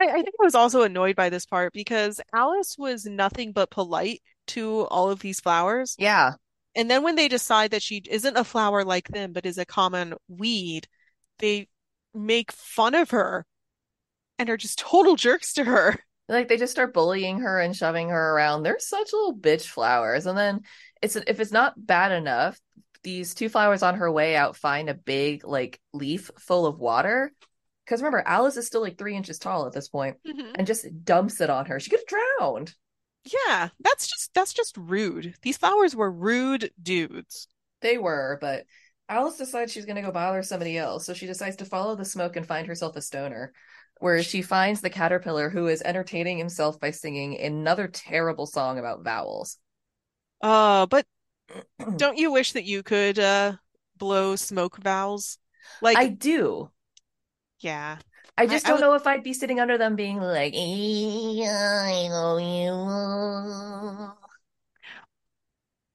[0.00, 3.70] I, I think I was also annoyed by this part because Alice was nothing but
[3.70, 5.96] polite to all of these flowers.
[5.98, 6.34] Yeah.
[6.74, 9.64] And then when they decide that she isn't a flower like them, but is a
[9.64, 10.86] common weed,
[11.38, 11.68] they
[12.14, 13.46] make fun of her
[14.38, 15.98] and are just total jerks to her.
[16.28, 18.62] Like they just start bullying her and shoving her around.
[18.62, 20.26] They're such little bitch flowers.
[20.26, 20.62] And then
[21.00, 22.60] it's if it's not bad enough,
[23.04, 27.32] these two flowers on her way out find a big like leaf full of water.
[27.86, 30.16] Because remember, Alice is still like three inches tall at this point,
[30.56, 31.78] and just dumps it on her.
[31.78, 32.74] She could have drowned.
[33.24, 35.34] Yeah, that's just that's just rude.
[35.42, 37.48] These flowers were rude dudes.
[37.80, 38.64] They were, but
[39.08, 41.06] Alice decides she's going to go bother somebody else.
[41.06, 43.52] So she decides to follow the smoke and find herself a stoner,
[44.00, 49.04] where she finds the caterpillar who is entertaining himself by singing another terrible song about
[49.04, 49.58] vowels.
[50.42, 51.06] Uh, but
[51.96, 53.52] don't you wish that you could uh
[53.96, 55.38] blow smoke vowels?
[55.80, 56.70] Like, I do.
[57.60, 57.98] Yeah.
[58.38, 60.58] I just I don't would- know if I'd be sitting under them being like, I
[60.58, 61.44] you.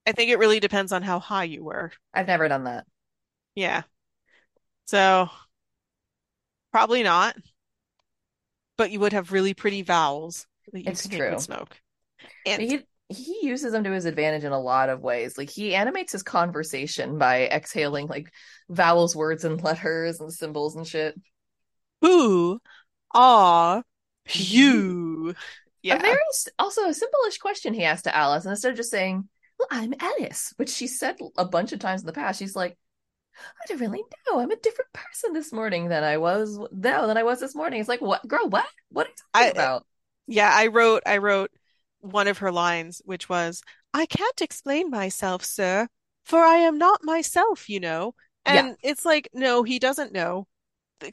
[0.06, 1.92] I think it really depends on how high you were.
[2.14, 2.86] I've never done that.
[3.56, 3.84] Yeah.
[4.86, 5.30] So
[6.72, 7.36] probably not.
[8.78, 11.38] But you would have really pretty vowels that you It's true.
[11.38, 11.80] smoke.
[12.46, 15.38] And he he uses them to his advantage in a lot of ways.
[15.38, 18.32] Like he animates his conversation by exhaling like
[18.70, 21.16] vowels, words, and letters and symbols and shit.
[22.02, 22.62] Who
[23.14, 23.84] are
[24.34, 25.32] you?
[25.32, 25.36] A
[25.84, 25.98] Yeah.
[25.98, 26.18] very
[26.60, 29.28] also a simple-ish question he asked to Alice, and instead of just saying,
[29.60, 32.78] "Well, I'm Alice," which she said a bunch of times in the past, she's like,
[33.40, 34.40] "I don't really know.
[34.40, 37.80] I'm a different person this morning than I was no than I was this morning."
[37.80, 38.50] It's like, what, girl?
[38.50, 38.68] What?
[38.90, 39.88] What are you talking I- about?
[40.28, 41.52] Yeah, I wrote I wrote
[42.00, 43.62] one of her lines, which was,
[43.94, 45.88] I can't explain myself, sir,
[46.26, 48.16] for I am not myself, you know.
[48.46, 48.70] Yeah.
[48.70, 50.48] And it's like, no, he doesn't know.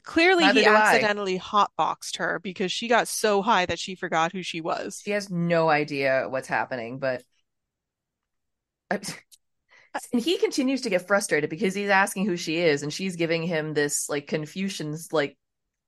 [0.03, 0.95] Clearly, Neither he do I.
[0.95, 5.01] accidentally hotboxed her because she got so high that she forgot who she was.
[5.03, 7.23] She has no idea what's happening, but
[8.91, 13.43] and he continues to get frustrated because he's asking who she is, and she's giving
[13.43, 15.37] him this like Confucian's like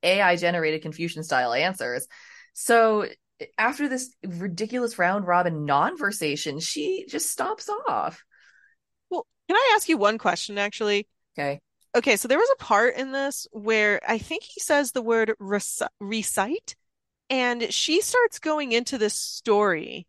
[0.04, 2.08] AI generated Confucian style answers.
[2.54, 3.06] So
[3.58, 8.24] after this ridiculous round robin non-versation, she just stops off.
[9.10, 11.08] Well, can I ask you one question, actually?
[11.38, 11.60] Okay.
[11.96, 15.34] Okay, so there was a part in this where I think he says the word
[15.42, 16.76] reci recite,
[17.30, 20.08] and she starts going into this story.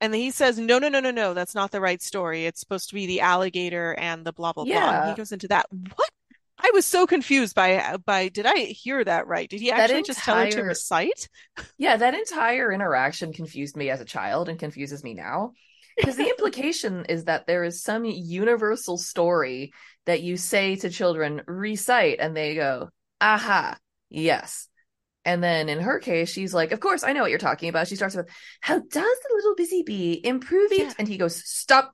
[0.00, 2.44] And then he says, No, no, no, no, no, that's not the right story.
[2.46, 4.90] It's supposed to be the alligator and the blah, blah, blah.
[4.90, 5.06] And Yeah.
[5.06, 5.66] he goes into that.
[5.70, 6.10] What?
[6.58, 9.48] I was so confused by by did I hear that right?
[9.48, 11.28] Did he actually just tell her to recite?
[11.78, 15.52] Yeah, that entire interaction confused me as a child and confuses me now.
[15.96, 19.72] Because the implication is that there is some universal story
[20.04, 22.90] that you say to children, recite, and they go,
[23.20, 23.76] aha,
[24.10, 24.68] yes.
[25.24, 27.88] And then in her case, she's like, Of course, I know what you're talking about.
[27.88, 28.28] She starts with,
[28.60, 30.78] How does the little busy bee improve it?
[30.78, 30.92] Yeah.
[30.98, 31.92] And he goes, Stop.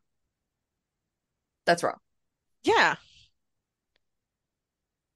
[1.64, 1.96] That's wrong.
[2.62, 2.96] Yeah.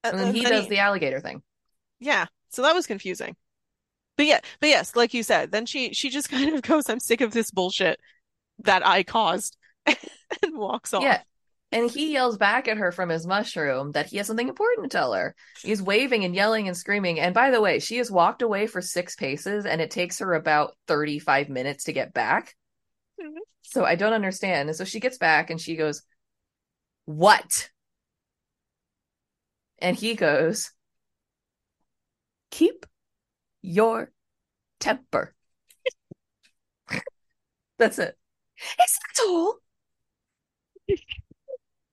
[0.02, 1.42] Uh, and then uh, he then does the alligator thing.
[1.98, 3.36] Yeah, so that was confusing.
[4.16, 7.00] But yeah, but yes, like you said, then she she just kind of goes, I'm
[7.00, 7.98] sick of this bullshit
[8.60, 9.96] that I caused and
[10.56, 11.02] walks off.
[11.02, 11.22] Yeah.
[11.72, 14.96] And he yells back at her from his mushroom that he has something important to
[14.96, 15.34] tell her.
[15.62, 17.18] He's waving and yelling and screaming.
[17.18, 20.34] And by the way, she has walked away for six paces and it takes her
[20.34, 22.54] about 35 minutes to get back.
[23.20, 23.38] Mhm.
[23.62, 24.68] So I don't understand.
[24.68, 26.02] And so she gets back and she goes,
[27.06, 27.70] What?
[29.78, 30.72] And he goes,
[32.50, 32.86] Keep
[33.62, 34.12] your
[34.80, 35.34] temper.
[37.78, 38.16] That's it.
[38.58, 39.56] Is that all?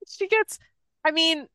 [0.08, 0.60] She gets,
[1.06, 1.48] I mean,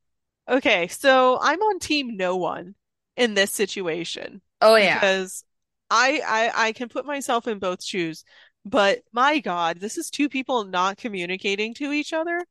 [0.48, 2.74] okay, so I'm on team no one
[3.16, 4.94] in this situation Oh, yeah.
[4.94, 5.44] because
[5.90, 8.24] I I I can put myself in both shoes,
[8.64, 12.44] but my God, this is two people not communicating to each other,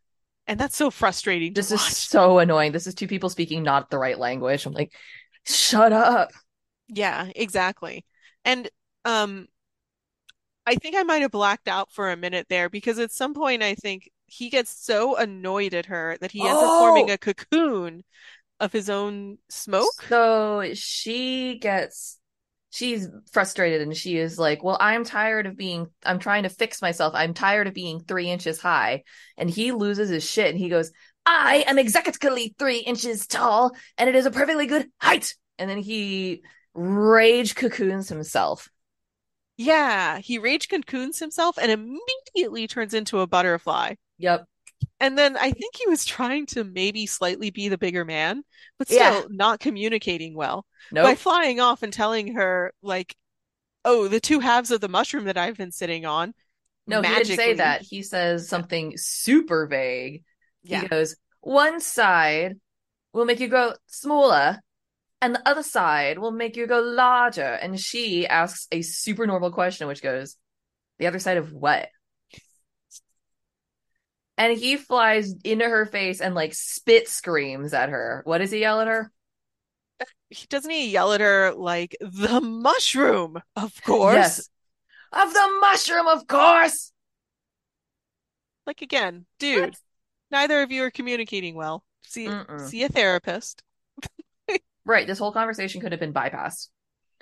[0.47, 2.71] and that's so frustrating to This is so annoying.
[2.71, 4.65] This is two people speaking not the right language.
[4.65, 4.93] I'm like,
[5.45, 6.31] shut up.
[6.87, 8.05] Yeah, exactly.
[8.45, 8.69] And
[9.05, 9.47] um
[10.67, 13.63] I think I might have blacked out for a minute there because at some point
[13.63, 17.13] I think he gets so annoyed at her that he ends up forming Oh!
[17.13, 18.03] a cocoon
[18.59, 20.03] of his own smoke.
[20.09, 22.19] So she gets,
[22.69, 26.81] she's frustrated and she is like, well, I'm tired of being, I'm trying to fix
[26.81, 27.13] myself.
[27.15, 29.03] I'm tired of being three inches high.
[29.37, 30.91] And he loses his shit and he goes,
[31.25, 35.33] I am exactly three inches tall and it is a perfectly good height.
[35.57, 36.43] and then he
[36.73, 38.69] rage cocoons himself.
[39.57, 43.95] Yeah, he rage cocoons himself and immediately turns into a butterfly.
[44.19, 44.45] Yep.
[44.99, 48.43] And then I think he was trying to maybe slightly be the bigger man,
[48.77, 49.17] but Yeah.
[49.17, 53.15] still not communicating well by flying off and telling her, like,
[53.83, 56.33] oh, the two halves of the mushroom that I've been sitting on.
[56.85, 57.81] No, he didn't say that.
[57.81, 60.23] He says something super vague.
[60.63, 60.81] Yeah.
[60.81, 62.59] He goes, one side
[63.13, 64.59] will make you go smaller,
[65.21, 67.41] and the other side will make you go larger.
[67.41, 70.37] And she asks a super normal question, which goes,
[70.99, 71.89] the other side of what?
[74.37, 78.21] And he flies into her face and like spit screams at her.
[78.25, 79.11] What does he yell at her?
[80.29, 84.15] He doesn't he yell at her like the mushroom, of course.
[84.15, 84.49] Yes.
[85.11, 86.91] Of the mushroom, of course.
[88.67, 89.75] Like again, dude,
[90.29, 91.83] neither of you are communicating well.
[92.03, 92.67] See Mm-mm.
[92.67, 93.63] see a therapist.
[94.87, 95.05] Right.
[95.05, 96.69] This whole conversation could have been bypassed.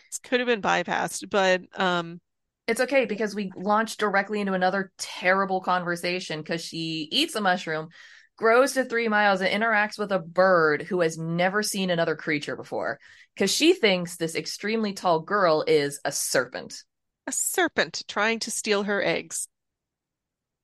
[0.10, 2.22] This could have been bypassed, but um
[2.68, 7.90] It's okay because we launched directly into another terrible conversation because she eats a mushroom,
[8.38, 12.56] grows to three miles, and interacts with a bird who has never seen another creature
[12.56, 13.00] before.
[13.34, 16.84] Because she thinks this extremely tall girl is a serpent.
[17.28, 19.48] a serpent trying to steal her eggs.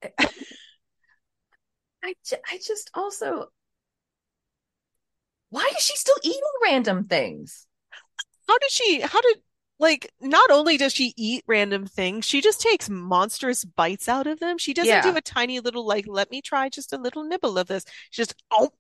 [2.03, 2.13] I,
[2.47, 3.51] I just also.
[5.51, 7.67] Why is she still eating random things?
[8.47, 9.41] How did she how did
[9.79, 14.39] like not only does she eat random things, she just takes monstrous bites out of
[14.39, 14.57] them.
[14.59, 15.01] She doesn't Yeah.
[15.01, 17.85] do a tiny little like let me try just a little nibble of this.
[18.11, 18.71] She just oh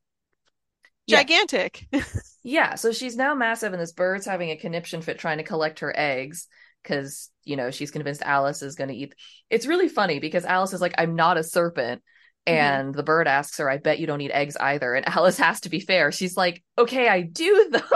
[1.07, 1.25] Yeah.
[1.25, 1.87] gigantic.
[2.43, 5.79] Yeah, so she's now massive, and this bird's having a conniption fit trying to collect
[5.79, 6.47] her eggs
[6.81, 9.13] because, you know, she's convinced Alice is going to eat.
[9.51, 12.01] It's really funny because Alice is like, I'm not a serpent.
[12.47, 12.53] Mhm.
[12.53, 14.93] And the bird asks her, I bet you don't eat eggs either.
[14.95, 16.11] And Alice has to be fair.
[16.11, 17.77] She's like, okay, I do though.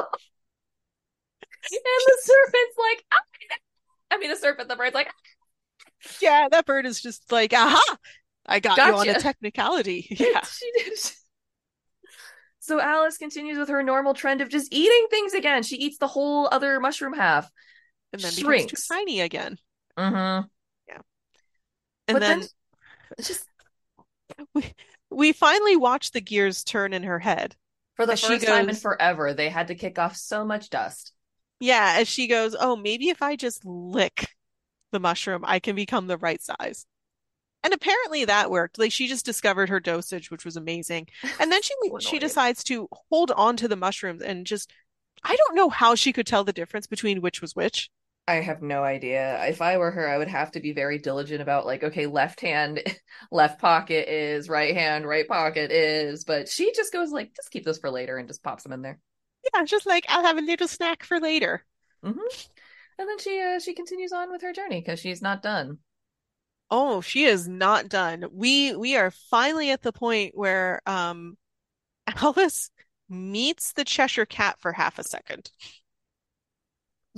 [1.72, 3.18] and the serpent's like, "Ah."
[4.12, 5.10] I mean, the serpent, the bird's like,
[6.22, 7.98] Yeah, that bird is just like, aha,
[8.46, 10.08] I got you on a technicality.
[10.20, 10.42] Yeah.
[10.44, 11.00] she did.
[12.60, 15.64] So Alice continues with her normal trend of just eating things again.
[15.64, 17.50] She eats the whole other mushroom half.
[18.14, 18.88] And then becomes Shrinks.
[18.88, 19.58] too tiny again.
[19.98, 20.48] Mm-hmm.
[20.88, 21.02] Yeah.
[22.08, 22.48] And but then, then
[23.22, 23.46] just
[24.54, 24.74] we,
[25.10, 27.56] we finally watch the gears turn in her head.
[27.96, 31.14] For the As first time in forever, they had to kick off so much dust.
[31.60, 34.36] Yeah, as she goes, oh, maybe if I just lick
[34.92, 36.86] the mushroom, I can become the right size.
[37.64, 38.78] And apparently that worked.
[38.78, 41.08] Like she just discovered her dosage, which was amazing.
[41.40, 44.72] And then she So she decides to hold on to the mushrooms and just
[45.24, 47.90] I don't know how she could tell the difference between which was which.
[48.28, 49.44] I have no idea.
[49.48, 52.42] If I were her, I would have to be very diligent about like, okay, left
[52.42, 52.82] hand,
[53.32, 56.24] left pocket is, right hand, right pocket is.
[56.24, 58.82] But she just goes like, just keep this for later and just pops them in
[58.82, 59.00] there.
[59.54, 61.66] Yeah, just like I'll have a little snack for later.
[62.04, 62.20] hmm
[63.00, 65.80] And then she uh, she continues on with her journey because she's not done.
[66.72, 68.26] Oh, she is not done.
[68.32, 71.38] We we are finally at the point where um
[72.08, 72.72] Alice
[73.10, 75.52] meets the Cheshire Cat for half a second.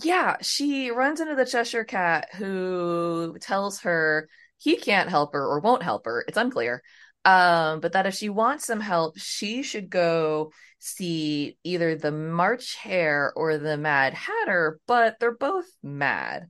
[0.03, 5.59] Yeah, she runs into the Cheshire Cat who tells her he can't help her or
[5.59, 6.23] won't help her.
[6.27, 6.81] It's unclear.
[7.25, 12.75] Um, but that if she wants some help, she should go see either the March
[12.75, 16.49] Hare or the Mad Hatter, but they're both mad.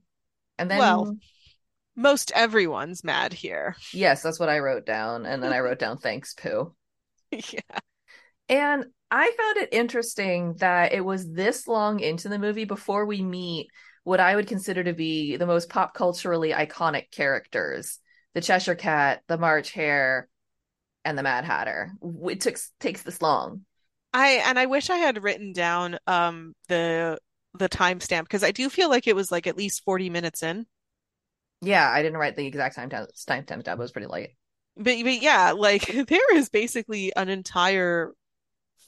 [0.58, 1.16] And then, Well-
[1.96, 3.74] Most everyone's mad here.
[3.92, 5.26] yes, that's what I wrote down.
[5.26, 6.74] And then I wrote down thanks, Pooh.
[7.30, 7.60] Yeah.
[8.48, 13.22] And I found it interesting that it was this long into the movie before we
[13.22, 13.68] meet
[14.04, 17.98] what I would consider to be the most pop culturally iconic characters
[18.34, 20.28] the Cheshire Cat, the March Hare,
[21.04, 21.92] and the Mad Hatter.
[22.26, 23.64] It took, takes this long.
[24.12, 27.18] I and I wish I had written down um the
[27.58, 30.66] the timestamp because I do feel like it was like at least 40 minutes in.
[31.60, 33.78] Yeah, I didn't write the exact time time time time tab.
[33.78, 34.30] It was pretty late.
[34.76, 38.12] But but yeah, like there is basically an entire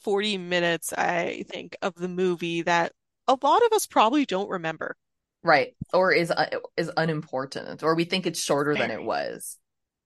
[0.01, 2.93] 40 minutes, I think, of the movie that
[3.27, 4.95] a lot of us probably don't remember.
[5.43, 5.75] Right.
[5.93, 9.57] Or is uh, is unimportant, or we think it's shorter than it was.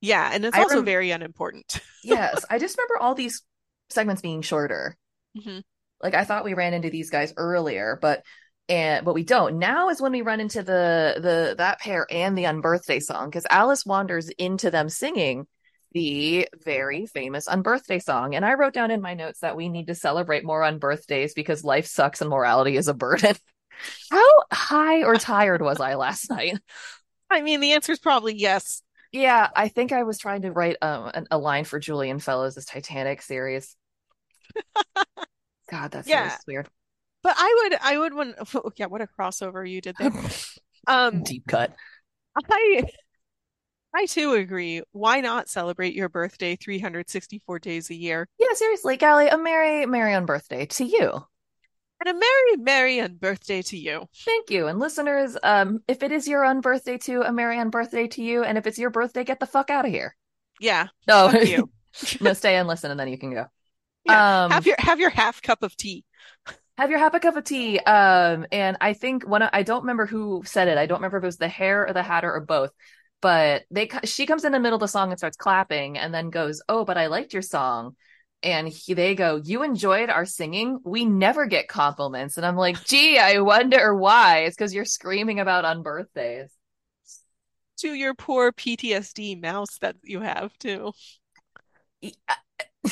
[0.02, 1.80] Yeah, and it's I also rem- very unimportant.
[2.04, 3.42] Yes, I just remember all these
[3.90, 4.96] segments being shorter.
[5.36, 5.64] Mhm.
[6.04, 8.24] Like I thought we ran into these guys earlier, but
[8.70, 9.58] and but we don't.
[9.58, 13.48] Now is when we run into the the that pair and the unbirthday song because
[13.50, 15.48] Alice wanders into them singing
[15.96, 18.36] the very famous unbirthday song.
[18.36, 21.64] And I wrote down in my notes that we need to celebrate more unbirthdays because
[21.64, 23.36] life sucks and morality is a burden.
[24.12, 26.60] How high or tired was I last night?
[27.32, 28.84] I mean, the answer is probably yes.
[29.12, 32.64] Yeah, I think I was trying to write um, an, a line for Julian Fellowes'
[32.66, 33.76] Titanic series.
[35.70, 36.38] God, that's Yeah.
[36.48, 36.70] weird.
[37.24, 38.36] but I would I would want
[38.78, 40.12] yeah, what a crossover you did there.
[40.88, 41.76] Um Deep cut.
[42.36, 42.84] I
[43.96, 44.82] I too agree.
[44.92, 48.28] Why not celebrate your birthday 364 days a year?
[48.38, 51.26] Yeah, seriously, Callie, a merry, merry unbirthday to you.
[52.06, 54.06] And a merry, merry unbirthday to you.
[54.26, 54.68] Thank you.
[54.68, 58.44] And listeners, um, if it is your own birthday too, a merry unbirthday to you.
[58.44, 60.14] And if it's your birthday, get the fuck out of here.
[60.60, 60.88] Yeah.
[61.08, 61.70] No, you.
[62.20, 63.46] no, stay and listen, and then you can go.
[64.08, 64.44] Yeah.
[64.44, 66.06] Um, have your have your half cup of tea.
[66.78, 67.80] have your half a cup of tea.
[67.80, 70.78] Um, and I think one, of- I don't remember who said it.
[70.78, 72.70] I don't remember if it was the hair or the hatter or both.
[73.22, 76.30] But they, she comes in the middle of the song and starts clapping, and then
[76.30, 77.96] goes, "Oh, but I liked your song."
[78.44, 80.80] And he, they go, "You enjoyed our singing.
[80.84, 85.40] We never get compliments." And I'm like, "Gee, I wonder why." It's because you're screaming
[85.40, 86.50] about unbirthdays.
[87.80, 90.94] To your poor PTSD mouse that you have too.
[92.04, 92.36] Uh,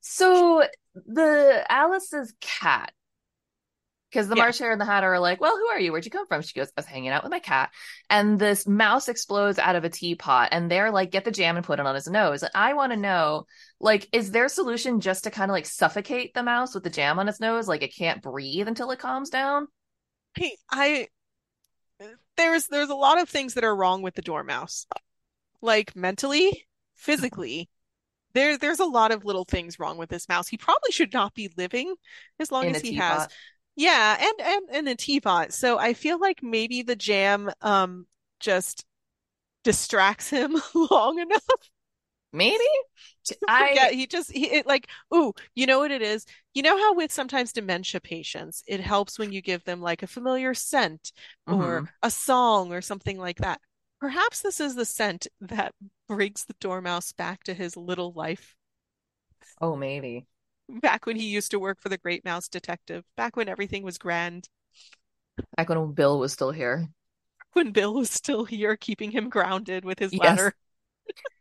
[0.00, 0.64] so
[0.94, 2.92] the Alice's cat,
[4.14, 4.44] because the Yeah.
[4.44, 5.92] March Hare and the Hatter are like, "Well, who are you?
[5.92, 7.72] Where'd you come from?" She goes, "I was hanging out with my cat."
[8.08, 11.66] And this mouse explodes out of a teapot, and they're like, "Get the jam and
[11.66, 13.46] put it on his nose." And I want to know,
[13.80, 17.18] like, is their solution just to kind of like suffocate the mouse with the jam
[17.18, 19.68] on its nose, like it can't breathe until it calms down?
[20.36, 21.08] Hey, I
[22.36, 24.86] there's there's a lot of things that are wrong with the dormouse.
[25.60, 27.68] Like mentally, physically.
[28.34, 30.48] There there's a lot of little things wrong with this mouse.
[30.48, 31.94] He probably should not be living
[32.40, 33.28] as long In as he has.
[33.76, 35.52] Yeah, and and and a teapot.
[35.52, 38.06] So I feel like maybe the jam um
[38.40, 38.84] just
[39.64, 40.56] distracts him
[40.90, 41.42] long enough.
[42.32, 42.64] Maybe
[43.48, 43.94] I- forget.
[43.94, 46.26] He just he it, like, ooh, you know what it is?
[46.54, 50.06] You know how with sometimes dementia patients, it helps when you give them like a
[50.06, 51.12] familiar scent
[51.46, 51.88] or Mhm.
[52.02, 53.60] a song or something like that.
[54.00, 55.74] Perhaps this is the scent that
[56.08, 58.54] brings the dormouse back to his little life,
[59.60, 60.26] oh maybe.
[60.68, 63.98] Back when he used to work for the Great Mouse Detective, back when everything was
[63.98, 64.48] grand,
[65.56, 66.88] Back when Bill was still here.
[67.52, 70.20] when Bill was still here, keeping him grounded with his Yes.
[70.20, 70.54] ladder.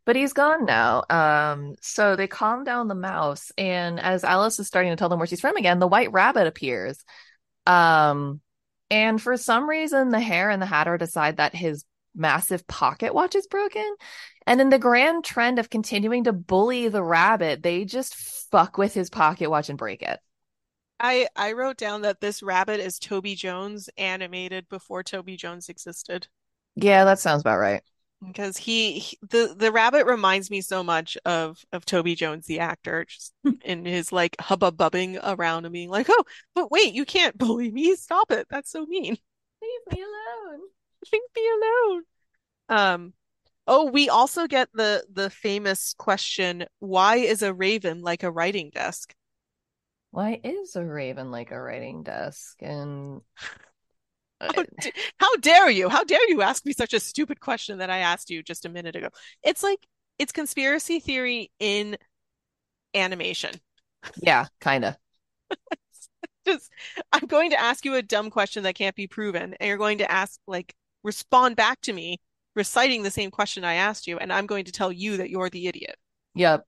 [0.05, 1.03] But he's gone now.
[1.09, 5.19] Um, so they calm down the mouse, and as Alice is starting to tell them
[5.19, 7.03] where she's from again, the white rabbit appears.
[7.65, 8.41] Um,
[8.91, 11.85] and for some reason, the hare and the hatter decide that his
[12.15, 13.95] massive pocket watch is broken.
[14.47, 18.15] And in the grand trend of continuing to bully the rabbit, they just
[18.51, 20.19] fuck with his pocket watch and break it.
[20.99, 26.29] I I wrote down that this rabbit is Toby Jones animated before Toby Jones existed.
[26.75, 27.83] Yeah, that sounds about right.
[28.25, 32.59] Because he, he- the the rabbit reminds me so much of of Toby Jones the
[32.59, 33.33] actor just
[33.65, 36.23] in his like hubbubbing around and being like, "Oh,
[36.55, 37.95] but wait, you can't bully me.
[37.95, 38.47] Stop it.
[38.49, 39.17] That's so mean.
[39.61, 40.61] Leave me alone.
[41.11, 42.03] Leave me alone."
[42.69, 43.13] Um
[43.67, 48.71] oh, we also get the the famous question, why is a raven like a writing
[48.71, 49.15] desk?
[50.11, 52.61] Why is a raven like a writing desk?
[52.61, 53.21] And
[54.55, 55.89] How, d- how dare you?
[55.89, 58.69] How dare you ask me such a stupid question that I asked you just a
[58.69, 59.09] minute ago?
[59.43, 59.79] It's like
[60.19, 61.97] it's conspiracy theory in
[62.93, 63.51] animation.
[64.21, 64.97] yeah, kind of.
[66.45, 66.71] Just
[67.11, 69.99] I'm going to ask you a dumb question that can't be proven, and you're going
[69.99, 72.17] to ask like respond back to me
[72.55, 75.49] reciting the same question I asked you, and I'm going to tell you that you're
[75.49, 75.95] the idiot.
[76.35, 76.65] Yep.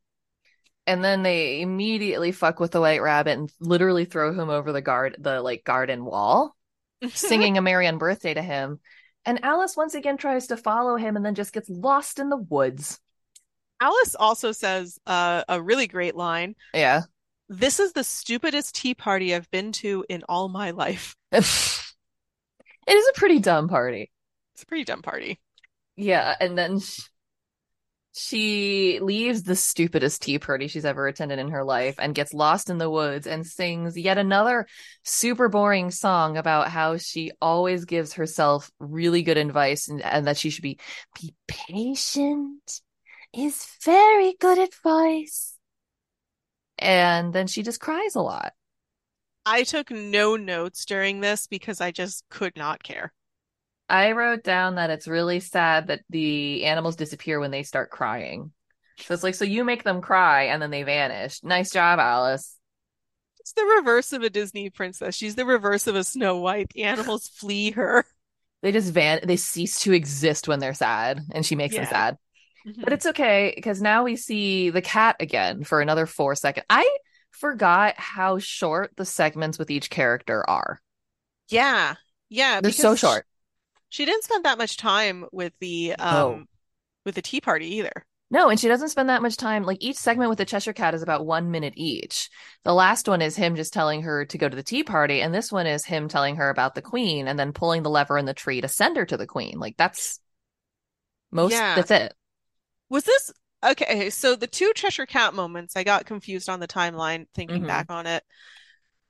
[0.87, 4.81] And then they immediately fuck with the white rabbit and literally throw him over the
[4.81, 6.55] guard the like garden wall,
[7.09, 8.79] singing a Merry unbirthday to him.
[9.25, 12.37] And Alice once again tries to follow him and then just gets lost in the
[12.37, 12.99] woods.
[13.81, 16.55] Alice also says uh, a really great line.
[16.73, 17.01] Yeah.
[17.49, 21.15] This is the stupidest tea party I've been to in all my life.
[21.31, 24.11] it is a pretty dumb party.
[24.55, 25.41] It's a pretty dumb party.
[25.97, 27.01] Yeah, and then sh-
[28.13, 32.69] she leaves the stupidest tea party she's ever attended in her life and gets lost
[32.69, 34.65] in the woods and sings yet another
[35.03, 40.37] super boring song about how she always gives herself really good advice and, and that
[40.37, 40.79] she should be
[41.19, 42.79] be patient
[43.33, 45.57] is very good advice.
[46.79, 48.53] And then she just cries a lot.
[49.45, 53.11] I took no notes during this because I just could not care.
[53.87, 58.51] I wrote down that it's really sad that the animals disappear when they start crying.
[58.99, 61.43] So it's like, so you make them cry and then they vanish.
[61.43, 62.57] Nice job, Alice.
[63.39, 65.13] It's the reverse of a Disney princess.
[65.13, 66.69] She's the reverse of a Snow White.
[66.73, 68.05] The animals flee her.
[68.63, 71.89] They just van, they cease to exist when they're sad, and she makes them Yeah.
[71.89, 72.17] sad.
[72.65, 72.81] Mm-hmm.
[72.83, 76.65] But it's okay because now we see the cat again for another four seconds.
[76.67, 76.89] I
[77.29, 80.81] forgot how short the segments with each character are.
[81.49, 81.95] Yeah.
[82.29, 82.61] Yeah.
[82.61, 83.27] They're so short.
[83.89, 86.43] She didn't spend that much time with the um No.
[87.05, 88.05] with the tea party either.
[88.31, 89.63] No, and she doesn't spend that much time.
[89.63, 92.29] Like each segment with the Cheshire Cat is about one minute each.
[92.63, 95.33] The last one is him just telling her to go to the tea party, and
[95.33, 98.25] this one is him telling her about the queen and then pulling the lever in
[98.25, 99.59] the tree to send her to the queen.
[99.59, 100.19] Like that's
[101.31, 101.51] most.
[101.51, 101.75] Yeah.
[101.75, 102.13] That's it.
[102.89, 103.31] Was this
[103.63, 104.09] okay?
[104.09, 107.67] So the two Cheshire Cat moments, I got confused on the timeline thinking Mhm.
[107.67, 108.23] back on it.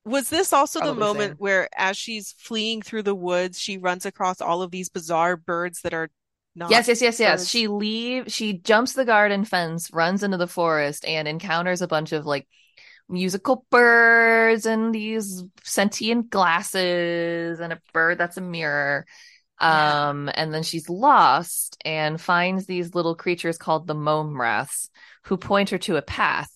[0.06, 1.38] Was this also the moment same.
[1.38, 5.82] where, as she's fleeing through the woods, she runs across all of these bizarre birds
[5.82, 6.10] that are
[6.56, 7.41] not Yes, yes, yes, yes.
[7.41, 7.49] birds?
[7.49, 8.32] She leave.
[8.32, 12.47] She jumps the garden fence, runs into the forest, and encounters a bunch of like
[13.10, 19.06] musical birds and these sentient glasses and a bird that's a mirror.
[19.62, 20.10] Yeah.
[20.10, 24.89] Um, and then she's lost and finds these little creatures called the Mome Raths
[25.24, 26.49] who point her to a path.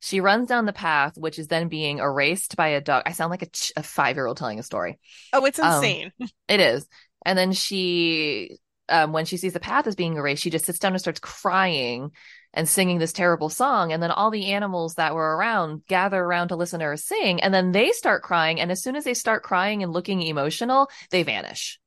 [0.00, 3.02] She runs down the path, which is then being erased by a dog.
[3.06, 4.98] I sound like a, ch- a five year old telling a story.
[5.32, 6.12] Oh, it's Um, insane.
[6.48, 6.86] It is.
[7.24, 10.78] And then she, um, when she sees the path is being erased, she just sits
[10.78, 12.12] down and starts crying
[12.54, 13.92] and singing this terrible song.
[13.92, 17.40] And then all the animals that were around gather around to listen to her sing.
[17.42, 18.60] And then they start crying.
[18.60, 21.80] And as soon as they start crying and looking emotional, they vanish.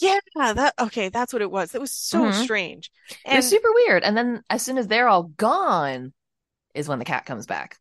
[0.00, 1.74] Yeah, that okay, that's what it was.
[1.74, 2.30] It was so Mhm.
[2.30, 2.90] strange.
[3.30, 4.04] It was And super weird.
[4.04, 6.12] And then as soon as they're all gone,
[6.74, 7.78] is when the cat comes back.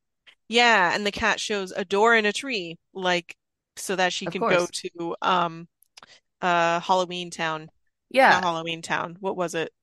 [0.47, 3.35] yeah, and the cat shows a door in a tree, like
[3.77, 5.67] so that she Of can go to um
[6.41, 7.71] uh Halloween Town.
[8.27, 8.43] Not Yeah.
[8.43, 9.17] Halloween Town.
[9.21, 9.73] What was it?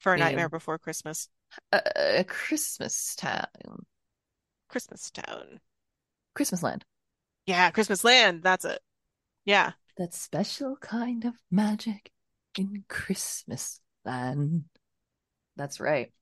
[0.00, 1.28] For a Nightmare Before Christmas.
[1.72, 3.46] uh, Christmas time,
[4.68, 5.60] Christmas Town.
[6.34, 6.84] Christmas land.
[7.46, 8.42] Yeah, Christmas Land.
[8.42, 8.80] That's it.
[9.44, 9.72] Yeah.
[9.98, 12.10] That special kind of magic
[12.56, 14.64] in Christmas land.
[15.56, 16.12] That's right.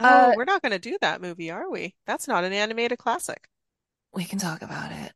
[0.00, 1.94] Oh, Uh, we're not going to do that movie, are we?
[2.06, 3.48] That's not an animated classic.
[4.12, 5.12] we can talk about it.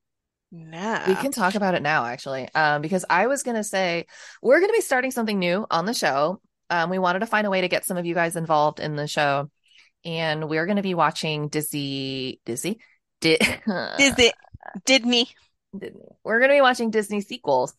[0.54, 1.04] Now.
[1.08, 4.04] We can talk about it now, actually, um, because I was gonna say
[4.42, 6.42] we're gonna be starting something new on the show.
[6.68, 8.94] Um, we wanted to find a way to get some of you guys involved in
[8.94, 9.50] the show,
[10.04, 12.80] and we're gonna be watching Disney, Disney,
[13.22, 13.38] Di-
[13.96, 14.32] Disney.
[14.84, 15.28] Disney.
[15.78, 16.06] Disney.
[16.22, 17.72] We're gonna be watching Disney sequels.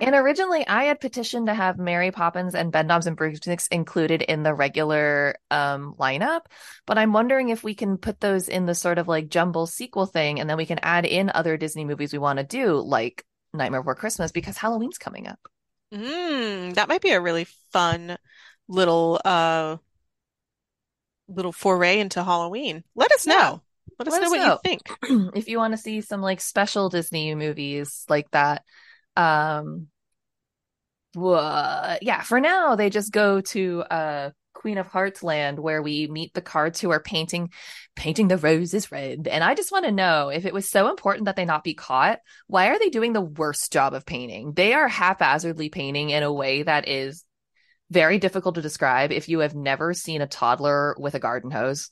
[0.00, 4.42] And originally, I had petitioned to have Mary Poppins and Bedknobs and Broomsticks included in
[4.42, 6.46] the regular um, lineup,
[6.84, 10.06] but I'm wondering if we can put those in the sort of like jumble sequel
[10.06, 13.24] thing, and then we can add in other Disney movies we want to do, like
[13.52, 15.38] Nightmare Before Christmas, because Halloween's coming up.
[15.92, 18.18] Mm, that might be a really fun
[18.66, 19.76] little uh
[21.28, 22.82] little foray into Halloween.
[22.94, 23.34] Let us Yeah.
[23.34, 23.62] know.
[23.98, 24.52] Let us Let know us what know.
[24.52, 25.32] you think.
[25.36, 28.64] if you want to see some like special Disney movies like that.
[29.16, 29.88] Um,
[31.14, 36.06] wha- yeah, for now they just go to uh Queen of Hearts land where we
[36.06, 37.50] meet the cards who are painting
[37.96, 39.28] painting the roses red.
[39.28, 41.74] And I just want to know if it was so important that they not be
[41.74, 44.52] caught, why are they doing the worst job of painting?
[44.54, 47.24] They are haphazardly painting in a way that is
[47.90, 51.90] very difficult to describe if you have never seen a toddler with a garden hose.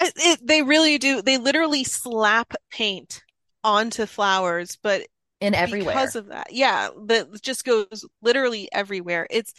[0.00, 1.22] It, it- they really do.
[1.22, 3.22] They literally slap paint
[3.62, 5.06] onto flowers, but
[5.40, 5.94] In everywhere.
[5.94, 9.26] because of that, yeah, that just goes literally everywhere.
[9.30, 9.54] It's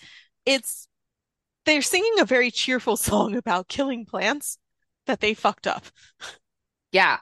[0.46, 0.88] it's
[1.66, 4.58] they're singing a very cheerful song about killing plants
[5.06, 5.86] that they fucked up.
[6.92, 7.18] Yeah.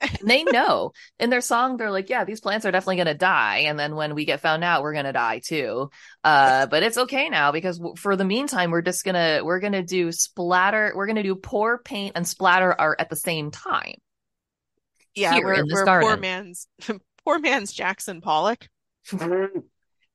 [0.22, 3.58] They know in their song, they're like, yeah, these plants are definitely going to die.
[3.60, 5.88] And then when we get found out, we're going to die too.
[6.22, 9.60] Uh, but it's okay now because w- for the meantime, we're just going to, we're
[9.60, 10.92] going to do splatter.
[10.94, 13.94] We're going to do pour paint and splatter art at the same time.
[15.14, 16.66] Yeah, we're we're poor man's
[17.24, 18.68] poor man's Jackson Pollock.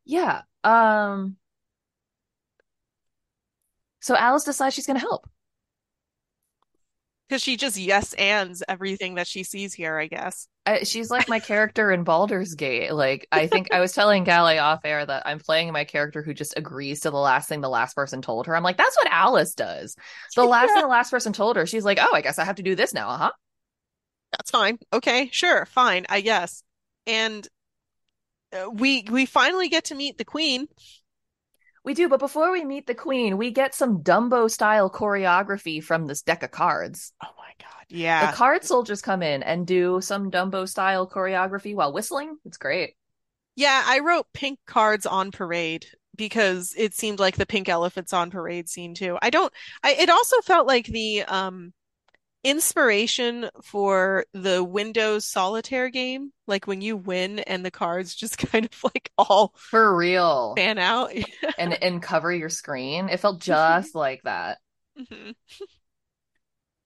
[0.06, 0.42] Yeah.
[0.64, 1.38] Um,
[4.00, 5.30] so Alice decides she's going to help.
[7.28, 10.48] Because she just yes ands everything that she sees here, I guess.
[10.66, 12.92] I, she's like my character in Baldur's Gate.
[12.92, 16.34] Like, I think I was telling Gally off air that I'm playing my character who
[16.34, 18.56] just agrees to the last thing the last person told her.
[18.56, 19.96] I'm like, that's what Alice does.
[20.36, 22.56] The last thing the last person told her, she's like, oh, I guess I have
[22.56, 23.10] to do this now.
[23.10, 23.32] Uh huh.
[24.32, 24.80] That's fine.
[24.92, 26.64] Okay, sure, fine, I guess.
[27.10, 27.48] And
[28.54, 30.68] uh, we we finally get to meet the queen.
[31.84, 32.08] We do.
[32.08, 36.44] But before we meet the queen, we get some Dumbo style choreography from this deck
[36.44, 37.14] of cards.
[37.24, 37.86] Oh my God.
[37.90, 38.30] Yeah.
[38.30, 42.38] The card soldiers come in and do some Dumbo style choreography while whistling.
[42.46, 42.96] It's great.
[43.56, 48.30] Yeah, I wrote pink cards on parade because it seemed like the pink elephants on
[48.30, 49.18] parade scene too.
[49.22, 49.52] I don't
[49.84, 51.74] I it also felt like the um
[52.44, 58.66] inspiration for the Windows solitaire game, like when you win and the cards just kind
[58.66, 60.56] of like all For real.
[60.56, 61.12] fan out.
[61.58, 63.10] And and cover your screen.
[63.10, 64.60] It felt just like that.
[64.98, 65.36] Mhm.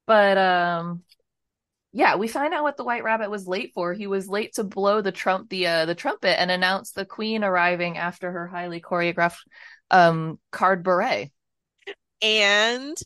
[0.06, 1.04] But um
[1.94, 3.94] yeah, we find out what the White Rabbit was late for.
[3.94, 7.44] He was late to blow the trump the uh, the trumpet and announce the queen
[7.44, 9.40] arriving after her highly choreographed
[9.92, 11.32] um card beret.
[12.22, 12.98] And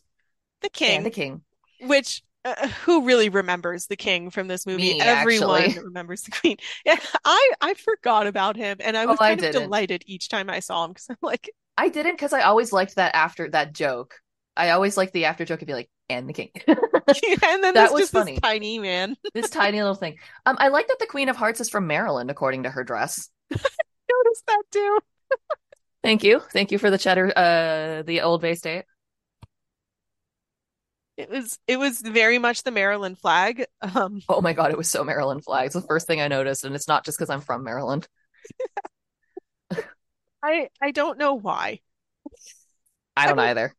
[0.62, 1.42] the king, and the king.
[1.80, 2.22] which
[2.56, 4.94] uh, who really remembers the king from this movie?
[4.94, 5.84] Me, Everyone actually.
[5.84, 6.56] remembers the queen.
[6.84, 10.28] Yeah, I I forgot about him, and I was Oh, I kind of delighted each
[10.28, 13.48] time I saw him because I'm like, I didn't because I always liked that after
[13.50, 14.14] that joke.
[14.56, 16.50] I always liked the after joke to be like, and the king.
[16.66, 18.32] and then That was just funny.
[18.32, 19.16] this tiny man.
[19.34, 20.18] this tiny little thing.
[20.46, 23.28] Um, I like that the Queen of Hearts is from Maryland, according to her dress.
[23.50, 24.98] Notice that too.
[26.02, 26.40] Thank you.
[26.52, 28.84] Thank you for the cheddar, uh, the Old Bay State.
[31.18, 33.66] It was it was very much the Maryland flag.
[33.82, 35.74] Um, Oh my God, it was so Maryland flags.
[35.74, 38.06] The first thing I noticed, and it's not just because I'm from Maryland.
[40.42, 41.80] I I don't know why.
[43.16, 43.74] I don't I mean- either.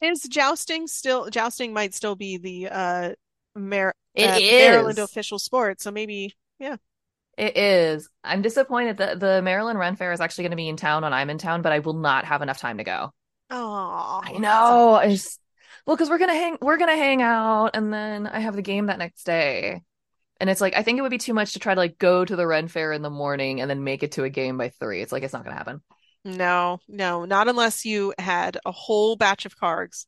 [0.00, 3.12] Is jousting still jousting might still be the uh
[3.56, 4.68] Mar It uh, is.
[4.70, 6.76] Maryland official sport, so maybe yeah.
[7.36, 8.08] It is.
[8.22, 11.12] I'm disappointed that the Maryland Ren Fair is actually going to be in town when
[11.12, 13.12] I'm in town, but I will not have enough time to go.
[13.50, 14.94] oh I know.
[14.94, 15.40] I just
[15.88, 18.86] well, because we're gonna hang, we're gonna hang out, and then I have the game
[18.86, 19.80] that next day,
[20.38, 22.26] and it's like I think it would be too much to try to like go
[22.26, 24.68] to the Ren Fair in the morning and then make it to a game by
[24.68, 25.00] three.
[25.00, 25.80] It's like it's not gonna happen.
[26.26, 30.06] No, no, not unless you had a whole batch of cards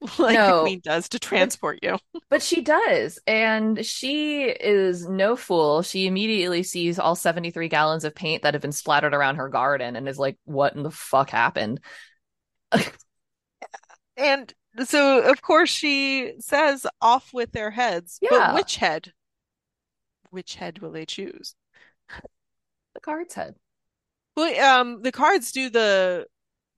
[0.18, 1.96] like the queen does to transport you.
[2.28, 5.82] But she does, and she is no fool.
[5.82, 9.94] She immediately sees all 73 gallons of paint that have been splattered around her garden
[9.94, 11.78] and is like, "What in the fuck happened?"
[14.16, 14.54] And
[14.84, 18.18] so of course she says off with their heads.
[18.28, 18.54] But Yeah.
[18.54, 19.12] which head?
[20.30, 21.54] Which head will they choose?
[22.94, 23.56] The card's head.
[24.36, 26.26] Well, um, the cards do the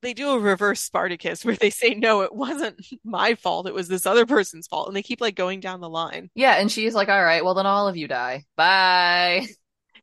[0.02, 3.66] they do a reverse Spartacus where they say, no, it wasn't my fault.
[3.66, 4.88] It was this other person's fault.
[4.88, 6.30] And they keep like going down the line.
[6.34, 8.44] Yeah, and she's like, "All right, well then all of you die.
[8.56, 9.46] Bye."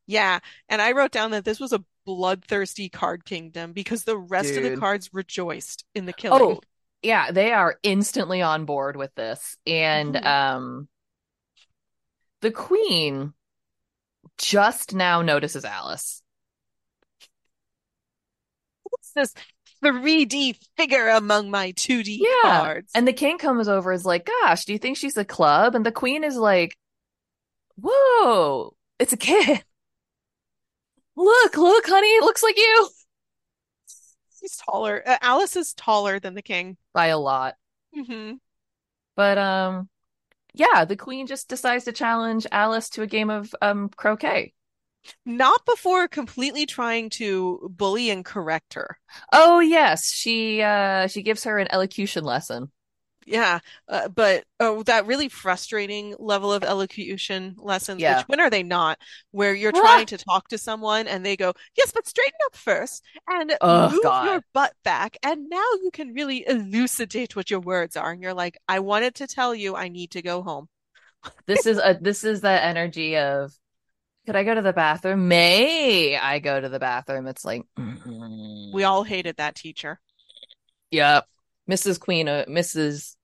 [0.06, 0.40] Yeah.
[0.68, 4.64] And I wrote down that this was a bloodthirsty card kingdom because the rest of
[4.64, 6.58] the cards rejoiced in the killing.
[6.58, 6.62] Oh,
[7.04, 9.58] yeah, they are instantly on board with this.
[9.68, 10.26] And Mhm.
[10.26, 10.90] um
[12.42, 13.34] the queen
[14.38, 16.22] just now notices Alice.
[18.84, 19.34] What's this
[19.84, 22.62] 3D figure among my 2D Yeah.
[22.62, 22.92] cards?
[22.96, 25.86] And the king comes over is like, "Gosh, do you think she's a club?" And
[25.86, 26.76] the queen is like,
[27.76, 29.64] "Whoa, it's a kid."
[31.16, 32.90] Look, look, honey, it looks like you
[34.44, 35.02] She's taller.
[35.06, 36.78] Uh, Alice is taller than the king.
[36.94, 37.56] by a lot.
[37.94, 38.34] hmm
[39.16, 39.90] But um
[40.54, 44.54] yeah, the queen just decides to challenge Alice to a game of um croquet.
[45.26, 49.00] Not before completely trying to bully and correct her.
[49.34, 52.73] Oh yes, she uh she gives her an elocution lesson.
[53.26, 58.18] Yeah, uh, but oh, that really frustrating level of elocution lessons, Yeah.
[58.18, 59.00] which when are they not?
[59.32, 63.04] Where you're trying to talk to someone and they go, "Yes, but straighten up first
[63.28, 64.26] and Oh, move God.
[64.26, 68.34] your butt back, and now you can really elucidate what your words are." And you're
[68.34, 70.70] like, "I wanted to tell you I need to go home."
[71.46, 73.54] This is a this is the energy of
[74.26, 75.28] could I go to the bathroom?
[75.28, 77.28] May I go to the bathroom?
[77.28, 78.74] It's like mm-mm.
[78.74, 80.00] We all hated that teacher.
[80.92, 81.26] Yep.
[81.70, 82.00] Mrs.
[82.00, 83.16] Queen uh, Mrs.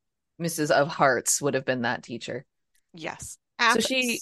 [0.42, 0.72] Mrs.
[0.72, 2.46] of Hearts would have been that teacher.
[2.94, 3.38] Yes,
[3.74, 4.20] So she-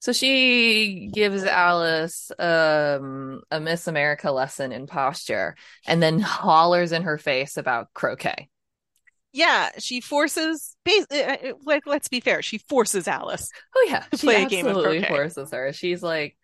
[0.00, 5.56] So she gives Alice um a Miss America lesson in posture
[5.86, 8.50] and then hollers in her face about croquet.
[9.32, 10.76] Yeah, she forces.
[10.86, 13.50] uh, uh, Like, let's be fair, she forces Alice.
[13.74, 15.08] Oh yeah, To she play a game of croquet.
[15.08, 15.72] forces her.
[15.72, 16.36] She's like,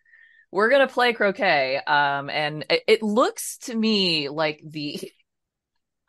[0.51, 5.09] "We're gonna play croquet," um, and it, it looks to me like the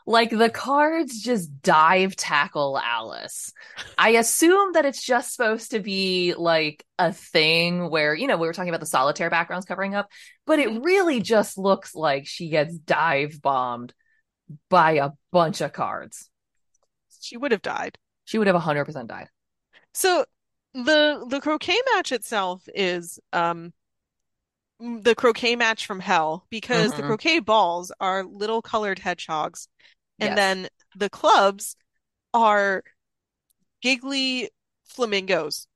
[0.07, 3.53] like the cards just dive tackle Alice.
[3.97, 8.47] I assume that it's just supposed to be like a thing where you know we
[8.47, 10.09] were talking about the solitaire backgrounds covering up,
[10.47, 10.85] but it Mhm.
[10.85, 13.95] really just looks like she gets dive bombed
[14.69, 16.29] by a bunch of cards.
[17.21, 17.99] She would have died.
[18.25, 19.29] She would have hundred percent died.
[19.95, 20.25] So
[20.75, 23.73] the the croquet match itself is um
[25.03, 27.07] the croquet match from hell because the Mhm.
[27.07, 29.69] croquet balls are little colored hedgehogs
[30.21, 30.39] and Yes.
[30.39, 31.77] then the clubs
[32.35, 32.85] are
[33.83, 34.51] giggly
[34.85, 35.67] flamingos.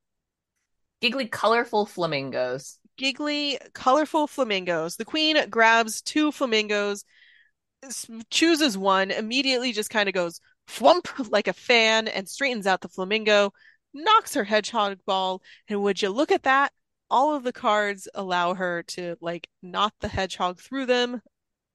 [1.00, 2.78] Giggly, colorful flamingos.
[2.98, 4.96] Giggly, colorful flamingos.
[4.96, 7.04] The queen grabs two flamingos,
[8.30, 12.88] chooses one, immediately just kind of goes flump like a fan and straightens out the
[12.88, 13.52] flamingo,
[13.92, 16.72] knocks her hedgehog ball, and would you look at that?
[17.10, 21.22] All of the cards allow her to like knock the hedgehog through them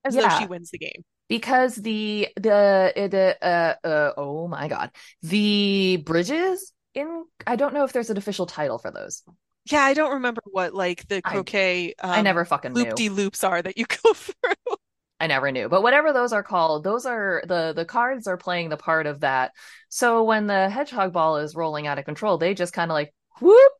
[0.03, 1.03] as though she wins the game.
[1.29, 4.91] because the the the uh, uh oh my god
[5.21, 9.23] the bridges in I don't know if there's an official title for those.
[9.65, 12.89] Yeah, I don't remember what like the I- croquet I um, never fucking knew.
[12.89, 14.75] loop-de-loops are that you go through.
[15.19, 15.69] I never knew.
[15.69, 19.19] But whatever those are called, those are the the cards are playing the part of
[19.21, 19.51] that.
[19.89, 23.13] So when the hedgehog ball is rolling out of control, they just kind of like
[23.39, 23.71] whoop.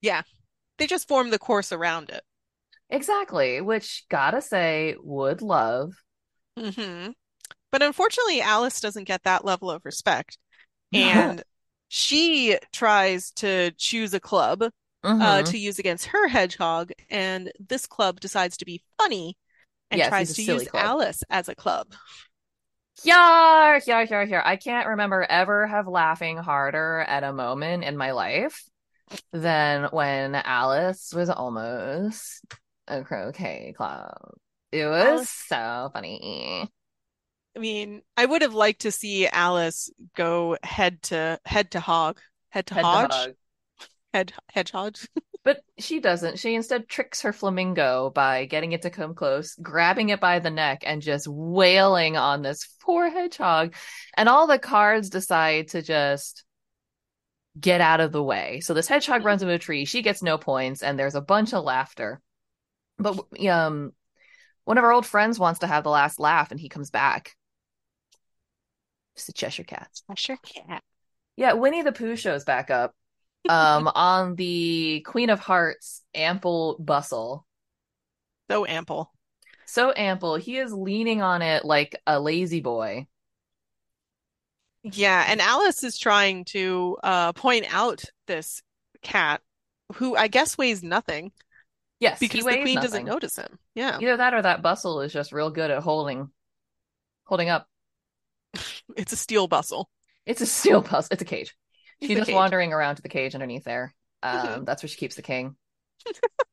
[0.00, 0.22] Yeah.
[0.78, 2.24] They just form the course around it.
[2.88, 5.92] Exactly, which gotta say would love.
[6.58, 7.08] hmm
[7.72, 10.38] But unfortunately, Alice doesn't get that level of respect.
[10.94, 11.42] And
[11.88, 14.64] she tries to choose a club
[15.20, 15.44] uh, Mhm.
[15.44, 19.36] to use against her hedgehog, and this club decides to be funny
[19.90, 20.74] and Yes, tries to use club.
[20.74, 21.94] Alice as a club.
[23.02, 24.42] Yeah, yeah, yeah, yeah.
[24.44, 28.62] I can't remember ever have laughing harder at a moment in my life
[29.32, 32.44] than when Alice was almost
[32.88, 34.16] a croquet club.
[34.72, 36.68] It was Alice- so funny.
[37.56, 42.18] I mean, I would have liked to see Alice go head to head to hog,
[42.50, 43.34] head to Head to hodge, hog.
[44.12, 44.96] head hedgehog.
[45.44, 46.38] But she doesn't.
[46.38, 50.48] She instead tricks her flamingo by getting it to come close, grabbing it by the
[50.50, 53.74] neck, and just wailing on this poor hedgehog.
[54.16, 56.44] And all the cards decide to just
[57.58, 58.60] get out of the way.
[58.60, 59.84] So this hedgehog runs into a tree.
[59.84, 62.20] She gets no points, and there's a bunch of laughter.
[62.98, 63.92] But um,
[64.64, 67.36] one of our old friends wants to have the last laugh, and he comes back.
[69.14, 69.88] It's the Cheshire Cat.
[70.08, 70.82] Cheshire cat.
[71.36, 72.94] Yeah, Winnie the Pooh shows back up
[73.48, 77.46] um on the Queen of Hearts ample bustle.
[78.50, 79.12] So ample.
[79.66, 80.36] So ample.
[80.36, 83.06] He is leaning on it like a lazy boy.
[84.84, 88.62] Yeah, and Alice is trying to uh point out this
[89.02, 89.40] cat
[89.94, 91.32] who I guess weighs nothing
[92.00, 93.58] Yes, because the queen doesn't notice him.
[93.74, 93.98] Yeah.
[94.00, 96.30] Either that or that bustle is just real good at holding
[97.24, 97.66] holding up.
[98.96, 99.88] It's a steel bustle.
[100.26, 101.08] It's a steel bustle.
[101.12, 101.54] It's a cage.
[102.02, 102.34] She's a just cage.
[102.34, 103.94] wandering around to the cage underneath there.
[104.22, 104.66] Um, Mhm.
[104.66, 105.56] that's where she keeps the king.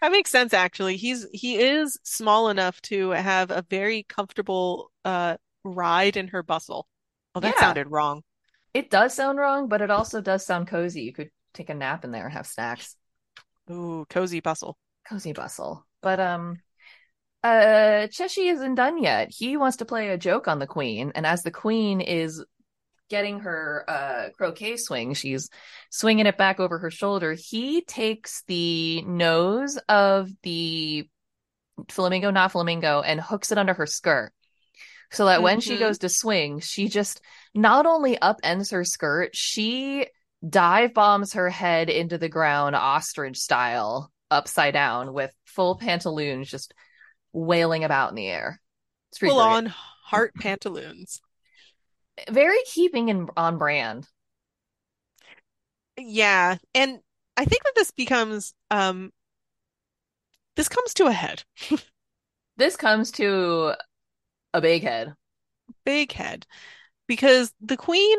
[0.00, 0.96] That makes sense actually.
[0.96, 6.88] He's he is small enough to have a very comfortable uh ride in her bustle.
[7.34, 7.60] Oh, that Yeah.
[7.60, 8.22] sounded wrong.
[8.74, 11.02] It does sound wrong, but it also does sound cozy.
[11.02, 12.96] You could take a nap in there and have snacks.
[13.70, 14.76] Ooh, cozy bustle.
[15.08, 15.86] cozy bustle.
[16.00, 16.60] But um
[17.44, 19.30] uh Cheshi isn't done yet.
[19.30, 22.44] He wants to play a joke on the queen, and as the queen is
[23.10, 25.50] getting her uh croquet swing, she's
[25.90, 27.34] swinging it back over her shoulder.
[27.34, 31.08] He takes the nose of the
[31.90, 34.32] flamingo, not flamingo, and hooks it under her skirt.
[35.12, 35.78] So that when she Mhm.
[35.78, 37.20] goes to swing, she just
[37.54, 40.06] not only upends her skirt, she
[40.48, 46.74] dive bombs her head into the ground ostrich style upside down with full pantaloons just
[47.32, 48.60] wailing about in the air.
[49.10, 49.40] It's Full great.
[49.40, 51.20] on heart pantaloons.
[52.28, 54.08] Very keeping in on brand.
[55.96, 57.00] Yeah, and
[57.36, 59.12] I think that this becomes um
[60.56, 61.44] this comes to a head.
[62.56, 63.74] This comes to
[64.54, 65.14] a big head.
[65.84, 66.46] Big head.
[67.06, 68.18] Because the queen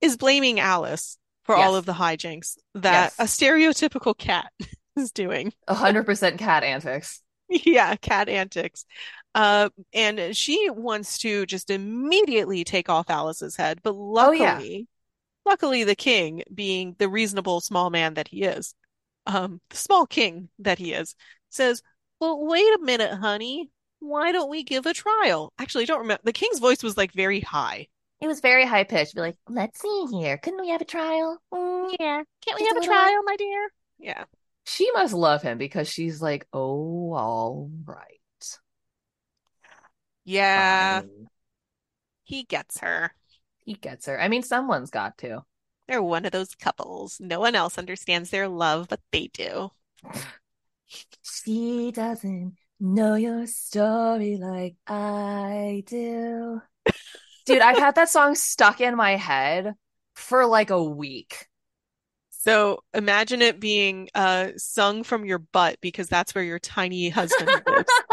[0.00, 3.18] is blaming Alice for all of the hijinks that Yes.
[3.18, 4.52] a stereotypical cat
[4.96, 5.52] is doing.
[5.68, 7.22] A hundred percent cat antics.
[7.48, 8.84] Yeah, cat antics.
[9.34, 14.54] Uh, and she wants to just immediately take off Alice's head, but Oh, yeah.
[14.54, 14.88] luckily,
[15.46, 18.74] luckily the king, being the reasonable small man that he is,
[19.26, 21.16] um, the small king that he is,
[21.50, 21.82] says,
[22.20, 23.70] "Well, wait a minute, honey.
[24.00, 26.22] Why don't we give a trial?" Actually, I don't remember.
[26.24, 27.88] The king's voice was like very high.
[28.20, 29.14] It was very high pitched.
[29.14, 30.38] Be like, let's see here.
[30.38, 31.38] Couldn't we have a trial?
[31.52, 31.94] Mm.
[32.00, 33.68] Yeah, can't we Just have a a little- trial, my dear?
[33.98, 34.24] Yeah.
[34.64, 38.58] She must love him because she's like, oh, all right.
[40.24, 41.28] Yeah, fine."
[42.24, 43.12] he gets her.
[43.64, 44.20] He gets her.
[44.20, 45.44] I mean, someone's got to.
[45.86, 47.18] They're one of those couples.
[47.20, 49.70] No one else understands their love, but they do.
[51.22, 56.60] She doesn't know your story like I do.
[57.46, 59.74] Dude, I've had that song stuck in my head
[60.14, 61.46] for like a week.
[62.30, 67.50] So imagine it being uh sung from your butt because that's where your tiny husband
[67.66, 67.92] lives.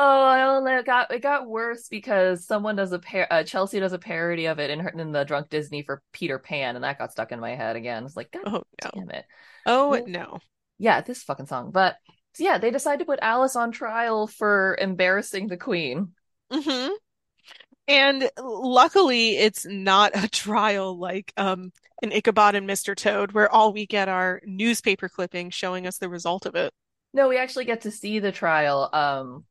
[0.00, 3.80] Oh, I only it got it got worse because someone does a par uh, Chelsea
[3.80, 6.84] does a parody of it in her in the Drunk Disney for Peter Pan, and
[6.84, 8.04] that got stuck in my head again.
[8.04, 8.90] It's like, God Oh no.
[8.94, 9.24] damn it.
[9.66, 10.38] Oh Well- no.
[10.78, 11.72] Yeah, this fucking song.
[11.72, 11.96] But
[12.34, 16.12] so yeah, they decide to put Alice on trial for embarrassing the queen.
[16.52, 16.90] hmm
[17.88, 21.72] And luckily it's not a trial like um
[22.02, 22.94] in Ichabod and Mr.
[22.94, 26.72] Toad where all we get are newspaper clippings showing us the result of it.
[27.12, 28.88] No, we actually get to see the trial.
[28.92, 29.44] Um,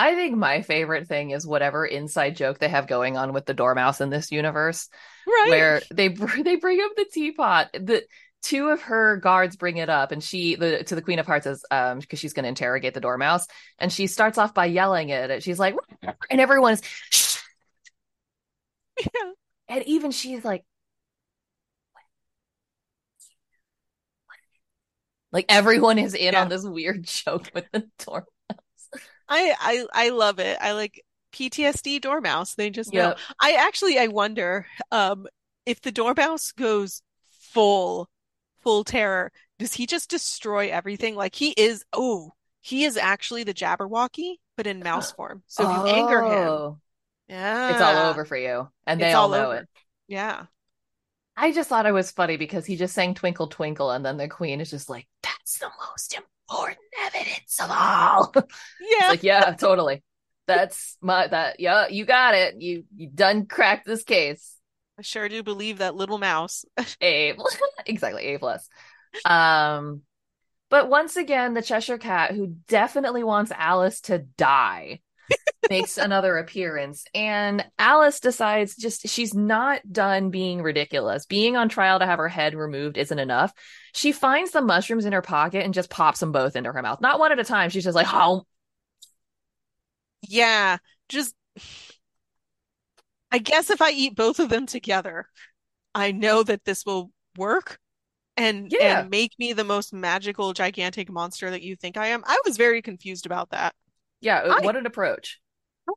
[0.00, 3.52] I think my favorite thing is whatever inside joke they have going on with the
[3.54, 4.88] dormouse in this universe,
[5.26, 5.50] Right.
[5.50, 7.68] where they br- they bring up the teapot.
[7.74, 8.04] The
[8.42, 11.46] two of her guards bring it up and she the to the queen of hearts
[11.46, 13.46] is um because she's going to interrogate the dormouse
[13.78, 15.74] and she starts off by yelling at it she's like
[16.30, 17.36] and everyone's Shh.
[18.98, 19.32] Yeah.
[19.68, 20.64] and even she's like
[25.32, 26.42] like everyone is in Yeah.
[26.42, 28.26] on this weird joke with the dormouse
[29.30, 30.58] I I I love it.
[30.60, 32.54] I like PTSD dormouse.
[32.54, 33.10] They just know.
[33.10, 33.18] Yep.
[33.40, 35.26] I actually I wonder um
[35.66, 38.10] if the dormouse goes full
[38.60, 41.14] full terror, does he just destroy everything?
[41.16, 45.42] Like he is oh, he is actually the Jabberwocky, but in mouse form.
[45.46, 46.80] So if you anger him, Oh,
[47.28, 47.70] yeah.
[47.70, 49.54] it's all over for you and they It's all, all know over.
[49.54, 49.68] it
[50.08, 50.46] Yeah.
[51.36, 54.28] I just thought it was funny because he just sang Twinkle Twinkle and then the
[54.28, 56.30] queen is just like, that's the most important
[57.06, 58.32] evidence of all.
[58.80, 59.08] Yeah.
[59.08, 60.02] like, yeah, totally.
[60.46, 62.60] That's my that yeah, you got it.
[62.60, 64.56] You you done cracked this case.
[64.98, 66.64] I sure do believe that little mouse.
[67.02, 67.36] A
[67.86, 68.68] exactly, A plus.
[69.24, 70.02] Um
[70.70, 75.00] but once again, the Cheshire Cat, who definitely wants Alice to die,
[75.68, 77.04] makes another appearance.
[77.14, 81.26] And Alice decides just she's not done being ridiculous.
[81.26, 83.52] Being on trial to have her head removed isn't enough.
[83.92, 87.00] She finds the mushrooms in her pocket and just pops them both into her mouth.
[87.00, 87.70] Not one at a time.
[87.70, 88.44] She's just like, oh,
[90.22, 91.34] Yeah, just
[93.32, 95.26] I guess if I eat both of them together,
[95.94, 97.78] I know that this will work
[98.36, 99.00] and Yeah.
[99.00, 102.22] and make me the most magical gigantic monster that you think I am.
[102.26, 103.74] I was very confused about that.
[104.20, 105.40] yeah, uh, I- what an approach.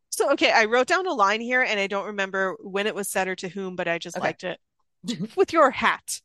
[0.09, 3.09] So okay, I wrote down a line here and I don't remember when it was
[3.09, 4.27] said or to whom, but I just Okay.
[4.27, 4.59] liked it.
[5.35, 6.21] With your hat.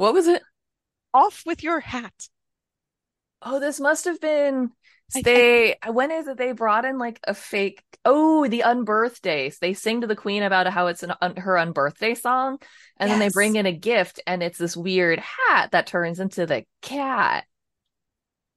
[0.00, 0.42] What was it?
[1.12, 2.30] Off with your hat.
[3.42, 4.70] Oh, this must have been
[5.14, 9.74] I- they when is it they brought in like a fake oh the unbirthdays they
[9.74, 12.58] sing to the queen about how it's an un, her unbirthday song
[12.96, 16.46] and then they bring in a gift and it's this weird hat that turns into
[16.46, 17.44] the cat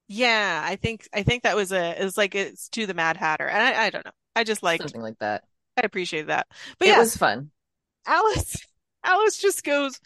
[0.08, 3.18] Yeah, I think I think that was a it was like it's to the Mad
[3.18, 3.48] Hatter.
[3.48, 4.12] And I, I don't know.
[4.36, 5.44] I just liked something like that
[5.78, 6.48] I appreciate that.
[6.80, 7.52] But it yes, was fun
[8.06, 8.66] Alice
[9.04, 10.00] Alice just goes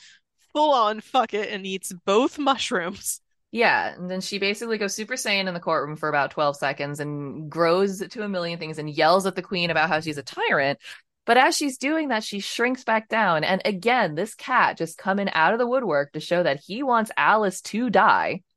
[0.58, 3.22] full on fuck it and eats both mushrooms.
[3.52, 7.00] yeah and then she basically goes super saiyan in the courtroom for about 12 seconds
[7.00, 10.24] and grows to a million things and yells at the queen about how she's a
[10.24, 10.80] tyrant.
[11.28, 13.44] But as she's doing that she shrinks back down.
[13.44, 17.12] And again this cat just coming out of the woodwork to show that he wants
[17.16, 18.42] alice to die.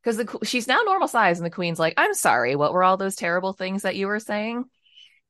[0.00, 2.98] Because the she's now normal size and the queen's like i'm sorry what were all
[2.98, 4.64] those terrible things that you were saying?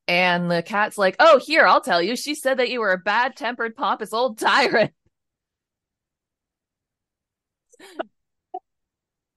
[0.09, 2.17] And the cat's like oh here i'll tell you.
[2.17, 4.93] She said that you were a bad tempered pompous old tyrant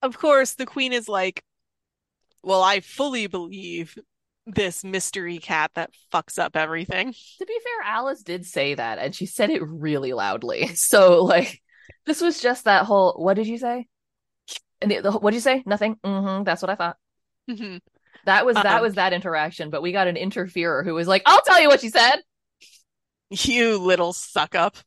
[0.02, 1.44] Of course, the queen is like,
[2.44, 3.98] well, I fully believe
[4.46, 7.12] this mystery cat that fucks up everything.
[7.12, 11.62] to be fair alice did say that and she said it really loudly so like
[12.06, 13.86] this was just that whole what did you say
[14.80, 16.96] and the, the, what did you say nothing hmm that's what i thought
[17.50, 17.82] Mhm.
[18.26, 21.24] that was that Um, was that interaction but we got an interferer who was like
[21.26, 22.22] i'll tell you what she said
[23.30, 24.78] You little suck up.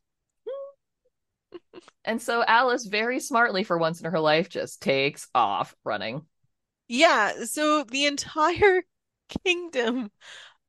[2.05, 6.25] And so alice very smartly for once in her life just takes off running
[6.87, 8.83] Yeah, so the entire
[9.45, 10.11] kingdom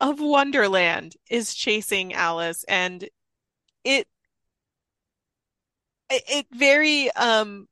[0.00, 3.08] of Wonderland is chasing Alice and
[3.84, 4.06] it
[6.10, 7.66] it, very um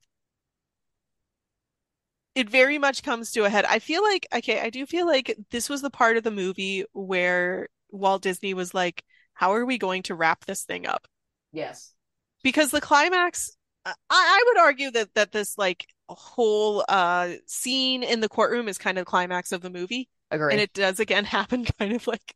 [2.35, 3.65] it very much comes to a head.
[3.65, 6.85] I feel like okay, I do feel like this was the part of the movie
[6.93, 9.05] where Walt Disney was like,
[9.35, 11.07] how are we going to wrap this thing up?
[11.53, 11.93] yes
[12.43, 18.21] because the climax I, I would argue that that this like whole uh scene in
[18.21, 20.09] the courtroom is kind of the climax of the movie.
[20.31, 20.53] Agree.
[20.53, 22.35] And it does again happen kind of like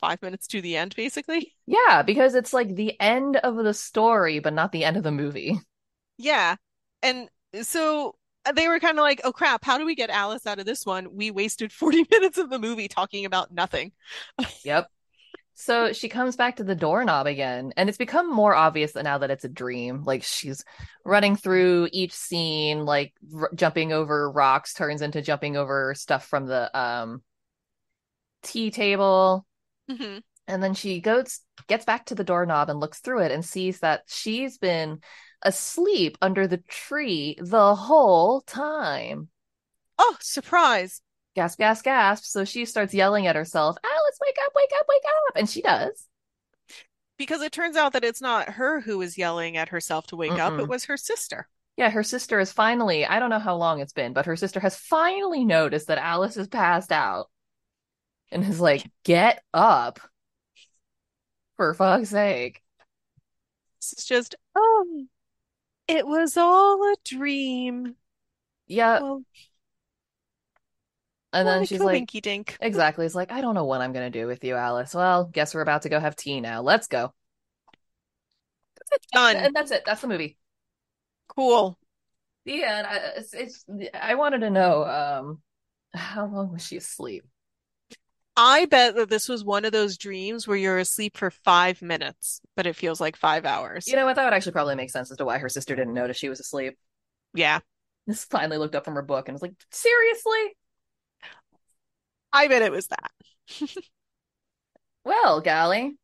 [0.00, 1.54] five minutes to the end basically.
[1.66, 5.12] Yeah because it's like the end of the story but not the end of the
[5.12, 5.58] movie.
[6.16, 6.56] Yeah.
[7.02, 7.28] And
[7.62, 10.58] so uh, they were kind of like oh crap how do we get Alice out
[10.58, 11.14] of this one?
[11.14, 13.92] We wasted 40 minutes of the movie talking about nothing.
[14.64, 14.90] Yep.
[15.60, 19.18] So she comes back to the doorknob again, and it's become more obvious that now
[19.18, 20.04] that it's a dream.
[20.04, 20.64] Like she's
[21.04, 26.46] running through each scene, like r- jumping over rocks turns into jumping over stuff from
[26.46, 27.22] the um
[28.42, 29.44] tea table,
[29.90, 30.22] Mhm.
[30.46, 33.80] and then she goes gets back to the doorknob and looks through it and sees
[33.80, 35.00] that she's been
[35.42, 39.28] asleep under the tree the whole time.
[39.98, 41.02] oh surprise
[41.38, 42.24] Gasp, gasp, gasp.
[42.24, 45.36] So she starts yelling at herself, Alice, wake up, wake up, wake up.
[45.36, 46.06] And she does.
[47.16, 50.38] because it turns out that it's not her who is yelling at herself to wake
[50.38, 50.60] up Mm-mm.
[50.60, 53.92] it was her sister Yeah, her sister is finally, I don't know how long it's
[53.92, 57.30] been, but her sister has finally noticed that Alice is passed out
[58.30, 60.00] and is like, get up.
[61.56, 62.62] For fuck's sake.
[63.80, 65.06] This is just, oh,
[65.88, 67.96] it was all a dream.
[68.66, 69.00] Yeah.
[69.00, 69.22] Well,
[71.32, 72.56] And then she's like, dink.
[72.60, 73.04] exactly.
[73.04, 74.94] It's like, I don't know what I'm going to do with you, Alice.
[74.94, 76.62] Well, guess we're about to go have tea now.
[76.62, 77.12] Let's go.
[79.12, 79.36] Done.
[79.36, 79.82] And that's it.
[79.84, 80.38] That's the movie.
[81.28, 81.78] Cool.
[82.46, 82.78] Yeah.
[82.78, 85.42] And I, it's, it's, I wanted to know, um,
[85.92, 87.24] how long was she asleep?
[88.40, 92.40] I bet that this was one of those dreams where you're asleep for five minutes,
[92.56, 93.88] but it feels like five hours.
[93.88, 94.16] You know what?
[94.16, 96.38] That would actually probably make sense as to why her sister didn't notice she was
[96.38, 96.78] asleep.
[97.34, 97.60] Yeah,
[98.08, 100.56] This finally looked up from her book and was like, seriously?
[102.32, 103.12] I bet it was that.
[105.02, 105.98] Well, Golly,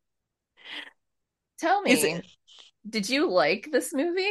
[1.58, 2.24] tell me, it?
[2.88, 4.30] did you like this movie?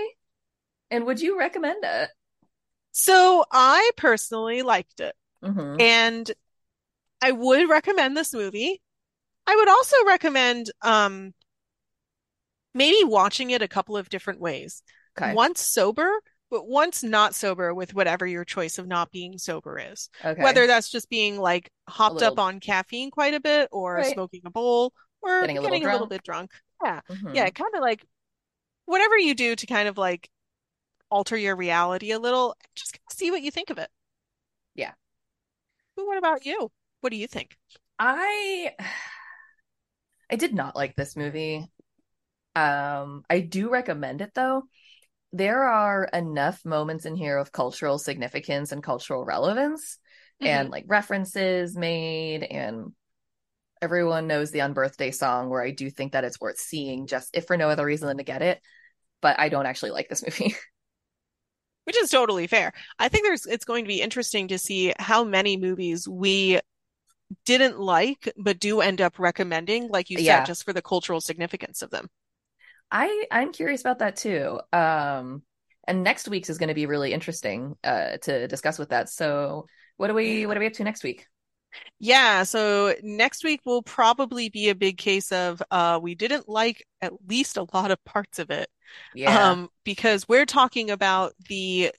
[0.92, 2.12] And would you recommend it?
[2.92, 6.32] So I personally liked it, hmm and
[7.22, 8.82] I would recommend this movie.
[9.48, 11.34] I would also recommend um
[12.74, 14.84] maybe watching it a couple of different ways.
[15.18, 15.36] Okay.
[15.36, 16.10] Once sober,
[16.54, 20.08] but once not sober with whatever your choice of not being sober is.
[20.24, 20.40] Okay.
[20.44, 24.14] Whether that's just being like hopped up on caffeine quite a bit or Right.
[24.14, 24.94] smoking a bowl
[25.24, 26.52] or Getting a little getting a little bit drunk.
[26.84, 27.02] Yeah.
[27.10, 27.34] Mhm.
[27.34, 28.06] Yeah, kind of like
[28.86, 30.30] whatever you do to kind of like
[31.10, 33.90] alter your reality a little, just kind of see what you think of it.
[34.76, 34.92] Yeah.
[35.96, 36.72] But what about you?
[37.02, 37.58] What do you think?
[37.98, 38.76] I
[40.30, 41.68] I did not like this movie.
[42.56, 44.64] Um, I do recommend it though.
[45.34, 49.98] There are enough moments in here of cultural significance and cultural relevance
[50.40, 50.72] and mm-hmm.
[50.72, 52.94] like references made and
[53.82, 57.46] everyone knows the unbirthday song where I do think that it's worth seeing just if
[57.48, 58.62] for no other reason than to get it.
[59.22, 60.56] But I don't actually like this movie.
[61.86, 62.72] Which is totally fair.
[62.98, 66.60] I think there's it's going to be interesting to see how many movies we
[67.46, 70.44] didn't like but do end up recommending, like you said, Yeah.
[70.46, 72.10] just for the cultural significance of them.
[72.94, 74.60] I I'm curious about that too.
[74.72, 75.42] Um,
[75.86, 79.10] and next week's is going to be really interesting uh to discuss with that.
[79.10, 79.66] So
[79.98, 81.28] what do we what do we up to next week?
[82.00, 86.86] Yeah, so next week will probably be a big case of uh we didn't like
[87.02, 88.70] at least a lot of parts of it.
[89.16, 89.52] Yeah.
[89.52, 91.92] Um because we're talking about the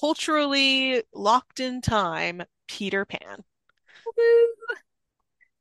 [0.00, 3.44] culturally locked in time Peter Pan.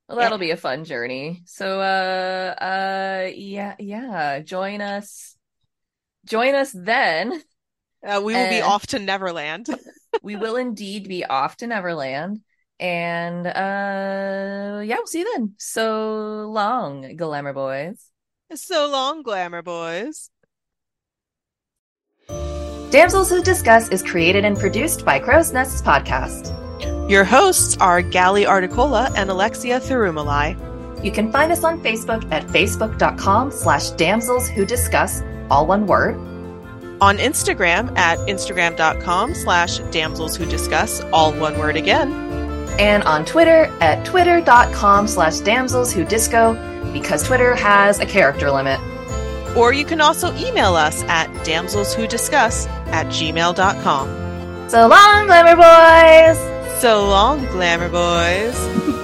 [0.08, 1.42] Well, that'll be a fun journey.
[1.46, 5.36] So uh uh yeah, yeah, join us
[6.26, 7.42] join us then.
[8.06, 9.68] Uh, we will be off to Neverland.
[10.24, 12.42] We will indeed be off to Neverland.
[12.80, 15.54] And uh yeah, we'll see you then.
[15.58, 18.04] So long, glamour boys.
[18.56, 20.32] So long, glamour boys.
[22.90, 26.66] Damsels Who Discuss is created and produced by Crow's Nests Podcast.
[27.08, 31.04] Your hosts are Gally Articola and Alexia Thirumalai.
[31.04, 36.16] You can find us on Facebook at facebook.com slash damsels who discuss, all one word.
[37.00, 42.12] On Instagram at instagram.com slash damsels who discuss, all one word again.
[42.80, 46.56] And on Twitter at twitter.com slash damsels who disco,
[46.92, 48.80] because Twitter has a character limit.
[49.56, 54.70] Or you can also email us at damselswhodiscuss at gmail.com.
[54.70, 56.57] So long, glamour boys!
[56.80, 58.56] So long, glamour boys.